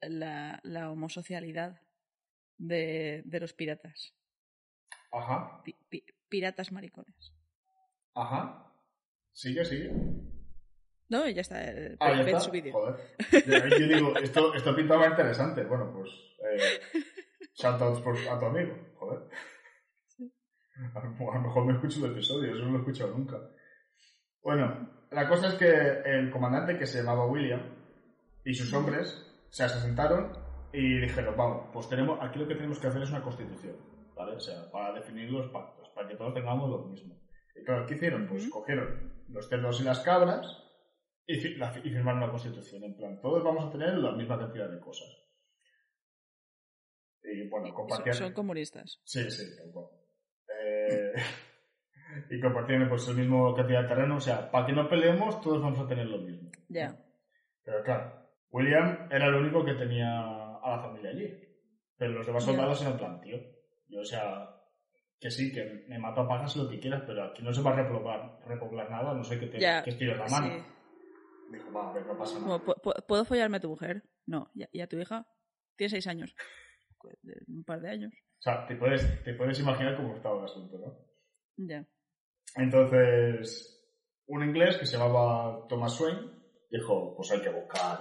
la, 0.09 0.61
la 0.63 0.91
homosocialidad 0.91 1.81
de, 2.59 3.23
de 3.25 3.41
los 3.41 3.53
piratas. 3.53 4.15
Ajá, 5.13 5.63
Pi- 5.63 5.77
pi- 5.89 6.05
piratas 6.29 6.73
maricones. 6.73 7.33
ajá. 8.15 8.61
Sigue, 9.33 9.65
sigue. 9.65 9.91
No, 11.09 11.29
ya 11.29 11.41
está. 11.41 11.63
eh, 11.65 11.97
Ah, 12.01 12.13
ya 12.15 12.21
está. 12.23 12.41
su 12.41 12.51
vídeo. 12.53 12.73
Joder. 12.73 12.97
Yo, 13.47 13.77
yo 13.79 13.87
digo, 13.97 14.17
esto, 14.17 14.55
esto 14.55 14.75
pintaba 14.77 15.07
interesante. 15.09 15.65
Bueno, 15.65 15.93
pues, 15.93 16.09
eh, 16.53 17.03
shoutouts 17.55 18.01
por, 18.01 18.17
a 18.17 18.39
tu 18.39 18.47
amigo. 18.47 18.77
Joder. 18.95 19.29
A 20.95 21.01
lo 21.05 21.33
a 21.33 21.35
lo 21.37 21.41
mejor 21.43 21.67
me 21.67 21.73
escucho 21.75 22.05
el 22.07 22.13
episodio, 22.13 22.55
eso 22.55 22.65
no 22.65 22.71
lo 22.73 22.77
he 22.79 22.81
escuchado 22.81 23.11
nunca. 23.17 23.39
Bueno, 24.43 25.07
la 25.11 25.29
cosa 25.29 25.49
es 25.49 25.55
que 25.55 25.69
el 26.05 26.31
comandante 26.31 26.79
que 26.79 26.87
se 26.87 26.99
llamaba 26.99 27.27
William 27.27 27.61
y 28.45 28.55
sus 28.55 28.73
hombres 28.73 29.34
sea, 29.55 29.69
se 29.69 29.81
sentaron 29.81 30.33
y 30.73 30.99
dijeron, 31.01 31.37
vamos, 31.37 31.69
pues 31.73 31.89
tenemos, 31.89 32.19
aquí 32.21 32.39
lo 32.39 32.49
que 32.49 32.55
tenemos 32.57 32.79
que 32.81 32.89
hacer 32.89 33.03
es 33.03 33.11
una 33.11 33.23
constitución, 33.23 33.77
¿vale? 34.17 34.37
O 34.37 34.41
sea, 34.41 34.71
para 34.71 34.93
definir 34.95 35.31
los 35.31 35.49
pactos, 35.51 35.89
para 35.91 36.09
que 36.09 36.17
todos 36.17 36.35
tengamos 36.35 36.69
lo 36.69 36.79
mismo. 36.87 37.15
Y 37.55 37.65
claro, 37.65 37.87
¿qué 37.87 37.95
hicieron? 37.95 38.27
Pues 38.27 38.49
cogieron 38.49 39.25
los 39.29 39.49
cerdos 39.49 39.81
y 39.81 39.85
las 39.85 40.01
cabras 40.01 40.47
y, 41.27 41.37
fi- 41.39 41.55
la- 41.55 41.73
y 41.79 41.91
firmaron 41.91 42.21
la 42.21 42.31
constitución. 42.31 42.83
En 42.85 42.97
plan, 42.97 43.21
todos 43.21 43.45
vamos 43.45 43.67
a 43.67 43.71
tener 43.71 43.95
la 43.99 44.13
misma 44.13 44.39
cantidad 44.39 44.69
de 44.69 44.81
cosas. 44.81 45.09
Y 47.23 47.49
bueno, 47.49 47.67
Son, 47.69 47.75
compartían... 47.77 48.15
son 48.15 48.33
comunistas. 48.33 49.01
Sí, 49.05 49.31
sí, 49.31 49.57
tal 49.57 49.71
cual. 49.73 49.87
Eh, 50.61 51.13
y 52.31 52.41
compartían 52.41 52.89
pues 52.89 53.07
el 53.09 53.17
mismo 53.17 53.55
cantidad 53.55 53.83
de 53.83 53.89
terreno, 53.89 54.17
o 54.17 54.21
sea, 54.21 54.51
para 54.51 54.67
que 54.67 54.73
no 54.73 54.89
peleemos 54.89 55.41
todos 55.41 55.63
vamos 55.63 55.79
a 55.81 55.89
tener 55.89 56.07
lo 56.07 56.19
mismo. 56.19 56.51
Ya. 56.69 56.97
Pero 57.63 57.83
claro, 57.83 58.24
William 58.55 59.09
era 59.11 59.27
el 59.27 59.35
único 59.35 59.65
que 59.65 59.75
tenía 59.75 60.21
a 60.21 60.71
la 60.77 60.79
familia 60.81 61.11
allí. 61.11 61.29
Pero 61.97 62.13
los 62.13 62.27
demás 62.27 62.45
soldados 62.45 62.81
eran 62.83 62.97
plan, 62.97 63.21
tío. 63.21 63.37
Yo, 63.89 64.01
o 64.01 64.05
sea, 64.05 64.49
que 65.21 65.31
sí, 65.31 65.53
que 65.53 65.85
me 65.89 65.99
mato 65.99 66.21
a 66.23 66.29
pajas 66.29 66.55
lo 66.57 66.69
que 66.69 66.79
quieras, 66.79 67.03
pero 67.07 67.25
aquí 67.25 67.43
no 67.43 67.53
se 67.53 67.63
va 67.63 67.73
a 67.73 67.77
repoblar, 67.83 68.39
repoblar 68.47 68.91
nada, 68.91 69.13
no 69.15 69.25
sé 69.25 69.39
que 69.41 69.47
te 69.49 69.59
Ya, 69.59 69.83
que 69.83 69.91
estires 69.91 70.17
la 70.19 70.29
mano. 70.29 70.47
Sí. 70.49 70.63
Dijo, 71.51 71.73
va, 71.73 71.91
a 71.91 71.93
ver, 71.93 72.07
no 72.07 72.17
pasa 72.17 72.39
nada. 72.39 72.45
Como, 72.45 72.65
"¿Pu- 72.65 72.81
pu- 72.81 73.07
¿Puedo 73.07 73.25
follarme 73.25 73.57
a 73.57 73.61
tu 73.61 73.69
mujer? 73.69 74.03
No. 74.27 74.51
¿Y 74.55 74.63
a, 74.63 74.69
y 74.73 74.81
a 74.81 74.87
tu 74.89 74.99
hija? 74.99 75.27
Tiene 75.77 75.91
seis 75.91 76.07
años. 76.07 76.35
Un 77.49 77.65
par 77.65 77.81
de 77.81 77.91
años. 77.91 78.13
O 78.39 78.43
sea, 78.43 78.67
te 78.67 78.77
puedes, 78.77 79.23
te 79.25 79.35
puedes 79.35 79.59
imaginar 79.61 79.97
cómo 79.97 80.15
estaba 80.15 80.39
el 80.39 80.45
asunto, 80.45 80.79
¿no? 80.79 80.97
Ya. 81.57 81.85
Entonces, 82.57 83.85
un 84.27 84.43
inglés 84.45 84.77
que 84.79 84.87
se 84.87 84.97
llamaba 84.97 85.67
Thomas 85.69 85.93
Swain 85.95 86.17
dijo, 86.71 87.15
pues 87.17 87.31
hay 87.33 87.41
que 87.41 87.51
buscar, 87.51 87.99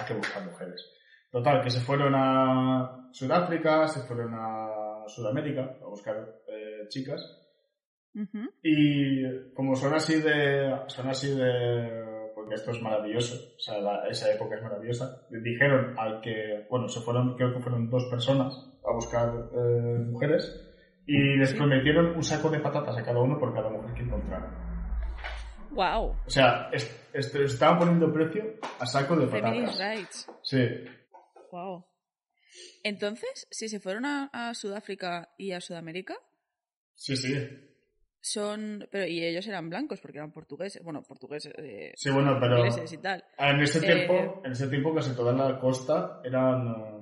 hay 0.00 0.06
que 0.06 0.14
buscar 0.14 0.44
mujeres. 0.44 0.84
Total, 1.30 1.62
que 1.62 1.70
se 1.70 1.80
fueron 1.80 2.14
a 2.16 3.08
Sudáfrica, 3.12 3.86
se 3.86 4.00
fueron 4.00 4.34
a 4.34 5.04
Sudamérica 5.06 5.76
a 5.82 5.86
buscar 5.86 6.16
eh, 6.48 6.86
chicas. 6.88 7.20
Ujú. 8.14 8.38
Y 8.62 9.52
como 9.54 9.76
son 9.76 9.94
así 9.94 10.20
de, 10.20 10.74
son 10.88 11.08
así 11.08 11.32
de, 11.32 12.30
porque 12.34 12.54
esto 12.54 12.72
es 12.72 12.82
maravilloso, 12.82 13.36
o 13.56 13.60
sea, 13.60 13.78
la- 13.78 14.08
esa 14.08 14.32
época 14.32 14.56
es 14.56 14.62
maravillosa, 14.62 15.26
le 15.30 15.40
dijeron 15.40 15.94
al 15.96 16.20
que, 16.20 16.66
bueno, 16.68 16.88
se 16.88 17.00
fueron, 17.00 17.36
creo 17.36 17.52
que 17.54 17.60
fueron 17.60 17.88
dos 17.88 18.04
personas 18.10 18.52
a 18.84 18.92
buscar 18.92 19.28
eh, 19.52 19.98
mujeres 20.10 20.66
y 21.06 21.36
les 21.36 21.54
prometieron 21.54 22.16
un 22.16 22.22
saco 22.24 22.50
de 22.50 22.58
patatas 22.58 22.96
a 22.98 23.02
cada 23.04 23.20
uno 23.20 23.38
por 23.38 23.54
cada 23.54 23.70
mujer 23.70 23.94
que 23.94 24.02
encontraran. 24.02 24.69
Wow. 25.70 26.16
O 26.26 26.30
sea, 26.30 26.68
es- 26.72 26.90
est- 27.12 27.34
estaban 27.36 27.78
poniendo 27.78 28.12
precio 28.12 28.58
a 28.78 28.86
saco 28.86 29.16
de 29.16 29.26
patatas. 29.26 29.78
rights. 29.78 30.26
Sí, 30.42 30.58
Wow. 31.52 31.84
Entonces, 32.82 33.46
si 33.50 33.68
se 33.68 33.80
fueron 33.80 34.04
a, 34.04 34.30
a 34.32 34.54
Sudáfrica 34.54 35.32
y 35.38 35.52
a 35.52 35.60
Sudamérica, 35.60 36.16
sí, 36.94 37.16
sí. 37.16 37.34
son. 38.20 38.86
Pero, 38.90 39.06
y 39.06 39.24
ellos 39.24 39.46
eran 39.46 39.68
blancos 39.70 40.00
porque 40.00 40.18
eran 40.18 40.32
portugueses. 40.32 40.82
Bueno, 40.82 41.02
portugueses. 41.02 41.52
eh, 41.58 41.92
Sí, 41.96 42.10
bueno, 42.10 42.36
pero 42.40 42.58
ingleses 42.58 42.92
y 42.92 42.98
tal. 42.98 43.24
en 43.38 43.60
ese 43.60 43.78
Eh, 43.78 43.82
tiempo, 44.06 44.42
en 44.44 44.52
ese 44.52 44.68
tiempo 44.68 44.94
casi 44.94 45.14
toda 45.14 45.32
la 45.32 45.58
costa 45.58 46.20
eran 46.24 46.99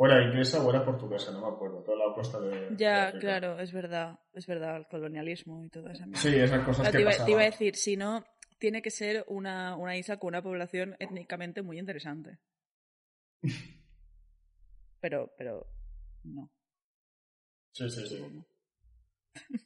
o 0.00 0.06
era 0.06 0.22
inglesa 0.22 0.64
o 0.64 0.70
era 0.70 0.84
portuguesa, 0.84 1.32
no 1.32 1.40
me 1.40 1.48
acuerdo, 1.48 1.82
toda 1.82 1.98
la 1.98 2.14
costa 2.14 2.38
de 2.40 2.68
Ya, 2.76 3.12
claro, 3.18 3.58
es 3.58 3.72
verdad. 3.72 4.20
Es 4.32 4.46
verdad, 4.46 4.76
el 4.76 4.86
colonialismo 4.86 5.64
y 5.64 5.70
toda 5.70 5.92
esa 5.92 6.06
mierda. 6.06 6.20
Sí, 6.20 6.36
esas 6.36 6.64
cosas 6.64 6.86
Ah, 6.86 6.90
que 6.92 6.98
te, 6.98 7.02
iba, 7.02 7.10
te 7.10 7.30
iba 7.32 7.40
a 7.40 7.44
decir, 7.44 7.74
si 7.74 7.96
no, 7.96 8.24
tiene 8.58 8.80
que 8.80 8.92
ser 8.92 9.24
una, 9.26 9.76
una 9.76 9.96
isla 9.96 10.18
con 10.18 10.28
una 10.28 10.42
población 10.42 10.94
étnicamente 11.00 11.62
muy 11.62 11.78
interesante. 11.78 12.38
Pero, 15.00 15.32
pero, 15.38 15.64
no. 16.24 16.50
Sí, 17.70 17.88
sí, 17.88 18.04
sí. 18.06 18.44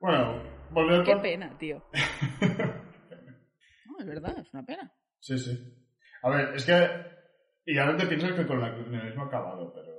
Bueno, 0.00 0.42
volviendo 0.70 1.04
Qué 1.04 1.16
pena, 1.16 1.58
tío. 1.58 1.84
No, 3.86 3.98
es 4.00 4.06
verdad, 4.06 4.38
es 4.38 4.50
una 4.52 4.64
pena. 4.64 4.92
Sí, 5.20 5.38
sí. 5.38 5.74
A 6.22 6.30
ver, 6.30 6.54
es 6.54 6.64
que... 6.64 6.72
Y 7.66 7.78
ahora 7.78 7.96
te 7.96 8.06
piensas 8.06 8.32
que 8.32 8.46
con 8.46 8.60
la 8.60 8.74
colonialismo 8.74 9.22
ha 9.22 9.26
acabado, 9.26 9.72
pero... 9.72 9.92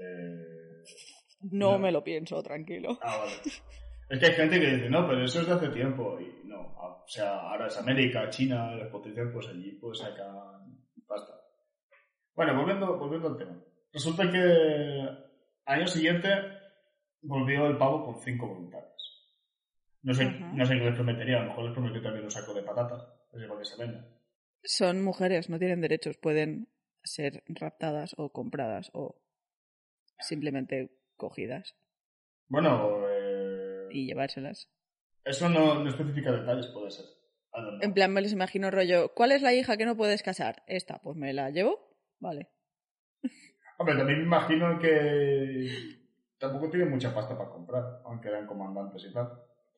Eh... 0.00 0.82
No, 1.50 1.72
No. 1.72 1.78
me 1.78 1.90
lo 1.92 2.04
pienso, 2.04 2.42
tranquilo. 2.42 2.98
Ah, 3.02 3.18
vale. 3.18 3.32
Es 4.10 4.18
que 4.18 4.26
hay 4.26 4.32
gente 4.32 4.60
que 4.60 4.74
dice, 4.74 4.90
no, 4.90 5.06
pero 5.06 5.24
eso 5.24 5.40
es 5.40 5.46
de 5.46 5.52
hace 5.54 5.68
tiempo. 5.68 6.18
Y 6.20 6.46
no, 6.48 6.74
ah, 6.78 7.02
o 7.04 7.08
sea, 7.08 7.38
ahora 7.38 7.66
es 7.68 7.78
América, 7.78 8.28
China, 8.28 8.74
las 8.74 8.88
potencias, 8.88 9.28
pues 9.32 9.48
allí 9.48 9.72
pues 9.80 9.98
sacan 9.98 10.76
pasta. 11.06 11.34
Bueno, 12.34 12.56
volviendo, 12.56 12.98
volviendo 12.98 13.28
al 13.28 13.38
tema. 13.38 13.56
Resulta 13.92 14.30
que 14.30 15.08
año 15.66 15.86
siguiente 15.86 16.28
volvió 17.22 17.66
el 17.66 17.76
pavo 17.76 18.04
con 18.04 18.20
cinco 18.20 18.48
voluntarios. 18.48 18.90
No 20.02 20.14
sé, 20.14 20.24
no 20.28 20.64
sé 20.64 20.74
qué 20.74 20.84
les 20.84 20.94
prometería, 20.94 21.38
a 21.38 21.42
lo 21.42 21.48
mejor 21.48 21.64
les 21.64 21.72
prometió 21.74 22.02
también 22.02 22.24
un 22.24 22.30
saco 22.30 22.54
de 22.54 22.62
patatas, 22.62 23.02
pues 23.30 23.46
para 23.46 23.58
que 23.60 23.64
se 23.64 23.76
vendan. 23.76 24.19
Son 24.62 25.02
mujeres, 25.02 25.48
no 25.48 25.58
tienen 25.58 25.80
derechos, 25.80 26.16
pueden 26.18 26.68
ser 27.02 27.42
raptadas 27.48 28.14
o 28.18 28.30
compradas 28.30 28.90
o 28.92 29.20
simplemente 30.18 30.90
cogidas 31.16 31.74
Bueno, 32.48 33.06
eh, 33.08 33.88
y 33.90 34.06
llevárselas. 34.06 34.68
eso 35.24 35.48
no, 35.48 35.82
no 35.82 35.88
especifica 35.88 36.32
detalles, 36.32 36.66
puede 36.68 36.90
ser. 36.90 37.06
Know. 37.52 37.78
En 37.80 37.94
plan, 37.94 38.12
me 38.12 38.20
les 38.20 38.32
imagino 38.32 38.70
rollo, 38.70 39.12
¿cuál 39.14 39.32
es 39.32 39.42
la 39.42 39.52
hija 39.54 39.76
que 39.76 39.86
no 39.86 39.96
puedes 39.96 40.22
casar? 40.22 40.62
Esta, 40.66 41.00
pues 41.00 41.16
me 41.16 41.32
la 41.32 41.50
llevo. 41.50 41.96
Vale. 42.20 42.50
Hombre, 43.78 43.96
también 43.96 44.18
me 44.18 44.24
imagino 44.24 44.78
que 44.78 45.68
tampoco 46.38 46.70
tienen 46.70 46.90
mucha 46.90 47.14
pasta 47.14 47.36
para 47.36 47.50
comprar, 47.50 48.02
aunque 48.04 48.28
eran 48.28 48.46
comandantes 48.46 49.04
y 49.04 49.12
tal. 49.12 49.26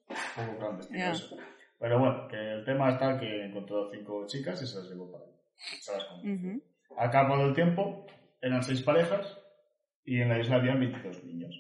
Un 0.09 0.47
poco 0.47 0.59
clandestino 0.59 0.99
Ya. 0.99 1.13
eso. 1.13 1.37
Pero 1.83 1.99
bueno, 1.99 2.29
que 2.29 2.37
el 2.37 2.65
tema 2.65 2.93
está 2.93 3.19
que 3.19 3.45
encontró 3.45 3.91
cinco 3.91 4.25
chicas 4.29 4.63
y 4.63 4.69
se 4.69 4.79
las 4.79 4.89
llevó 4.89 5.11
para. 5.11 5.25
Se 5.81 5.91
las. 5.91 6.09
Ujú. 6.13 6.63
Al 6.97 7.11
cabo 7.11 7.37
del 7.39 7.55
tiempo, 7.55 8.07
eran 8.41 8.63
seis 8.63 8.83
parejas 8.83 9.37
y 10.05 10.21
en 10.21 10.29
la 10.29 10.39
isla 10.39 10.57
habían 10.57 10.79
22 10.79 11.25
niños. 11.25 11.57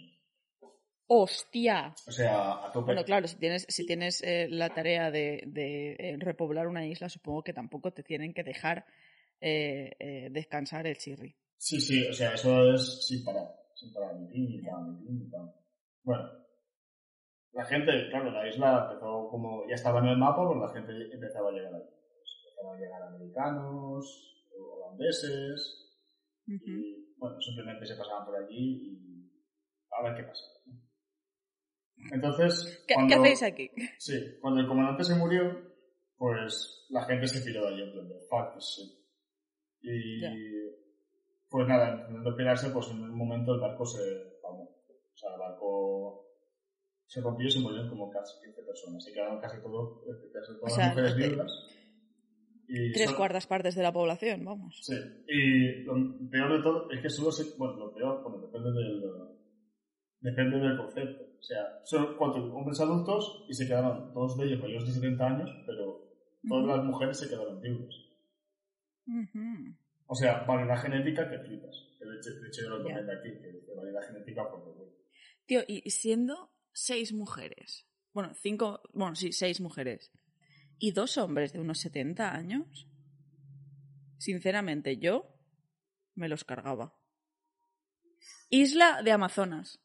¡Hostia! 1.08 1.92
O 2.06 2.12
sea, 2.12 2.52
a 2.52 2.70
tope. 2.70 2.86
Bueno, 2.86 3.04
claro, 3.04 3.26
si 3.26 3.36
tienes, 3.36 3.66
si 3.68 3.84
tienes 3.84 4.22
eh, 4.22 4.46
la 4.48 4.70
tarea 4.70 5.10
de, 5.10 5.42
de, 5.44 5.96
eh, 5.98 6.16
repoblar 6.20 6.68
una 6.68 6.86
isla, 6.86 7.08
supongo 7.08 7.42
que 7.42 7.52
tampoco 7.52 7.92
te 7.92 8.04
tienen 8.04 8.32
que 8.32 8.44
dejar 8.44 8.86
eh, 9.40 10.28
descansar 10.30 10.86
el 10.86 10.98
chirri. 10.98 11.34
Sí, 11.56 11.80
sí, 11.80 12.06
o 12.06 12.12
sea, 12.12 12.34
eso 12.34 12.72
es 12.72 13.08
sin 13.08 13.24
parar. 13.24 13.48
Sin 13.74 13.92
parar, 13.92 14.14
ni 14.14 14.38
ni 14.38 14.58
ni. 14.58 15.30
Bueno, 16.04 16.41
la 17.52 17.64
gente, 17.64 18.08
claro, 18.10 18.30
la 18.30 18.48
isla 18.48 18.88
empezó 18.88 19.28
como, 19.28 19.68
ya 19.68 19.74
estaba 19.74 20.00
en 20.00 20.06
el 20.06 20.18
mapa, 20.18 20.46
pues 20.46 20.58
la 20.58 20.68
gente 20.68 21.14
empezaba 21.14 21.50
a 21.50 21.52
llegar 21.52 21.74
aquí. 21.74 21.94
Pues 22.16 22.38
empezaban 22.44 22.76
a 22.76 22.80
llegar 22.80 23.02
americanos, 23.02 24.48
holandeses, 24.56 25.82
y 26.46 27.14
bueno, 27.16 27.40
simplemente 27.40 27.86
se 27.86 27.96
pasaban 27.96 28.24
por 28.24 28.36
allí 28.36 28.80
y 28.82 29.30
a 29.90 30.02
ver 30.02 30.16
qué 30.16 30.22
pasa. 30.24 30.44
Entonces, 32.10 32.84
¿Qué, 32.88 32.94
cuando, 32.94 33.14
qué 33.14 33.20
hacéis 33.20 33.42
aquí? 33.42 33.70
Sí, 33.98 34.38
cuando 34.40 34.60
el 34.60 34.66
comandante 34.66 35.04
se 35.04 35.14
murió, 35.14 35.42
pues 36.16 36.86
la 36.90 37.04
gente 37.04 37.26
se 37.28 37.42
piró 37.42 37.62
de 37.62 37.74
allí 37.74 37.82
en 37.82 37.92
plan 37.92 38.08
de 38.08 38.18
fuck 38.28 38.58
shit. 38.58 38.92
Y 39.82 40.20
pues 41.48 41.68
nada, 41.68 41.92
intentando 41.92 42.34
pirarse, 42.34 42.70
pues 42.70 42.88
en 42.90 43.02
un 43.02 43.16
momento 43.16 43.54
el 43.54 43.60
barco 43.60 43.84
se 43.84 44.00
palmó. 44.42 44.64
O 44.64 45.16
sea, 45.16 45.34
el 45.34 45.38
barco 45.38 46.31
se 47.12 47.20
rompió 47.20 47.46
y 47.46 47.50
se 47.50 47.60
murieron 47.60 47.90
como 47.90 48.10
casi 48.10 48.40
15 48.42 48.62
personas. 48.62 49.06
Y 49.06 49.12
quedaron 49.12 49.38
casi, 49.38 49.60
todo, 49.60 50.02
casi 50.32 50.54
todas 50.58 50.72
O 50.72 50.74
sea, 50.74 50.86
las 50.86 50.94
mujeres 50.96 51.16
viudas. 51.16 51.52
Y 52.68 52.92
Tres 52.92 53.12
cuartas 53.12 53.46
partes 53.46 53.74
de 53.74 53.82
la 53.82 53.92
población, 53.92 54.44
vamos. 54.46 54.78
Sí, 54.80 54.94
y 55.28 55.82
lo 55.84 55.92
peor 56.30 56.56
de 56.56 56.62
todo 56.62 56.90
es 56.90 57.02
que 57.02 57.10
solo 57.10 57.30
se... 57.30 57.54
Bueno, 57.58 57.74
lo 57.76 57.92
peor, 57.94 58.22
bueno, 58.22 58.38
depende 58.46 58.70
del... 58.72 59.02
Depende 60.20 60.56
del 60.58 60.78
concepto. 60.78 61.22
O 61.38 61.42
sea, 61.42 61.80
son 61.84 62.16
cuatro 62.16 62.42
hombres 62.54 62.80
adultos 62.80 63.44
y 63.48 63.52
se 63.52 63.66
quedaron 63.66 64.14
dos 64.14 64.38
de 64.38 64.46
ellos 64.46 64.60
mayores 64.62 64.86
de 64.86 64.92
70 64.94 65.26
años, 65.26 65.50
pero 65.66 66.00
todas 66.48 66.76
las 66.78 66.84
mujeres 66.86 67.18
se 67.18 67.28
quedaron 67.28 67.60
viudas. 67.60 67.94
O 70.06 70.14
sea, 70.14 70.44
variedad 70.44 70.80
genética 70.80 71.28
que 71.28 71.38
flipas. 71.40 71.76
Que 71.98 72.06
de 72.06 72.16
hecho, 72.16 72.30
de 72.40 72.48
hecho 72.48 72.62
yo 72.62 72.68
lo 72.70 72.78
Ya. 72.78 72.84
comento 72.84 73.12
aquí, 73.12 73.30
que 73.42 73.74
variedad 73.74 74.02
genética 74.06 74.48
por 74.50 74.60
favor. 74.60 74.88
Tío, 75.44 75.60
y 75.66 75.90
siendo 75.90 76.50
seis 76.72 77.12
mujeres, 77.12 77.86
bueno, 78.12 78.34
cinco, 78.34 78.80
bueno, 78.92 79.14
sí, 79.14 79.32
seis 79.32 79.60
mujeres, 79.60 80.10
y 80.78 80.92
dos 80.92 81.16
hombres 81.18 81.52
de 81.52 81.60
unos 81.60 81.78
70 81.80 82.34
años, 82.34 82.88
sinceramente 84.18 84.98
yo 84.98 85.28
me 86.14 86.28
los 86.28 86.44
cargaba. 86.44 86.94
Isla 88.50 89.02
de 89.02 89.12
Amazonas. 89.12 89.80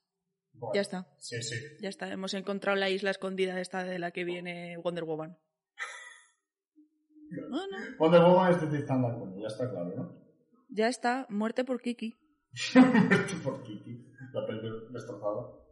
Bueno, 0.54 0.74
Ya 0.74 0.82
está, 0.82 1.08
Sí, 1.20 1.42
sí. 1.42 1.56
ya 1.80 1.90
está. 1.90 2.12
Hemos 2.12 2.34
encontrado 2.34 2.76
la 2.78 2.90
isla 2.90 3.12
escondida 3.12 3.62
esta 3.62 3.84
de 3.84 4.00
la 4.00 4.12
que 4.12 4.24
viene 4.24 4.78
Wonder 4.78 5.04
Woman. 5.04 5.38
No, 7.30 7.68
no, 7.68 7.78
Wonder 8.00 8.22
Woman 8.22 8.54
es 8.54 8.72
de 8.72 8.86
bueno, 8.86 9.38
ya 9.40 9.48
está 9.48 9.70
claro, 9.70 9.94
¿no? 9.96 10.28
ya 10.70 10.88
está. 10.88 11.28
Muerte 11.30 11.64
por 11.66 11.82
Kiki. 11.82 12.16
por 13.44 13.64
Kiki, 13.64 14.14
la 14.34 14.48
piel 14.48 14.62
destrozada. 14.94 15.67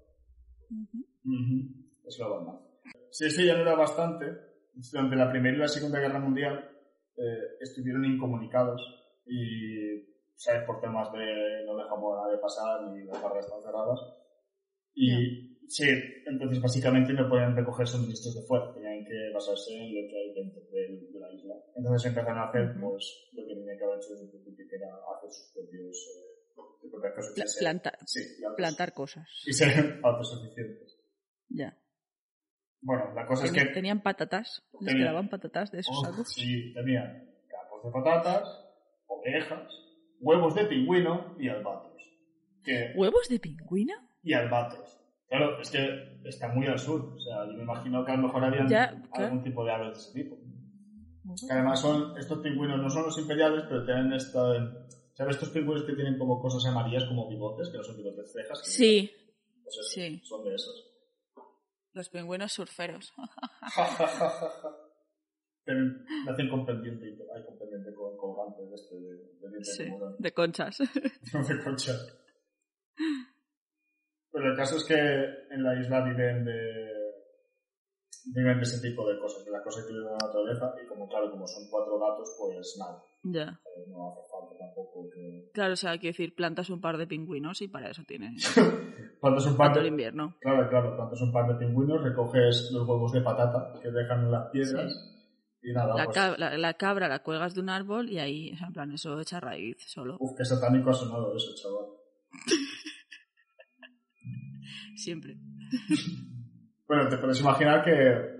Ujú. 0.69 1.05
Ujú, 1.25 1.57
Es 2.05 2.19
la 2.19 2.27
banda. 2.27 2.61
Si 3.11 3.25
eso 3.25 3.41
ya 3.41 3.55
no 3.55 3.61
era 3.61 3.75
bastante, 3.75 4.25
durante 4.91 5.15
la 5.15 5.31
Primera 5.31 5.55
y 5.55 5.59
la 5.59 5.67
Segunda 5.67 5.99
Guerra 5.99 6.19
Mundial 6.19 6.69
eh, 7.17 7.57
estuvieron 7.61 8.05
incomunicados 8.05 8.81
y 9.25 10.15
¿sabes? 10.35 10.63
Por 10.65 10.81
temas 10.81 11.11
de 11.13 11.63
no 11.65 11.77
dejamos 11.77 12.19
a 12.19 12.25
nadie 12.27 12.37
pasar 12.39 12.91
ni 12.91 13.05
las 13.05 13.21
barras 13.21 13.45
están 13.45 13.63
cerradas. 13.63 13.99
Y 14.93 15.57
sí, 15.67 15.87
entonces 16.25 16.61
básicamente 16.61 17.13
no 17.13 17.29
podían 17.29 17.55
recoger 17.55 17.87
suministros 17.87 18.35
de 18.35 18.41
fuera, 18.43 18.73
tenían 18.73 19.03
que 19.05 19.31
basarse 19.33 19.73
en 19.73 19.95
lo 19.95 20.09
que 20.09 20.17
hay 20.17 20.33
dentro 20.33 20.61
de, 20.71 21.09
de 21.11 21.19
la 21.19 21.31
isla. 21.33 21.55
Entonces 21.75 22.09
empezaron 22.09 22.39
a 22.39 22.49
hacer 22.49 22.75
pues 22.79 23.29
lo 23.33 23.47
que 23.47 23.55
tenían 23.55 23.77
que 23.77 23.83
haber 23.83 23.97
hecho 23.97 24.11
desde 24.11 24.25
el 24.25 24.31
principio, 24.31 24.65
que 24.69 24.75
era 24.75 24.87
hacer 25.15 25.31
sus 25.31 25.51
propios... 25.53 25.97
Eh, 26.15 26.34
sus 26.85 26.91
propias 26.91 27.13
cosas. 27.15 27.33
Pla- 27.33 27.43
Y 27.43 27.47
ser- 27.47 27.61
planta- 27.61 27.97
sí, 28.05 28.19
plantas. 28.39 28.55
plantar 28.57 28.93
cosas. 28.93 29.27
Y 29.45 29.53
ser 29.53 29.99
autosuficientes. 30.03 30.97
Ya. 31.49 31.77
Bueno, 32.81 33.13
la 33.15 33.25
cosa 33.25 33.45
es 33.45 33.51
que... 33.51 33.65
tenían 33.65 34.01
patatas. 34.03 34.63
Les 34.81 34.95
quedaban 34.95 35.29
patatas 35.29 35.71
de 35.71 35.79
esos 35.79 36.03
algo. 36.05 36.23
sí, 36.25 36.71
tenían 36.73 37.25
campos 37.49 37.83
de 37.83 37.91
patatas, 37.91 38.43
ovejas, 39.07 39.71
huevos 40.19 40.53
de 40.55 40.65
pingüino 40.65 41.35
y 41.39 41.49
albatros. 41.49 42.01
Que, 42.63 42.93
¿Huevos 42.95 43.27
de 43.29 43.39
pingüino? 43.39 43.93
y 44.23 44.33
albatros. 44.33 44.99
Claro, 45.27 45.59
es 45.61 45.69
que 45.71 46.19
está 46.25 46.47
muy 46.49 46.67
al 46.67 46.77
sur. 46.79 47.13
O 47.15 47.19
sea, 47.19 47.45
yo 47.47 47.53
me 47.53 47.63
imagino 47.63 48.03
que 48.05 48.11
a 48.11 48.15
lo 48.17 48.23
mejor 48.27 48.43
habían 48.43 48.67
Ya, 48.67 48.85
algún 48.85 49.09
claro. 49.11 49.41
tipo 49.43 49.65
de 49.65 49.71
aves 49.71 49.87
de 49.87 49.93
ese 49.99 50.13
tipo. 50.23 50.37
Que 51.47 51.53
además 51.53 51.79
son, 51.79 52.15
estos 52.19 52.39
pingüinos 52.39 52.79
no 52.79 52.89
son 52.89 53.03
los 53.03 53.17
imperiales, 53.17 53.63
pero 53.67 53.83
tienen 53.85 54.13
esta... 54.13 54.39
¿Sabes 55.15 55.35
estos 55.35 55.49
pingüinos 55.49 55.85
que 55.85 55.93
tienen 55.93 56.17
como 56.19 56.41
cosas 56.41 56.63
amarillas 56.69 57.05
como 57.05 57.27
bigotes? 57.29 57.69
Que 57.69 57.77
no 57.77 57.83
son 57.83 57.97
bigotes 57.97 58.31
cejas. 58.33 58.59
Sí, 58.65 59.11
Pues 59.63 59.75
sí. 59.91 60.21
son 60.23 60.43
de 60.43 60.55
esos. 60.55 60.91
los 61.93 62.09
pingüinos 62.09 62.51
surferos. 62.51 63.13
Me 65.67 66.31
hacen 66.31 66.49
con 66.49 66.63
pendiente, 66.65 67.07
y- 67.07 67.17
ay, 67.35 67.43
con 67.45 67.57
pendiente 67.57 67.91
con 67.95 68.15
colgante 68.17 68.61
de 68.67 68.75
este, 68.75 68.95
de, 68.95 69.49
de 69.49 69.63
Sí, 69.63 69.85
de 70.19 70.31
conchas. 70.33 70.77
De 71.47 71.63
conchas. 71.63 72.19
Pero 74.31 74.51
el 74.51 74.57
caso 74.57 74.75
es 74.77 74.83
que 74.85 74.93
en 74.95 75.63
la 75.63 75.79
isla 75.79 76.03
viven 76.03 76.45
de 76.45 76.91
viven 78.33 78.57
de 78.57 78.63
ese 78.63 78.81
tipo 78.81 79.07
de 79.07 79.19
cosas, 79.19 79.45
de 79.45 79.51
las 79.51 79.61
cosas 79.63 79.85
que 79.85 79.93
viven 79.93 80.07
en 80.07 80.13
la 80.13 80.25
naturaleza, 80.27 80.73
y 80.83 80.87
como 80.87 81.07
claro, 81.07 81.31
como 81.31 81.47
son 81.47 81.67
cuatro 81.69 81.99
gatos, 81.99 82.35
pues 82.39 82.75
nada, 82.79 83.03
ya. 83.23 83.59
eh, 83.77 83.85
no 83.89 84.11
hace 84.11 84.21
falta 84.31 84.57
tampoco 84.57 85.09
que... 85.13 85.49
Claro, 85.53 85.73
o 85.73 85.77
sea, 85.77 85.91
quiero 85.97 86.13
decir, 86.13 86.35
plantas 86.35 86.69
un 86.69 86.81
par 86.81 86.97
de 86.97 87.07
pingüinos 87.07 87.61
y 87.61 87.67
para 87.67 87.89
eso 87.91 88.03
tienes 88.07 88.43
Plantas 89.21 89.45
un 89.47 89.57
par 89.57 89.75
el 89.77 89.83
de... 89.83 89.89
invierno. 89.89 90.35
Claro, 90.39 90.69
claro, 90.69 90.95
plantas 90.95 91.21
un 91.21 91.31
par 91.31 91.47
de 91.47 91.55
pingüinos, 91.65 92.03
recoges 92.03 92.69
los 92.71 92.87
huevos 92.87 93.11
de 93.11 93.21
patata 93.21 93.79
que 93.81 93.89
dejan 93.91 94.25
en 94.25 94.31
las 94.31 94.49
piedras, 94.51 95.11
y 95.63 95.71
nada, 95.73 95.95
La, 95.95 96.05
pues... 96.05 96.17
cab- 96.17 96.37
la- 96.37 96.57
la 96.57 96.73
cabra 96.75 97.07
la 97.07 97.19
cuelgas 97.23 97.55
de 97.55 97.61
un 97.61 97.69
árbol 97.69 98.09
y 98.09 98.19
ahí, 98.19 98.51
o 98.53 98.57
sea, 98.57 98.67
en 98.67 98.73
plan, 98.73 98.91
eso 98.91 99.19
echa 99.19 99.39
raíz 99.39 99.77
solo. 99.87 100.17
Uf, 100.19 100.35
qué 100.37 100.45
satánico 100.45 100.91
ha 100.91 100.93
sonado 100.93 101.35
eso, 101.35 101.53
chaval. 101.55 101.85
Siempre. 104.95 105.37
Bueno, 106.87 107.09
te 107.09 107.17
puedes 107.17 107.39
imaginar 107.41 107.83
que 107.83 108.35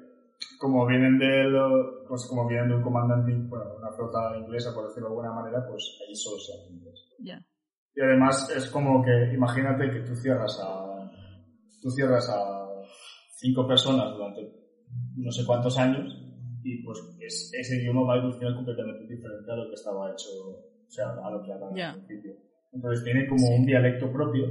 como 0.60 0.86
vienen 0.86 1.18
de 1.18 1.44
lo- 1.46 2.06
pues 2.08 2.28
como 2.30 2.48
vienen 2.48 2.70
de 2.70 2.76
un 2.76 2.84
comandante, 2.84 3.34
bueno, 3.50 3.76
una 3.78 3.92
flota 3.92 4.38
inglesa, 4.38 4.74
por 4.74 4.88
decirlo 4.88 5.10
de 5.10 5.16
alguna 5.16 5.34
manera, 5.34 5.66
pues 5.68 5.98
allí 6.06 6.16
solo 6.16 6.38
se 6.40 6.54
habla 6.54 6.76
inglés. 6.76 7.08
Ya. 7.20 7.46
Y 7.96 8.02
además 8.02 8.52
es 8.56 8.70
como 8.70 9.04
que, 9.04 9.34
imagínate 9.34 9.90
que 9.90 10.02
tú 10.02 10.16
cierras 10.16 10.60
a, 10.64 11.12
tú 11.82 11.90
cierras 11.90 12.30
a 12.30 12.68
cinco 13.38 13.68
personas 13.68 14.14
durante 14.16 14.42
no 15.18 15.32
sé 15.32 15.46
cuántos 15.46 15.78
años 15.80 16.14
y 16.64 16.84
pues 16.84 17.00
es- 17.22 17.52
ese 17.58 17.78
idioma 17.82 18.04
va 18.04 18.14
a 18.16 18.18
evolucionar 18.18 18.56
completamente 18.56 19.08
diferente 19.14 19.52
a 19.52 19.56
lo 19.56 19.68
que 19.70 19.74
estaba 19.76 20.12
hecho, 20.12 20.30
o 20.50 20.90
sea, 20.92 21.10
a 21.24 21.32
lo 21.32 21.42
que 21.44 21.52
hablaban 21.54 21.76
Ya. 21.76 21.92
al 21.92 22.06
principio. 22.06 22.34
Entonces 22.72 23.04
tiene 23.04 23.28
como 23.28 23.48
un 23.56 23.66
dialecto 23.66 24.12
propio, 24.12 24.46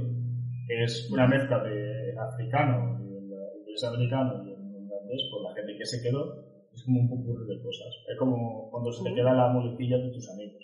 que 0.67 0.83
es 0.83 1.09
una 1.11 1.27
mezcla 1.27 1.63
de 1.63 2.15
africano 2.19 2.99
inglés 3.75 3.83
americano 3.83 4.43
y 4.45 4.53
el 4.53 4.83
irlandés, 4.85 5.21
pues 5.31 5.43
la 5.43 5.53
gente 5.55 5.77
que 5.77 5.85
se 5.85 6.01
quedó 6.01 6.45
es 6.73 6.83
como 6.83 6.99
un 7.01 7.09
poco 7.09 7.39
de 7.45 7.61
cosas. 7.61 7.87
Es 8.11 8.17
como 8.17 8.69
cuando 8.71 8.91
se 8.91 9.03
te 9.03 9.13
queda 9.15 9.33
la 9.33 9.47
muletilla 9.49 9.97
de 9.97 10.11
tus 10.11 10.29
amigos. 10.29 10.63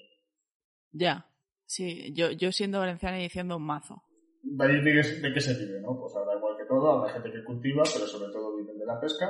Ya. 0.91 1.25
Sí, 1.65 2.13
yo, 2.13 2.31
yo 2.31 2.51
siendo 2.51 2.79
valenciana 2.79 3.19
y 3.19 3.23
diciendo 3.23 3.57
un 3.57 3.63
mazo. 3.63 4.03
De 4.43 4.65
ahí 4.65 4.81
de, 4.83 4.91
qué- 5.01 5.21
de 5.21 5.33
qué 5.33 5.39
se 5.41 5.53
vive, 5.57 5.79
¿no? 5.81 5.97
Pues 5.99 6.13
habrá 6.15 6.35
igual 6.37 6.57
que 6.57 6.65
todo, 6.65 6.91
habrá 6.91 7.13
gente 7.13 7.31
que 7.31 7.43
cultiva, 7.43 7.83
pero 7.93 8.05
sobre 8.07 8.31
todo 8.33 8.57
viven 8.57 8.77
de 8.77 8.85
la 8.85 8.99
pesca. 8.99 9.27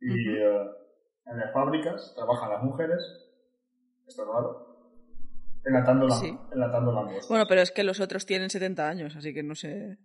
Y 0.00 0.10
Ujú. 0.10 0.36
eh, 0.36 0.70
en 1.26 1.38
las 1.38 1.52
fábricas 1.52 2.12
trabajan 2.14 2.50
las 2.50 2.62
mujeres, 2.62 3.00
esto 4.06 4.22
es 4.22 4.28
raro, 4.28 4.90
enlatando, 5.64 6.06
la, 6.08 6.14
Sí. 6.16 6.36
enlatando 6.52 6.92
langostas. 6.92 7.28
Bueno, 7.28 7.46
pero 7.48 7.62
es 7.62 7.70
que 7.72 7.82
los 7.84 8.00
otros 8.00 8.26
tienen 8.26 8.50
70 8.50 8.88
años, 8.88 9.16
así 9.16 9.32
que 9.32 9.42
no 9.42 9.54
sé. 9.54 9.96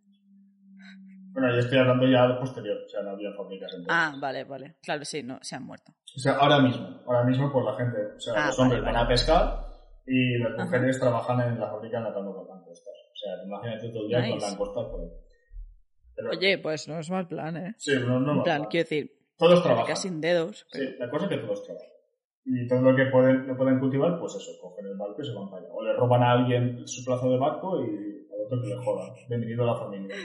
Bueno, 1.34 1.53
yo 1.53 1.59
estoy 1.59 1.77
hablando 1.79 2.05
ya 2.07 2.27
de 2.27 2.34
posterior, 2.36 2.77
o 2.86 2.89
sea, 2.89 3.01
no 3.03 3.11
había 3.11 3.32
fábricas 3.34 3.71
entonces. 3.71 3.88
Ah, 3.89 4.13
vale, 4.19 4.43
vale. 4.43 4.75
Claro, 4.84 5.05
sí, 5.05 5.23
no, 5.23 5.39
se 5.41 5.55
han 5.55 5.63
muerto. 5.63 5.93
O 6.15 6.19
sea, 6.19 6.34
ahora 6.34 6.59
mismo, 6.59 7.01
ahora 7.05 7.23
mismo 7.23 7.51
por 7.51 7.63
la 7.63 7.75
gente, 7.77 7.97
o 8.17 8.19
sea, 8.19 8.34
Ah, 8.36 8.47
los 8.47 8.59
hombres 8.59 8.82
vale, 8.82 8.93
van 8.93 9.05
a 9.05 9.07
pescar 9.07 9.65
y 10.05 10.38
las 10.39 10.53
Ajá. 10.53 10.63
mujeres 10.65 10.99
trabajan 10.99 11.39
en 11.41 11.59
la 11.59 11.67
fábrica 11.69 11.97
enlatando 11.99 12.36
las 12.38 12.47
langostas. 12.47 12.93
O 13.13 13.15
sea, 13.15 13.43
imagínate 13.45 13.89
todo 13.89 14.01
el 14.03 14.07
día 14.09 14.17
con 14.19 14.29
Nice. 14.29 14.47
langostas 14.49 14.86
por 14.88 15.01
ahí. 15.01 15.07
Pero, 16.15 16.29
Oye, 16.32 16.57
pues 16.57 16.88
no 16.89 16.99
es 16.99 17.09
mal 17.09 17.27
plan, 17.27 17.55
¿eh? 17.57 17.75
sí, 17.77 17.93
no, 18.05 18.19
no 18.19 18.34
En 18.34 18.39
va 18.39 18.43
plan, 18.43 18.59
mal. 18.61 18.69
quiero 18.69 18.84
decir, 18.84 19.11
Todos 19.38 19.63
trabajan. 19.63 19.95
sin 19.95 20.19
dedos. 20.21 20.65
Sí, 20.71 20.95
la 20.99 21.09
cosa 21.09 21.25
es 21.25 21.29
que 21.32 21.38
todos 21.38 21.63
trabajan. 21.63 21.88
Y 22.43 22.67
todo 22.67 22.82
lo 22.82 22.95
que 22.95 23.05
pueden, 23.05 23.47
no 23.47 23.55
pueden 23.55 23.79
cultivar, 23.79 24.19
pues 24.19 24.36
eso, 24.36 24.51
cogen 24.61 24.86
el 24.88 24.97
barco 24.97 25.21
y 25.21 25.25
se 25.25 25.34
van 25.34 25.49
para 25.49 25.63
allá. 25.63 25.73
O 25.73 25.82
le 25.84 25.93
roban 25.93 26.23
a 26.23 26.32
alguien 26.32 26.86
su 26.88 27.05
plazo 27.05 27.29
de 27.29 27.38
barco 27.38 27.79
y 27.86 28.27
al 28.34 28.45
otro 28.47 28.61
que 28.61 28.67
le 28.67 28.75
jodan. 28.84 29.13
Bienvenido 29.29 29.63
a 29.63 29.67
la 29.67 29.75
familia. 29.79 30.15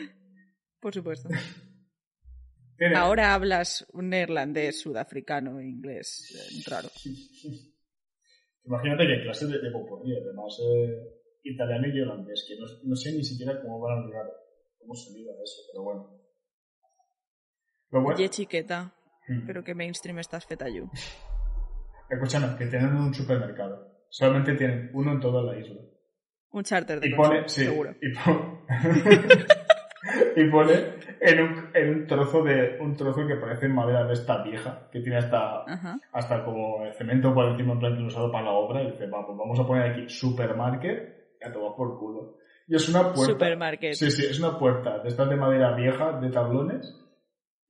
Por 0.80 0.92
supuesto. 0.94 1.28
Ahora 2.94 3.32
hablas 3.34 3.86
un 3.94 4.10
neerlandés, 4.10 4.80
sudafricano, 4.80 5.60
inglés, 5.62 6.30
eh, 6.36 6.62
raro. 6.70 6.88
Imagínate 8.64 9.06
que 9.06 9.22
clases 9.22 9.48
de, 9.48 9.58
de 9.58 9.68
además 9.68 10.58
eh, 10.62 10.92
italiano 11.44 11.86
y 11.86 12.00
holandés, 12.02 12.44
que 12.46 12.56
no, 12.60 12.66
no 12.84 12.96
sé 12.96 13.12
ni 13.12 13.24
siquiera 13.24 13.60
cómo 13.62 13.80
van 13.80 13.98
a 14.02 14.06
llegar, 14.06 14.26
cómo 14.78 14.94
se 14.94 15.10
liga 15.16 15.32
eso, 15.42 15.62
pero 15.72 15.84
bueno. 15.84 16.20
Lo 17.92 18.02
bueno, 18.02 18.16
Oye, 18.16 18.28
chiqueta, 18.28 18.92
Mm. 19.28 19.44
pero 19.44 19.64
que 19.64 19.74
mainstream 19.74 20.18
estás 20.20 20.44
fetayu. 20.46 20.88
escúchame, 22.10 22.56
que 22.58 22.66
tienen 22.66 22.94
un 22.94 23.12
supermercado. 23.12 24.04
Solamente 24.08 24.54
tienen 24.54 24.90
uno 24.94 25.12
en 25.12 25.20
toda 25.20 25.42
la 25.42 25.58
isla. 25.58 25.80
Un 26.52 26.62
charter 26.62 27.00
de 27.00 27.08
Y 27.08 27.10
coche, 27.16 27.28
pone, 27.28 27.48
sí, 27.48 27.64
seguro. 27.64 27.96
y, 28.00 28.12
po- 28.14 28.66
y 30.36 30.44
pone 30.50 30.72
en 31.20 31.40
un, 31.40 31.70
en 31.74 31.90
un 31.90 32.06
trozo 32.06 32.42
de 32.42 32.78
un 32.80 32.94
trozo 32.96 33.26
que 33.26 33.36
parece 33.36 33.68
madera 33.68 34.04
de 34.04 34.12
esta 34.14 34.42
vieja, 34.42 34.88
que 34.92 35.00
tiene 35.00 35.18
hasta, 35.18 35.62
Ajá. 35.64 35.98
hasta 36.12 36.44
como 36.44 36.84
el 36.84 36.92
cemento 36.94 37.32
por 37.34 37.46
encima 37.46 37.72
en 37.74 37.78
plan 37.80 37.96
que 37.96 38.04
usado 38.04 38.30
para 38.30 38.44
la 38.46 38.52
obra, 38.52 38.82
y 38.82 38.90
dice, 38.90 39.06
va, 39.06 39.24
pues 39.26 39.36
vamos 39.38 39.58
a 39.58 39.66
poner 39.66 39.90
aquí 39.92 40.08
supermarket 40.08 41.36
y 41.40 41.44
a 41.46 41.52
tomar 41.52 41.74
por 41.76 41.98
culo. 41.98 42.38
Y 42.68 42.74
es 42.74 42.88
una 42.88 43.12
puerta. 43.12 43.32
Supermarket. 43.32 43.94
Sí, 43.94 44.10
sí, 44.10 44.24
es 44.28 44.38
una 44.40 44.58
puerta 44.58 44.98
de 44.98 45.08
estas 45.08 45.28
de 45.28 45.36
madera 45.36 45.74
vieja, 45.74 46.18
de 46.20 46.30
tablones, 46.30 46.94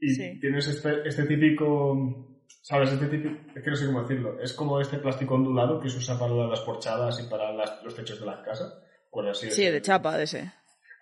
y 0.01 0.09
Sí. 0.11 0.39
tienes 0.41 0.67
este, 0.69 1.07
este 1.09 1.25
típico, 1.25 2.39
¿sabes? 2.63 2.93
Este 2.93 3.07
típico, 3.07 3.35
es 3.55 3.63
que 3.63 3.71
no 3.71 3.77
sé 3.77 3.87
cómo 3.87 4.01
decirlo, 4.03 4.41
es 4.41 4.53
como 4.53 4.81
este 4.81 4.99
plástico 4.99 5.35
ondulado 5.35 5.81
que 5.81 5.89
se 5.89 5.99
usa 5.99 6.19
para 6.19 6.33
las 6.47 6.61
porchadas 6.61 7.23
y 7.25 7.31
para 7.31 7.53
las- 7.53 7.83
los 7.83 7.95
techos 7.95 8.21
de 8.21 8.27
las 8.27 8.41
casas. 8.41 8.83
Pues 9.11 9.29
así 9.29 9.51
Sí, 9.51 9.65
de 9.65 9.81
chapa, 9.81 10.17
de 10.19 10.25
ese. 10.25 10.53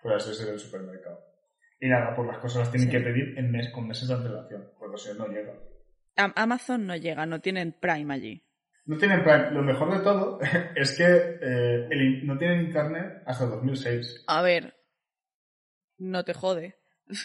Pues 0.05 0.17
así 0.23 0.31
es 0.43 0.47
el 0.47 0.59
supermercado. 0.59 1.19
Y 1.79 1.89
nada, 1.89 2.15
pues 2.15 2.27
las 2.27 2.37
cosas 2.37 2.59
las 2.59 2.71
tienen 2.71 2.89
Sí. 2.91 2.95
que 2.97 3.03
pedir 3.03 3.37
en 3.39 3.51
mes, 3.51 3.71
con 3.73 3.87
meses 3.87 4.07
de 4.07 4.13
antelación, 4.13 4.69
porque 4.77 4.97
si 4.99 5.09
no, 5.17 5.25
no 5.25 5.33
llega. 5.33 5.53
Am- 6.15 6.33
Amazon 6.35 6.85
no 6.85 6.95
llega, 6.95 7.25
no 7.25 7.41
tienen 7.41 7.73
Prime 7.73 8.13
allí. 8.13 8.45
No 8.85 8.97
tienen 8.99 9.23
plan, 9.23 9.51
lo 9.51 9.63
mejor 9.63 9.91
de 9.97 10.03
todo 10.03 10.39
es 10.75 10.95
que 10.95 11.03
eh, 11.05 11.87
el 11.89 12.27
no 12.27 12.37
tienen 12.37 12.67
internet 12.67 13.23
hasta 13.25 13.45
2006. 13.47 14.25
A 14.27 14.43
ver, 14.43 14.75
no 15.97 16.23
te 16.23 16.33
jode. 16.35 16.77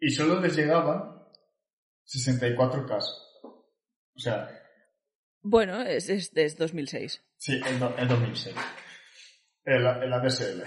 Y 0.00 0.10
solo 0.10 0.38
les 0.40 0.54
llegaban 0.54 1.24
64K. 2.06 2.98
O 4.14 4.18
sea, 4.18 4.48
Bueno, 5.40 5.80
es, 5.80 6.08
es, 6.10 6.30
es 6.36 6.56
2006. 6.58 7.24
sí, 7.38 7.54
el, 7.66 7.82
el 7.98 8.06
2006. 8.08 8.54
El, 9.64 9.86
el 9.86 10.12
ADSL. 10.12 10.62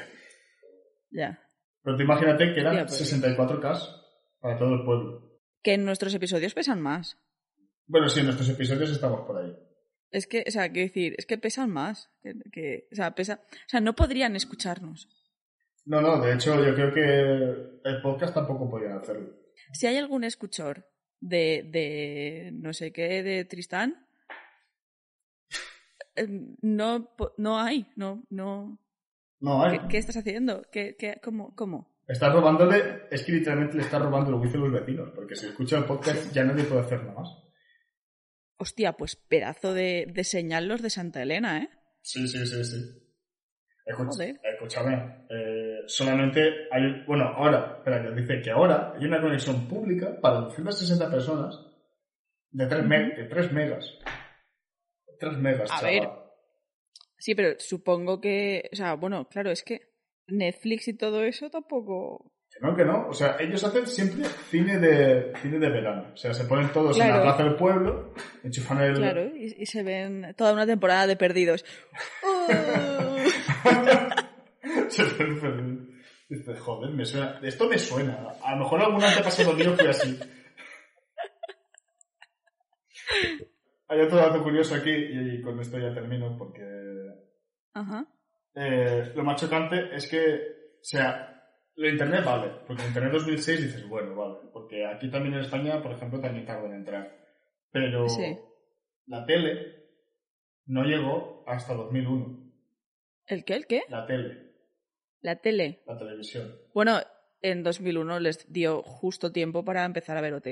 Ya. 1.12 1.41
Pero 1.84 1.98
tú 1.98 2.04
imagínate 2.04 2.54
que 2.54 2.60
eran 2.60 2.76
Ya, 2.76 2.86
pues. 2.86 3.14
64K 3.14 3.80
para 4.40 4.58
todo 4.58 4.74
el 4.76 4.84
pueblo. 4.86 5.40
Que 5.64 5.74
en 5.74 5.86
nuestros 5.86 6.14
episodios 6.14 6.54
pesan 6.54 6.82
más. 6.82 7.18
Bueno, 7.88 8.08
sí, 8.10 8.20
en 8.20 8.28
nuestros 8.28 8.50
episodios 8.50 8.90
estamos 8.92 9.22
por 9.22 9.38
ahí. 9.44 9.56
Es 10.12 10.28
que, 10.28 10.44
o 10.48 10.52
sea, 10.52 10.70
quiero 10.72 10.88
decir, 10.88 11.16
es 11.18 11.26
que 11.26 11.38
pesan 11.38 11.70
más. 11.72 12.10
Que, 12.22 12.34
que- 12.52 12.88
o 12.92 12.96
sea, 12.96 13.14
pesa, 13.16 13.42
o 13.50 13.70
sea, 13.70 13.80
no 13.80 13.96
podrían 13.96 14.36
escucharnos. 14.36 15.08
No, 15.86 16.00
no, 16.02 16.22
de 16.22 16.34
hecho 16.36 16.54
yo 16.64 16.76
creo 16.76 16.94
que 16.94 17.90
el 17.90 18.02
podcast 18.02 18.34
tampoco 18.36 18.70
podían 18.70 18.98
hacerlo. 19.00 19.34
Si 19.74 19.88
hay 19.88 19.98
algún 19.98 20.24
escuchor 20.24 20.86
de, 21.20 21.68
de 21.72 22.52
no 22.54 22.72
sé 22.74 22.92
qué, 22.94 23.24
de 23.24 23.46
Tristán, 23.46 24.06
eh, 26.16 26.28
no, 26.62 27.10
no 27.38 27.60
hay, 27.60 27.88
no, 27.96 28.24
no, 28.30 28.80
No 29.42 29.64
hay. 29.66 29.80
¿Qué, 29.80 29.88
qué 29.90 29.98
estás 29.98 30.18
haciendo? 30.18 30.62
¿Qué, 30.72 30.96
qué, 30.98 31.20
cómo, 31.24 31.56
¿Cómo? 31.56 31.92
Estás 32.08 32.34
robándole, 32.34 33.04
es 33.10 33.24
que 33.24 33.32
literalmente 33.32 33.78
le 33.78 33.84
estás 33.84 34.02
robando 34.02 34.30
el 34.30 34.36
wifi 34.36 34.58
a 34.58 34.60
los 34.62 34.72
vecinos, 34.72 35.10
porque 35.16 35.36
si 35.36 35.46
escucha 35.48 35.78
el 35.78 35.86
podcast 35.86 36.32
ya 36.34 36.44
nadie 36.44 36.64
puede 36.66 36.82
hacer 36.82 37.04
nada 37.04 37.20
más. 37.20 37.30
Hostia, 38.58 38.94
pues 38.94 39.16
pedazo 39.16 39.74
de, 39.74 40.08
de 40.14 40.24
señal 40.24 40.68
los 40.68 40.82
de 40.82 40.90
Santa 40.90 41.22
Elena, 41.22 41.60
¿eh? 41.64 41.70
Sí, 42.02 42.28
sí, 42.28 42.46
sí, 42.46 42.64
sí. 42.66 42.78
Escuch- 43.86 44.08
Joder. 44.14 44.40
escúchame, 44.44 45.26
eh, 45.30 45.80
solamente 45.88 46.42
hay, 46.72 47.04
bueno, 47.08 47.26
ahora, 47.36 47.76
espera, 47.78 48.04
que 48.04 48.22
dice 48.22 48.42
que 48.42 48.52
ahora 48.52 48.94
hay 48.96 49.06
una 49.06 49.22
conexión 49.22 49.68
pública 49.68 50.20
para 50.22 50.42
260 50.42 51.10
personas 51.10 51.56
de 52.52 52.66
3, 52.68 52.84
de 52.90 53.28
3 53.30 53.52
megas. 53.54 53.86
3 55.20 55.38
megas, 55.38 55.72
A 55.72 55.76
chaval. 55.80 55.92
ver. 56.00 56.10
Sí, 57.22 57.36
pero 57.36 57.54
supongo 57.60 58.20
que, 58.20 58.68
o 58.74 58.76
sea, 58.76 58.96
bueno, 58.96 59.30
claro, 59.30 59.52
es 59.52 59.62
que 59.62 59.92
Netflix 60.26 60.88
y 60.88 60.98
todo 60.98 61.24
eso 61.24 61.52
tampoco... 61.52 62.34
Que 62.50 62.58
no, 62.66 62.76
que 62.76 62.84
no. 62.84 63.10
O 63.10 63.14
sea, 63.14 63.38
ellos 63.40 63.64
hacen 63.64 63.86
siempre 63.86 64.26
cine 64.50 64.80
de, 64.80 65.32
cine 65.40 65.60
de 65.60 65.70
verano. 65.70 66.14
O 66.16 66.18
sea, 66.18 66.34
se 66.34 66.46
ponen 66.46 66.74
todos 66.74 67.00
en 67.00 67.08
la 67.08 67.22
plaza 67.22 67.44
del 67.44 67.58
pueblo, 67.58 68.16
enchufan 68.44 68.82
el... 68.82 68.96
Claro, 68.96 69.38
y, 69.38 69.56
y 69.56 69.68
se 69.68 69.84
ven 69.84 70.34
toda 70.36 70.54
una 70.54 70.66
temporada 70.66 71.06
de 71.06 71.16
perdidos. 71.16 71.64
¡Oh! 72.24 72.48
se 74.90 75.04
ven 75.04 75.40
feliz. 75.40 75.80
Dice, 76.28 76.56
joder, 76.56 76.90
me 76.90 77.06
suena. 77.06 77.40
Esto 77.44 77.70
me 77.70 77.78
suena. 77.78 78.30
A 78.44 78.56
lo 78.56 78.64
mejor 78.64 78.82
algún 78.82 79.04
antepasado 79.04 79.54
mío 79.54 79.76
fue 79.78 79.90
así. 79.90 80.20
Hay 83.90 84.00
otro 84.00 84.18
dato 84.18 84.42
curioso 84.42 84.74
aquí, 84.74 84.90
y 84.90 85.40
con 85.42 85.60
esto 85.60 85.78
ya 85.78 85.94
termino, 85.94 86.36
porque 86.38 86.81
Ajá. 87.74 88.06
eh, 88.56 89.12
lo 89.16 89.24
más 89.24 89.40
chocante 89.40 89.96
es 89.96 90.10
que, 90.10 90.36
o 90.80 90.84
sea, 90.84 91.28
lo 91.76 91.88
Internet 91.90 92.24
vale, 92.26 92.52
porque 92.68 92.82
en 92.84 92.90
Internet 92.90 93.14
2006 93.14 93.62
dices, 93.64 93.88
bueno, 93.88 94.14
vale, 94.16 94.50
porque 94.52 94.86
aquí 94.86 95.10
también 95.10 95.36
en 95.36 95.42
España, 95.42 95.82
por 95.82 95.94
ejemplo, 95.94 96.20
también 96.20 96.46
tarda 96.46 96.68
en 96.68 96.74
entrar. 96.76 97.18
Pero 97.72 98.10
Sí. 98.10 98.38
la 99.08 99.26
tele 99.26 99.86
no 100.66 100.84
llegó 100.84 101.44
hasta 101.48 101.74
2001. 101.74 102.52
¿El 103.28 103.46
qué? 103.46 103.56
¿El 103.56 103.68
qué? 103.68 103.84
La 103.90 104.06
tele, 104.06 104.52
La 105.22 105.36
tele. 105.38 105.82
la 105.88 105.98
televisión. 105.98 106.54
Bueno, 106.74 107.00
en 107.42 107.64
2001 107.64 108.20
les 108.20 108.52
dio 108.52 108.84
justo 108.84 109.32
tiempo 109.32 109.64
para 109.64 109.86
empezar 109.86 110.18
a 110.18 110.22
ver 110.22 110.34
OT. 110.34 110.48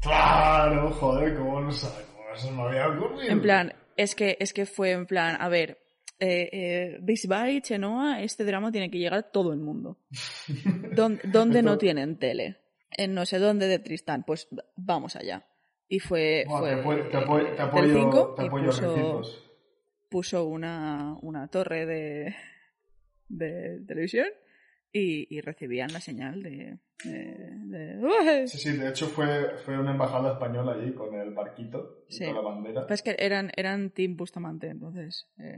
Claro, 0.00 0.90
joder, 0.92 1.36
¿cómo 1.36 1.60
no 1.60 1.70
sabe? 1.70 2.04
¿Cómo 2.12 2.28
no 2.28 2.36
se 2.36 2.50
me 2.50 2.62
había 2.62 2.88
ocurrido? 2.88 3.32
En 3.32 3.40
plan, 3.42 3.72
es 4.02 4.14
que, 4.14 4.36
es 4.40 4.52
que 4.52 4.66
fue 4.66 4.92
en 4.92 5.06
plan, 5.06 5.36
a 5.40 5.48
ver, 5.48 5.78
eh, 6.18 6.48
eh, 6.52 6.98
Bisbay, 7.00 7.60
Chenoa, 7.62 8.22
este 8.22 8.44
drama 8.44 8.70
tiene 8.70 8.90
que 8.90 8.98
llegar 8.98 9.14
a 9.14 9.22
todo 9.22 9.52
el 9.52 9.58
mundo. 9.58 9.98
¿Dónde, 10.94 11.22
dónde 11.24 11.62
no 11.62 11.78
tienen 11.78 12.18
tele? 12.18 12.58
En 12.90 13.14
no 13.14 13.24
sé 13.24 13.38
dónde 13.38 13.66
de 13.66 13.78
Tristán, 13.78 14.24
pues 14.24 14.48
vamos 14.76 15.16
allá. 15.16 15.46
Y 15.88 15.98
fue, 15.98 16.44
fue 16.48 16.70
te, 16.70 16.80
apoyo, 16.80 17.08
te, 17.08 17.16
apoyo, 17.16 17.46
te, 17.54 17.62
apoyo, 17.62 17.82
Telecinco 17.86 18.34
te 18.34 18.42
y 18.42 18.46
apoyo 18.46 18.66
puso, 18.66 19.22
puso 20.08 20.44
una, 20.46 21.16
una 21.22 21.48
torre 21.48 21.86
de, 21.86 22.36
de 23.28 23.80
televisión 23.86 24.26
y, 24.92 25.34
y 25.34 25.40
recibían 25.40 25.92
la 25.92 26.00
señal 26.00 26.42
de... 26.42 26.78
de- 27.04 27.50
de- 27.66 27.98
¡Ué! 27.98 28.46
Sí, 28.46 28.58
sí, 28.58 28.76
de 28.76 28.90
hecho 28.90 29.06
fue, 29.08 29.56
fue 29.64 29.78
una 29.78 29.92
embajada 29.92 30.32
española 30.34 30.72
allí 30.72 30.92
con 30.92 31.14
el 31.14 31.32
barquito 31.32 32.04
y 32.08 32.12
Sí. 32.14 32.26
con 32.26 32.34
la 32.34 32.40
bandera. 32.42 32.86
Pues 32.86 33.02
que 33.02 33.16
eran, 33.18 33.50
eran 33.56 33.90
Team 33.90 34.16
Bustamante, 34.16 34.68
entonces... 34.68 35.28
eh, 35.38 35.56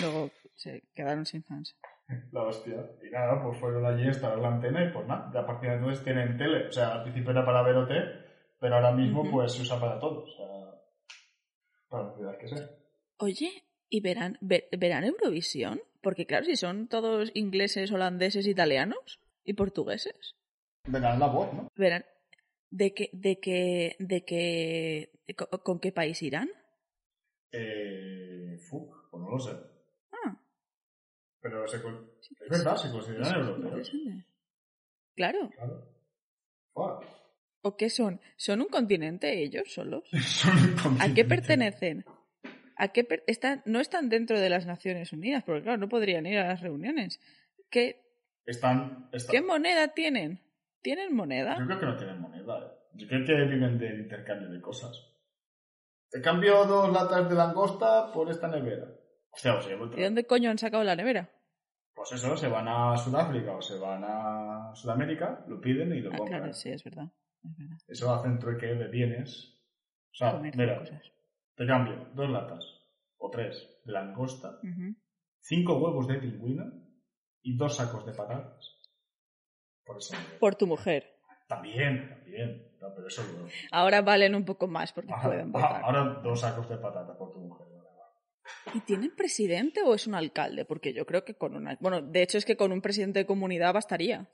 luego 0.00 0.30
se 0.54 0.82
quedaron 0.94 1.26
sin 1.26 1.42
fans. 1.44 1.76
La 2.32 2.42
hostia. 2.42 2.76
Y 3.06 3.10
nada, 3.10 3.42
pues 3.42 3.58
fueron 3.58 3.84
allí 3.84 4.04
a 4.04 4.08
instalar 4.08 4.38
la 4.38 4.48
antena 4.48 4.84
y 4.84 4.92
pues 4.92 5.06
nada, 5.06 5.40
a 5.40 5.46
partir 5.46 5.70
de 5.70 5.76
entonces 5.76 6.04
tienen 6.04 6.36
tele. 6.38 6.68
O 6.68 6.72
sea, 6.72 6.94
al 6.94 7.02
principio 7.02 7.32
era 7.32 7.44
para 7.44 7.62
ver 7.62 7.74
OT, 7.76 7.90
pero 8.60 8.76
ahora 8.76 8.92
mismo 8.92 9.28
pues 9.30 9.52
se 9.52 9.62
usa 9.62 9.80
para 9.80 9.98
todo. 9.98 10.22
O 10.24 10.28
sea, 10.28 10.80
para 11.88 12.04
la 12.04 12.14
ciudad 12.14 12.38
que 12.38 12.48
sea. 12.48 12.70
Oye, 13.18 13.50
¿y 13.88 14.00
verán, 14.00 14.38
ver- 14.40 14.68
verán 14.78 15.04
Eurovisión? 15.04 15.80
Porque 16.06 16.24
claro, 16.24 16.44
si 16.44 16.54
son 16.54 16.86
todos 16.86 17.32
ingleses, 17.34 17.90
holandeses, 17.90 18.46
italianos 18.46 19.18
y 19.42 19.54
portugueses, 19.54 20.36
Verán 20.86 21.18
la 21.18 21.26
voz, 21.26 21.52
¿no? 21.52 21.68
verán 21.74 22.04
de 22.70 22.94
qué, 22.94 23.10
de 23.12 23.40
qué, 23.40 23.96
de 23.98 24.24
qué, 24.24 25.10
con, 25.34 25.48
con 25.64 25.80
qué 25.80 25.90
país 25.90 26.22
irán. 26.22 26.48
Eh, 27.50 28.56
fuck, 28.70 29.10
pues 29.10 29.20
no 29.20 29.30
lo 29.32 29.40
sé. 29.40 29.50
Ah, 30.12 30.40
Pero 31.40 31.66
se, 31.66 31.78
es 31.78 31.82
verdad, 32.50 32.76
se 32.76 32.92
consideran 32.92 33.40
europeos. 33.40 33.90
Claro. 35.16 35.50
Claro. 35.56 35.88
Fuck. 36.72 37.04
¿O 37.62 37.76
qué 37.76 37.90
son? 37.90 38.20
¿Son 38.36 38.60
un 38.60 38.68
continente 38.68 39.42
ellos 39.42 39.72
solos? 39.72 40.04
Son 40.24 40.56
un 40.56 40.78
¿A 40.78 40.82
continente. 40.84 41.14
qué 41.16 41.24
pertenecen? 41.24 42.04
¿A 42.76 42.88
qué 42.88 43.06
están, 43.26 43.62
no 43.64 43.80
están 43.80 44.08
dentro 44.08 44.38
de 44.38 44.50
las 44.50 44.66
Naciones 44.66 45.12
Unidas, 45.12 45.42
porque 45.44 45.62
claro, 45.62 45.78
no 45.78 45.88
podrían 45.88 46.26
ir 46.26 46.38
a 46.38 46.48
las 46.48 46.60
reuniones. 46.60 47.20
¿Qué, 47.70 48.02
Están, 48.44 49.08
están- 49.12 49.32
qué 49.32 49.40
moneda 49.42 49.88
tienen? 49.88 50.40
¿Tienen 50.82 51.14
moneda? 51.14 51.56
Yo 51.58 51.66
creo 51.66 51.80
que 51.80 51.86
no 51.86 51.96
tienen 51.96 52.20
moneda. 52.20 52.78
Yo 52.94 53.08
creo 53.08 53.24
que 53.26 53.34
viven 53.34 53.78
del 53.78 54.00
intercambio 54.00 54.48
de 54.50 54.60
cosas. 54.60 55.10
Te 56.10 56.20
cambio 56.20 56.64
dos 56.64 56.92
latas 56.92 57.28
de 57.28 57.34
langosta 57.34 58.12
por 58.12 58.30
esta 58.30 58.46
nevera. 58.48 58.86
O 59.30 59.36
sea, 59.36 59.54
o 59.56 59.60
sea, 59.62 59.76
¿De 59.76 60.04
dónde 60.04 60.24
coño 60.26 60.50
han 60.50 60.58
sacado 60.58 60.84
la 60.84 60.96
nevera? 60.96 61.30
pues 61.94 62.12
eso, 62.12 62.36
se 62.36 62.48
van 62.48 62.68
a 62.68 62.94
Sudáfrica 62.98 63.52
o 63.52 63.62
se 63.62 63.78
van 63.78 64.04
a 64.04 64.70
Sudamérica, 64.74 65.44
lo 65.48 65.58
piden 65.60 65.92
y 65.94 66.00
lo 66.02 66.10
Ah, 66.12 66.18
compran. 66.18 66.40
claro, 66.40 66.52
sí, 66.52 66.68
es 66.68 66.84
verdad. 66.84 67.08
Es 67.42 67.56
verdad. 67.56 67.78
Eso 67.88 68.14
hacen 68.14 68.38
trueque 68.38 68.66
de 68.66 68.86
bienes. 68.88 69.58
O 70.12 70.14
sea, 70.14 70.34
mira, 70.34 70.78
cosas. 70.78 71.02
Te 71.56 71.66
cambio 71.66 72.08
dos 72.14 72.30
latas 72.30 72.64
o 73.18 73.30
tres 73.30 73.80
de 73.84 73.92
langosta, 73.92 74.60
cinco 75.40 75.78
huevos 75.78 76.06
de 76.06 76.18
pingüino 76.18 76.64
y 77.42 77.56
dos 77.56 77.76
sacos 77.76 78.04
de 78.06 78.12
patatas. 78.12 78.76
Por 79.84 79.98
eso. 79.98 80.16
Por 80.40 80.54
tu 80.56 80.66
mujer. 80.66 81.04
También, 81.46 82.08
también. 82.08 82.76
No, 82.80 82.88
pero 82.94 83.06
eso 83.06 83.22
luego. 83.30 83.48
Ahora 83.70 84.02
valen 84.02 84.34
un 84.34 84.44
poco 84.44 84.66
más 84.66 84.92
porque 84.92 85.14
pueden 85.22 85.52
votar. 85.52 85.82
ahora 85.82 86.20
dos 86.22 86.40
sacos 86.40 86.68
de 86.68 86.76
patata 86.76 87.16
por 87.16 87.32
tu 87.32 87.40
mujer. 87.40 87.66
¿Y 88.74 88.80
tienen 88.80 89.14
presidente 89.14 89.80
o 89.82 89.94
es 89.94 90.06
un 90.06 90.14
alcalde? 90.14 90.64
Porque 90.64 90.92
yo 90.92 91.06
creo 91.06 91.24
que 91.24 91.34
con 91.34 91.56
una... 91.56 91.76
Bueno, 91.80 92.02
de 92.02 92.22
hecho 92.22 92.38
es 92.38 92.44
que 92.44 92.56
con 92.56 92.72
un 92.72 92.80
presidente 92.80 93.20
de 93.20 93.26
comunidad 93.26 93.74
bastaría. 93.74 94.28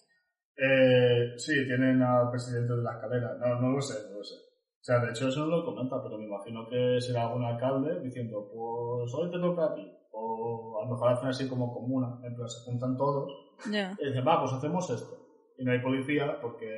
Eh, 0.56 1.34
sí, 1.36 1.66
tienen 1.66 2.02
al 2.02 2.30
presidente 2.30 2.74
de 2.74 2.82
la 2.82 2.92
escalera. 2.92 3.34
No, 3.38 3.60
no 3.60 3.70
lo 3.70 3.80
sé, 3.80 4.10
no 4.10 4.18
lo 4.18 4.24
sé. 4.24 4.34
O 4.82 4.84
sea, 4.84 4.98
de 4.98 5.10
hecho 5.10 5.28
eso 5.28 5.46
no 5.46 5.58
lo 5.58 5.64
comenta, 5.64 6.02
pero 6.02 6.18
me 6.18 6.24
imagino 6.24 6.66
que 6.68 7.00
será 7.00 7.28
algún 7.28 7.44
alcalde 7.44 8.00
diciendo, 8.00 8.50
pues 8.52 9.14
hoy 9.14 9.30
te 9.30 9.38
toca 9.38 9.66
a 9.66 9.74
ti. 9.76 9.88
O 10.10 10.80
a 10.80 10.84
lo 10.84 10.90
mejor 10.90 11.08
hacen 11.12 11.28
así 11.28 11.48
como 11.48 11.72
comuna, 11.72 12.18
en 12.24 12.34
plan 12.34 12.48
se 12.48 12.64
juntan 12.64 12.96
todos 12.96 13.30
Ya. 13.70 13.96
y 14.00 14.06
dicen, 14.08 14.26
va, 14.26 14.40
pues 14.40 14.52
hacemos 14.54 14.90
esto. 14.90 15.16
Y 15.56 15.64
no 15.64 15.70
hay 15.70 15.78
policía 15.80 16.36
porque 16.42 16.68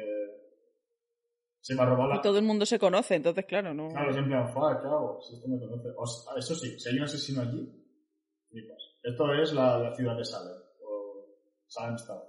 se 1.62 1.74
me 1.74 1.80
ha 1.82 1.86
robado 1.86 2.11
la... 2.11 2.16
Y 2.16 2.20
todo 2.20 2.38
el 2.38 2.44
mundo 2.44 2.66
se 2.66 2.78
conoce, 2.78 3.14
entonces 3.14 3.46
claro, 3.46 3.72
no... 3.72 3.88
Claro, 3.88 4.11
es 4.11 4.16
en 4.18 4.26
plan, 4.26 4.48
"Fuck, 4.52 4.82
¿qué 4.82 4.86
hago? 4.86 5.18
Si 5.22 5.34
este 5.36 5.48
me 5.48 5.59
conoce. 5.59 5.88
O 5.96 6.07
sea, 6.07 6.34
eso 6.36 6.55
sí, 6.55 6.78
si 6.78 6.88
hay 6.90 6.96
un 6.98 7.05
asesino 7.05 7.40
allí. 7.40 7.66
Esto 9.02 9.32
es 9.32 9.52
la, 9.55 9.78
la 9.78 9.94
ciudad 9.94 10.14
de 10.16 10.24
Salem, 10.26 10.57
o 10.86 11.26
Salemstad. 11.66 12.20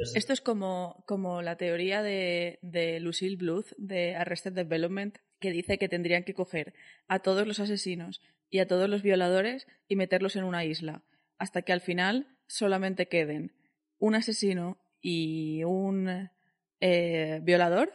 Es- 0.00 0.16
Esto 0.16 0.32
es 0.32 0.40
como, 0.40 1.04
como 1.06 1.42
la 1.42 1.56
teoría 1.56 2.02
de, 2.02 2.58
de 2.62 3.00
Lucille 3.00 3.36
Bluth 3.36 3.72
de 3.78 4.16
Arrested 4.16 4.52
Development, 4.52 5.16
que 5.40 5.50
dice 5.52 5.78
que 5.78 5.88
tendrían 5.88 6.24
que 6.24 6.34
coger 6.34 6.74
a 7.08 7.20
todos 7.20 7.46
los 7.46 7.60
asesinos 7.60 8.20
y 8.50 8.58
a 8.58 8.66
todos 8.66 8.88
los 8.88 9.02
violadores 9.02 9.66
y 9.88 9.96
meterlos 9.96 10.36
en 10.36 10.44
una 10.44 10.64
isla, 10.64 11.02
hasta 11.38 11.62
que 11.62 11.72
al 11.72 11.80
final 11.80 12.26
solamente 12.46 13.06
queden 13.08 13.52
un 13.98 14.14
asesino 14.14 14.78
y 15.00 15.62
un 15.64 16.30
eh, 16.80 17.40
violador 17.42 17.92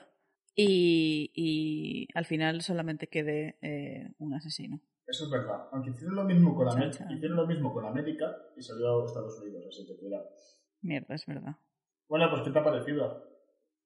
y, 0.56 1.32
y 1.36 2.08
al 2.14 2.26
final 2.26 2.62
solamente 2.62 3.08
quede 3.08 3.58
eh, 3.62 4.14
un 4.20 4.34
asesino. 4.34 4.80
Eso 5.08 5.26
es 5.26 5.30
verdad. 5.32 5.68
Aunque 5.72 5.92
hicieron 5.92 6.16
lo 6.16 6.24
mismo 6.24 6.56
con 6.56 6.68
Chan, 6.68 6.78
América, 6.82 7.08
hicieron 7.12 7.38
lo 7.38 7.46
mismo 7.48 7.74
con 7.74 7.86
América 7.86 8.36
y 8.58 8.62
salió 8.64 9.04
a 9.04 9.06
Estados 9.06 9.40
Unidos, 9.40 9.66
así 9.70 9.86
que 9.86 9.96
cuidado. 9.98 10.30
Mierda, 10.82 11.14
es 11.16 11.26
verdad. 11.26 11.56
Bueno, 12.08 12.30
pues 12.30 12.44
¿qué 12.44 12.52
te 12.52 12.60
ha 12.60 12.64
parecido? 12.64 13.24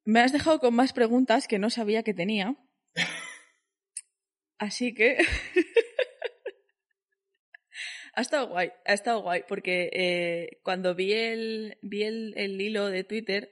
Me 0.06 0.22
has 0.22 0.32
dejado 0.32 0.60
con 0.60 0.74
más 0.74 0.94
preguntas 0.94 1.48
que 1.48 1.60
no 1.60 1.70
sabía 1.70 2.04
que 2.04 2.14
tenía. 2.14 2.56
Así 4.58 4.94
que. 4.94 5.18
ha 8.14 8.22
estado 8.22 8.48
guay, 8.48 8.72
ha 8.86 8.94
estado 8.94 9.22
guay, 9.22 9.44
porque 9.48 9.90
eh, 9.94 10.60
cuando 10.64 10.96
vi 10.96 11.14
el, 11.14 11.78
vi 11.82 12.04
el, 12.04 12.34
el 12.36 12.60
hilo 12.60 12.88
de 12.88 13.04
Twitter, 13.04 13.52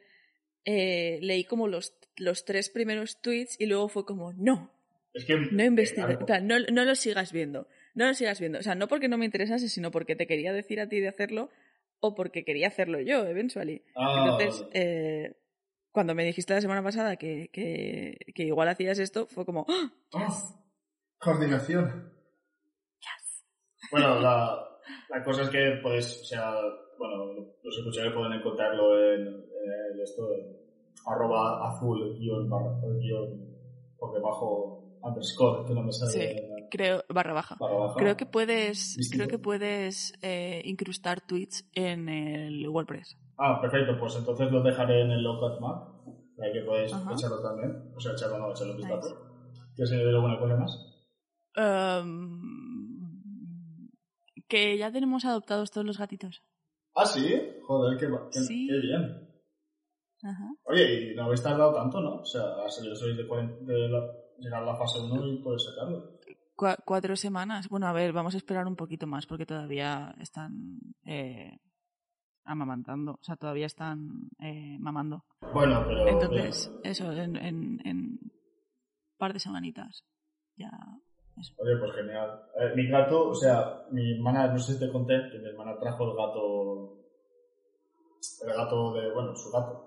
eh, 0.65 1.20
leí 1.22 1.45
como 1.45 1.68
los, 1.68 1.93
los 2.18 2.43
tres 2.43 2.70
primeros 2.70 3.22
tweets 3.22 3.55
y 3.59 3.68
luego 3.68 3.88
fue 3.88 4.05
como, 4.05 4.34
no, 4.34 4.74
Es 5.13 5.24
que... 5.24 5.38
no 5.38 5.63
investigues, 5.63 6.09
eh, 6.09 6.18
en 6.20 6.26
plan, 6.26 6.47
no, 6.47 6.59
no 6.59 6.84
lo 6.84 6.95
sigas 6.95 7.32
viendo. 7.32 7.68
No 7.93 8.05
lo 8.05 8.13
sigas 8.13 8.39
viendo. 8.39 8.59
O 8.59 8.61
sea, 8.61 8.76
no 8.76 8.88
porque 8.88 9.07
no 9.07 9.18
me 9.18 9.26
interesase, 9.26 9.70
sino 9.70 9.91
porque 9.91 10.15
te 10.15 10.28
quería 10.28 10.53
decir 10.53 10.82
a 10.82 10.89
ti 10.89 10.99
de 10.99 11.07
hacerlo 11.07 11.49
o 11.99 12.15
porque 12.15 12.43
quería 12.43 12.67
hacerlo 12.67 12.99
yo, 12.99 13.25
eventually. 13.25 13.83
Ah, 13.95 14.23
Entonces, 14.23 14.67
eh, 14.73 15.35
cuando 15.91 16.13
me 16.15 16.23
dijiste 16.25 16.53
la 16.53 16.61
semana 16.61 16.83
pasada 16.83 17.15
que, 17.17 17.49
que, 17.51 18.17
que 18.35 18.43
igual 18.43 18.69
hacías 18.69 18.99
esto, 18.99 19.27
fue 19.27 19.45
como. 19.45 19.65
Oh, 20.13 20.27
coordinación. 21.19 22.13
Bueno, 23.91 24.19
la, 24.19 24.79
la 25.09 25.23
cosa 25.23 25.43
es 25.43 25.49
que 25.49 25.79
podéis, 25.81 26.21
o 26.21 26.25
sea, 26.25 26.51
bueno, 26.97 27.25
los 27.63 27.77
escuchantes 27.77 28.13
pueden 28.13 28.33
encontrarlo 28.33 29.13
en, 29.13 29.27
en 29.27 30.01
esto, 30.01 30.33
en 30.33 30.57
arroba 31.05 31.69
azul 31.69 32.17
guion 32.19 32.49
barra, 32.49 32.75
guion 32.99 33.55
por 33.97 34.13
debajo 34.13 34.99
underscore, 35.01 35.65
que 35.67 35.73
no 35.73 35.83
me 35.83 35.91
sale. 35.91 36.11
Sí. 36.11 36.41
Creo, 36.70 37.03
barra 37.09 37.34
baja. 37.34 37.55
barra 37.59 37.76
baja. 37.78 37.95
Creo 37.97 38.18
que 38.18 38.26
puedes, 38.26 38.95
Distinto. 38.95 39.26
creo 39.26 39.28
que 39.28 39.39
puedes 39.43 40.13
eh, 40.22 40.61
incrustar 40.65 41.22
tweets 41.26 41.68
en 41.74 42.09
el 42.09 42.68
WordPress. 42.70 43.18
Ah, 43.38 43.59
perfecto, 43.61 43.97
pues 43.99 44.15
entonces 44.15 44.51
lo 44.51 44.63
dejaré 44.63 45.01
en 45.01 45.11
el 45.11 45.24
Lowcat 45.24 45.59
Map, 45.59 45.88
para 46.38 46.51
que 46.51 46.61
podáis 46.61 46.93
Ajá. 46.93 47.13
echarlo 47.13 47.41
también. 47.41 47.91
O 47.95 47.99
sea, 47.99 48.13
echarlo 48.13 48.38
no, 48.39 48.51
echarlo 48.51 48.72
un 48.74 48.78
vistazo. 48.78 49.15
¿Quieres 49.76 49.91
añadir 49.91 50.15
alguna 50.15 50.39
cosa 50.39 50.55
más? 50.55 50.93
Um, 51.57 53.89
que 54.47 54.78
ya 54.78 54.91
tenemos 54.91 55.26
adoptados 55.26 55.72
todos 55.72 55.86
los 55.86 55.97
gatitos. 55.97 56.41
Ah, 56.95 57.05
sí, 57.05 57.36
joder, 57.65 57.97
qué, 57.99 58.07
qué, 58.32 58.39
Sí. 58.39 58.68
qué 58.68 58.80
bien. 58.80 59.28
Ajá. 60.24 60.49
Oye, 60.63 61.11
y 61.11 61.15
no 61.15 61.26
habéis 61.26 61.43
tardado 61.43 61.74
tanto, 61.76 62.01
¿no? 62.01 62.22
O 62.22 62.26
sea, 62.26 62.41
ha 62.65 62.70
salido 62.70 62.95
sois 62.95 63.15
de, 63.15 63.28
40 63.28 63.72
de 63.72 63.88
la- 63.89 64.11
llegar 64.39 64.63
a 64.63 64.65
la 64.65 64.76
fase 64.76 64.99
1 64.99 65.28
y 65.28 65.43
puedes 65.43 65.63
sacarlo. 65.63 66.16
Cua- 66.58 66.78
cuatro 66.84 67.16
semanas. 67.16 67.70
Bueno, 67.70 67.88
a 67.88 67.93
ver, 67.93 68.12
vamos 68.14 68.34
a 68.34 68.38
esperar 68.38 68.66
un 68.68 68.76
poquito 68.76 69.05
más 69.08 69.26
porque 69.28 69.45
todavía 69.45 70.16
están 70.20 70.80
eh, 71.05 71.60
amamantando. 72.45 73.12
O 73.14 73.24
sea, 73.24 73.36
todavía 73.36 73.68
están 73.68 74.30
eh, 74.39 74.78
mamando. 74.80 75.24
Bueno, 75.53 75.84
pero. 75.88 76.08
Entonces, 76.08 76.72
eso, 76.84 77.12
en, 77.14 77.36
en, 77.36 77.80
en 77.86 78.20
par 79.18 79.34
de 79.34 79.39
semanitas. 79.39 80.03
Ya. 80.55 80.72
bien. 81.36 81.47
Oye, 81.60 81.78
pues 81.78 81.91
genial. 81.95 82.41
Eh, 82.60 82.74
mi 82.76 82.88
gato, 82.88 83.30
o 83.30 83.36
sea, 83.36 83.84
mi 83.91 84.16
hermana, 84.16 84.47
no 84.47 84.58
sé 84.58 84.74
si 84.74 84.80
te 84.80 84.91
conté, 84.91 85.30
que 85.32 85.38
mi 85.38 85.45
hermana 85.49 85.78
trajo 85.80 86.03
el 86.10 86.18
gato. 86.18 86.97
El 88.47 88.53
gato 88.55 88.93
de. 88.93 89.12
Bueno, 89.14 89.36
su 89.36 89.51
gato. 89.51 89.84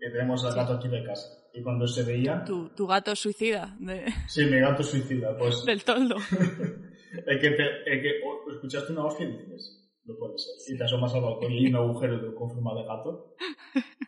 Que 0.00 0.08
tenemos 0.10 0.42
el 0.44 0.52
Sí. 0.52 0.56
gato 0.56 0.72
aquí 0.74 0.88
de 0.88 1.04
casa. 1.04 1.28
Y 1.58 1.62
cuando 1.62 1.86
se 1.86 2.04
veía. 2.04 2.44
Tu, 2.44 2.68
tu 2.70 2.86
gato 2.86 3.14
suicida 3.16 3.76
de- 3.80 4.06
Sí, 4.28 4.44
mi 4.44 4.58
gato 4.60 4.82
suicida, 4.82 5.36
pues. 5.36 5.64
del 5.66 5.82
toldo. 5.84 6.16
el 7.26 7.40
que, 7.40 7.50
te, 7.50 7.62
el 7.86 8.02
que 8.02 8.10
o- 8.24 8.52
escuchaste 8.52 8.92
una 8.92 9.04
hostia 9.06 9.26
y 9.28 9.32
dices, 9.32 9.90
no 10.04 10.14
puede 10.16 10.38
ser. 10.38 10.74
Y 10.74 10.78
te 10.78 10.84
asomas 10.84 11.12
al 11.14 11.22
balcón 11.22 11.52
y 11.52 11.58
hay 11.58 11.66
un 11.66 11.76
agujero 11.76 12.34
con 12.34 12.50
forma 12.50 12.74
de 12.74 12.84
gato. 12.86 13.34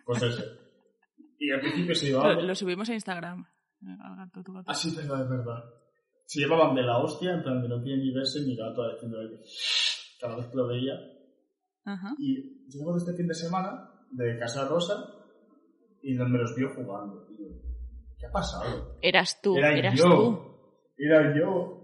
Pues 0.04 0.22
ese. 0.22 0.44
Y 1.38 1.50
al 1.50 1.60
principio 1.60 1.94
se 1.94 2.06
llevaban. 2.06 2.36
Lo, 2.36 2.42
lo 2.42 2.54
subimos 2.54 2.88
a 2.90 2.94
Instagram. 2.94 3.46
Al 4.02 4.16
gato, 4.16 4.42
tu 4.42 4.52
gato. 4.52 4.66
Ah, 4.68 4.74
sí, 4.74 4.88
es 4.88 4.96
verdad, 4.96 5.22
es 5.22 5.28
verdad. 5.30 5.64
Se 6.26 6.40
llevaban 6.40 6.74
de 6.76 6.82
la 6.82 6.98
hostia, 6.98 7.32
en 7.32 7.42
plan 7.42 7.60
de 7.62 7.68
no 7.68 7.82
tiene 7.82 8.04
ni 8.04 8.12
verse 8.12 8.40
mi 8.42 8.54
gato 8.54 8.82
haciendo 8.84 9.18
cada 10.20 10.36
vez 10.36 10.46
que 10.46 10.56
lo 10.56 10.66
veía. 10.68 10.94
Ajá. 11.84 12.14
Y 12.18 12.66
llegó 12.68 12.96
este 12.96 13.14
fin 13.14 13.26
de 13.26 13.34
semana 13.34 13.90
de 14.12 14.38
Casa 14.38 14.68
Rosa 14.68 15.12
y 16.02 16.14
me 16.14 16.38
los 16.38 16.54
vio 16.56 16.68
jugando. 16.74 17.26
¿qué 18.18 18.26
ha 18.26 18.30
pasado? 18.32 18.96
Eras 19.02 19.40
tú, 19.40 19.56
Era 19.56 19.72
eras 19.76 19.94
yo. 19.98 20.04
tú. 20.04 20.92
Era 20.98 21.34
yo. 21.36 21.76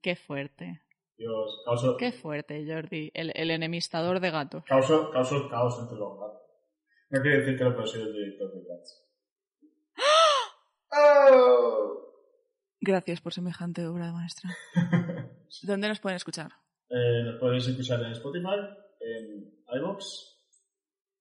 Qué 0.00 0.16
fuerte. 0.16 0.82
Dios, 1.18 1.62
causó, 1.64 1.96
Qué 1.96 2.12
fuerte, 2.12 2.64
Jordi. 2.66 3.10
El, 3.14 3.32
el 3.34 3.50
enemistador 3.50 4.20
de 4.20 4.30
gatos. 4.30 4.64
causó, 4.66 5.10
causó 5.10 5.48
caos 5.48 5.78
entre 5.80 5.96
los 5.98 6.18
gatos. 6.18 6.42
No 7.10 7.22
quiere 7.22 7.38
decir 7.38 7.56
que 7.56 7.64
lo 7.64 7.74
puedo 7.74 7.86
ser 7.86 8.02
el 8.02 8.12
director 8.12 8.52
de 8.52 8.66
Cats. 8.66 9.02
¡Oh! 10.92 12.02
Gracias 12.80 13.20
por 13.20 13.32
semejante 13.32 13.86
obra 13.86 14.12
maestra. 14.12 14.50
¿Dónde 15.62 15.88
nos 15.88 16.00
pueden 16.00 16.16
escuchar? 16.16 16.50
Eh, 16.88 17.22
nos 17.24 17.40
podéis 17.40 17.66
escuchar 17.68 18.00
en 18.02 18.12
Spotify, 18.12 18.60
en 19.00 19.54
iVoox 19.78 20.04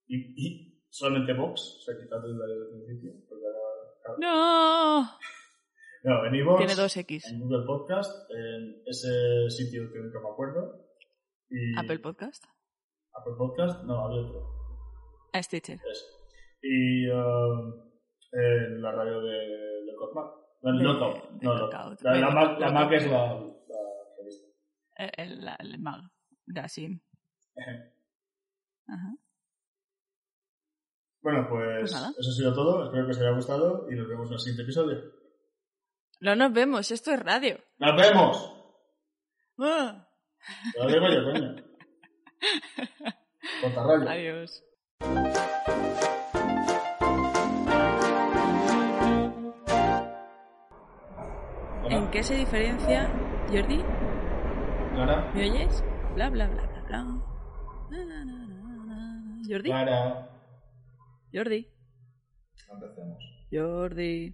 y, 0.08 0.18
y 0.36 0.74
solamente 0.98 1.34
Vox, 1.34 1.78
o 1.78 1.82
sea, 1.82 1.96
quitando 2.02 2.28
el 2.28 2.38
del 2.38 2.68
principio. 2.86 3.12
porque 3.28 3.43
ahora- 3.46 4.18
¡No! 4.20 5.20
No, 6.04 6.26
en 6.28 6.36
iVoox, 6.36 6.58
Tiene 6.60 6.76
dos 6.76 6.96
X. 6.98 7.26
en 7.32 7.39
Google 7.39 7.66
Podcast, 7.66 8.30
en 8.32 8.82
ese 8.86 9.50
sitio 9.50 9.91
que 9.91 10.00
nunca 10.00 10.20
me 10.20 10.30
acuerdo. 10.30 10.86
Y 11.50 11.78
Apple 11.80 11.98
Podcast. 12.00 12.46
Apple 13.14 13.34
Podcast, 13.38 13.84
no, 13.86 14.06
había 14.06 14.22
otro. 14.22 14.48
A 15.34 15.41
Stitcher. 15.41 15.80
Ese. 15.91 16.06
Y 16.62 17.10
um, 17.10 17.74
en 18.34 18.82
la 18.82 18.91
radio 18.91 19.20
de 19.22 19.82
Lookout 19.88 20.14
Mac. 20.14 20.32
No, 20.62 20.72
De- 20.78 20.84
Lookout, 20.84 21.30
de 21.39 21.46
no. 21.46 21.54
La, 21.56 21.60
la, 22.02 22.14
De 22.14 22.22
Mac, 22.34 22.60
la. 22.60 22.72
Mac 22.72 22.91
es 22.93 23.08
la, 23.10 23.34
la 23.36 23.43
revista. 24.20 24.48
El, 24.98 25.12
el, 25.18 25.50
el 25.60 25.80
mag. 25.80 26.02
Ajá. 28.88 29.16
Bueno, 31.26 31.47
pues, 31.49 31.91
Pues 31.91 31.91
eso 32.19 32.30
ha 32.30 32.34
sido 32.34 32.53
todo. 32.53 32.84
Espero 32.86 33.05
que 33.05 33.11
os 33.13 33.19
haya 33.19 33.32
gustado 33.32 33.88
y 33.89 33.95
nos 33.95 34.07
vemos 34.07 34.28
en 34.28 34.34
el 34.34 34.39
siguiente 34.39 34.61
episodio. 34.61 35.11
No 36.19 36.36
nos 36.36 36.53
vemos, 36.53 36.91
esto 36.91 37.11
es 37.13 37.19
radio. 37.19 37.57
¡Nos 37.80 37.99
vemos! 37.99 38.53
Ah. 39.57 40.07
Te 40.71 40.84
lo 40.84 40.88
digo 40.88 41.07
yo, 41.09 41.23
coño. 41.23 41.55
Cortarraya. 43.61 44.11
Adiós. 44.11 44.63
Hola. 51.84 51.95
¿En 51.97 52.11
qué 52.11 52.21
se 52.21 52.36
diferencia, 52.36 53.11
Jordi? 53.49 53.84
Clara. 54.93 55.32
¿Me 55.34 55.49
oyes? 55.49 55.84
Bla, 56.13 56.30
bla, 56.30 56.47
bla, 56.47 56.67
bla, 56.67 56.82
bla. 56.84 57.03
Na. 57.89 59.39
Jordi, 59.49 59.69
Clara. 59.71 60.35
Jordi, 61.36 61.68
Empecemos. 62.72 63.20
Jordi, 63.52 64.34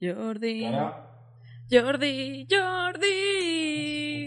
Jordi, 0.00 0.58
Clara. 0.58 1.06
Jordi, 1.70 2.44
Jordi. 2.50 4.26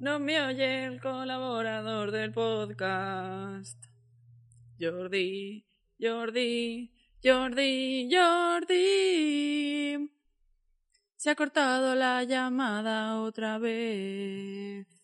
No 0.00 0.18
me 0.18 0.40
oye 0.40 0.86
el 0.86 0.98
colaborador 1.02 2.10
del 2.10 2.32
podcast. 2.32 3.84
Jordi, 4.80 5.66
Jordi, 6.00 6.90
Jordi, 7.22 8.08
Jordi. 8.10 10.10
Se 11.16 11.28
ha 11.28 11.34
cortado 11.34 11.94
la 11.96 12.24
llamada 12.24 13.20
otra 13.20 13.58
vez. 13.58 14.97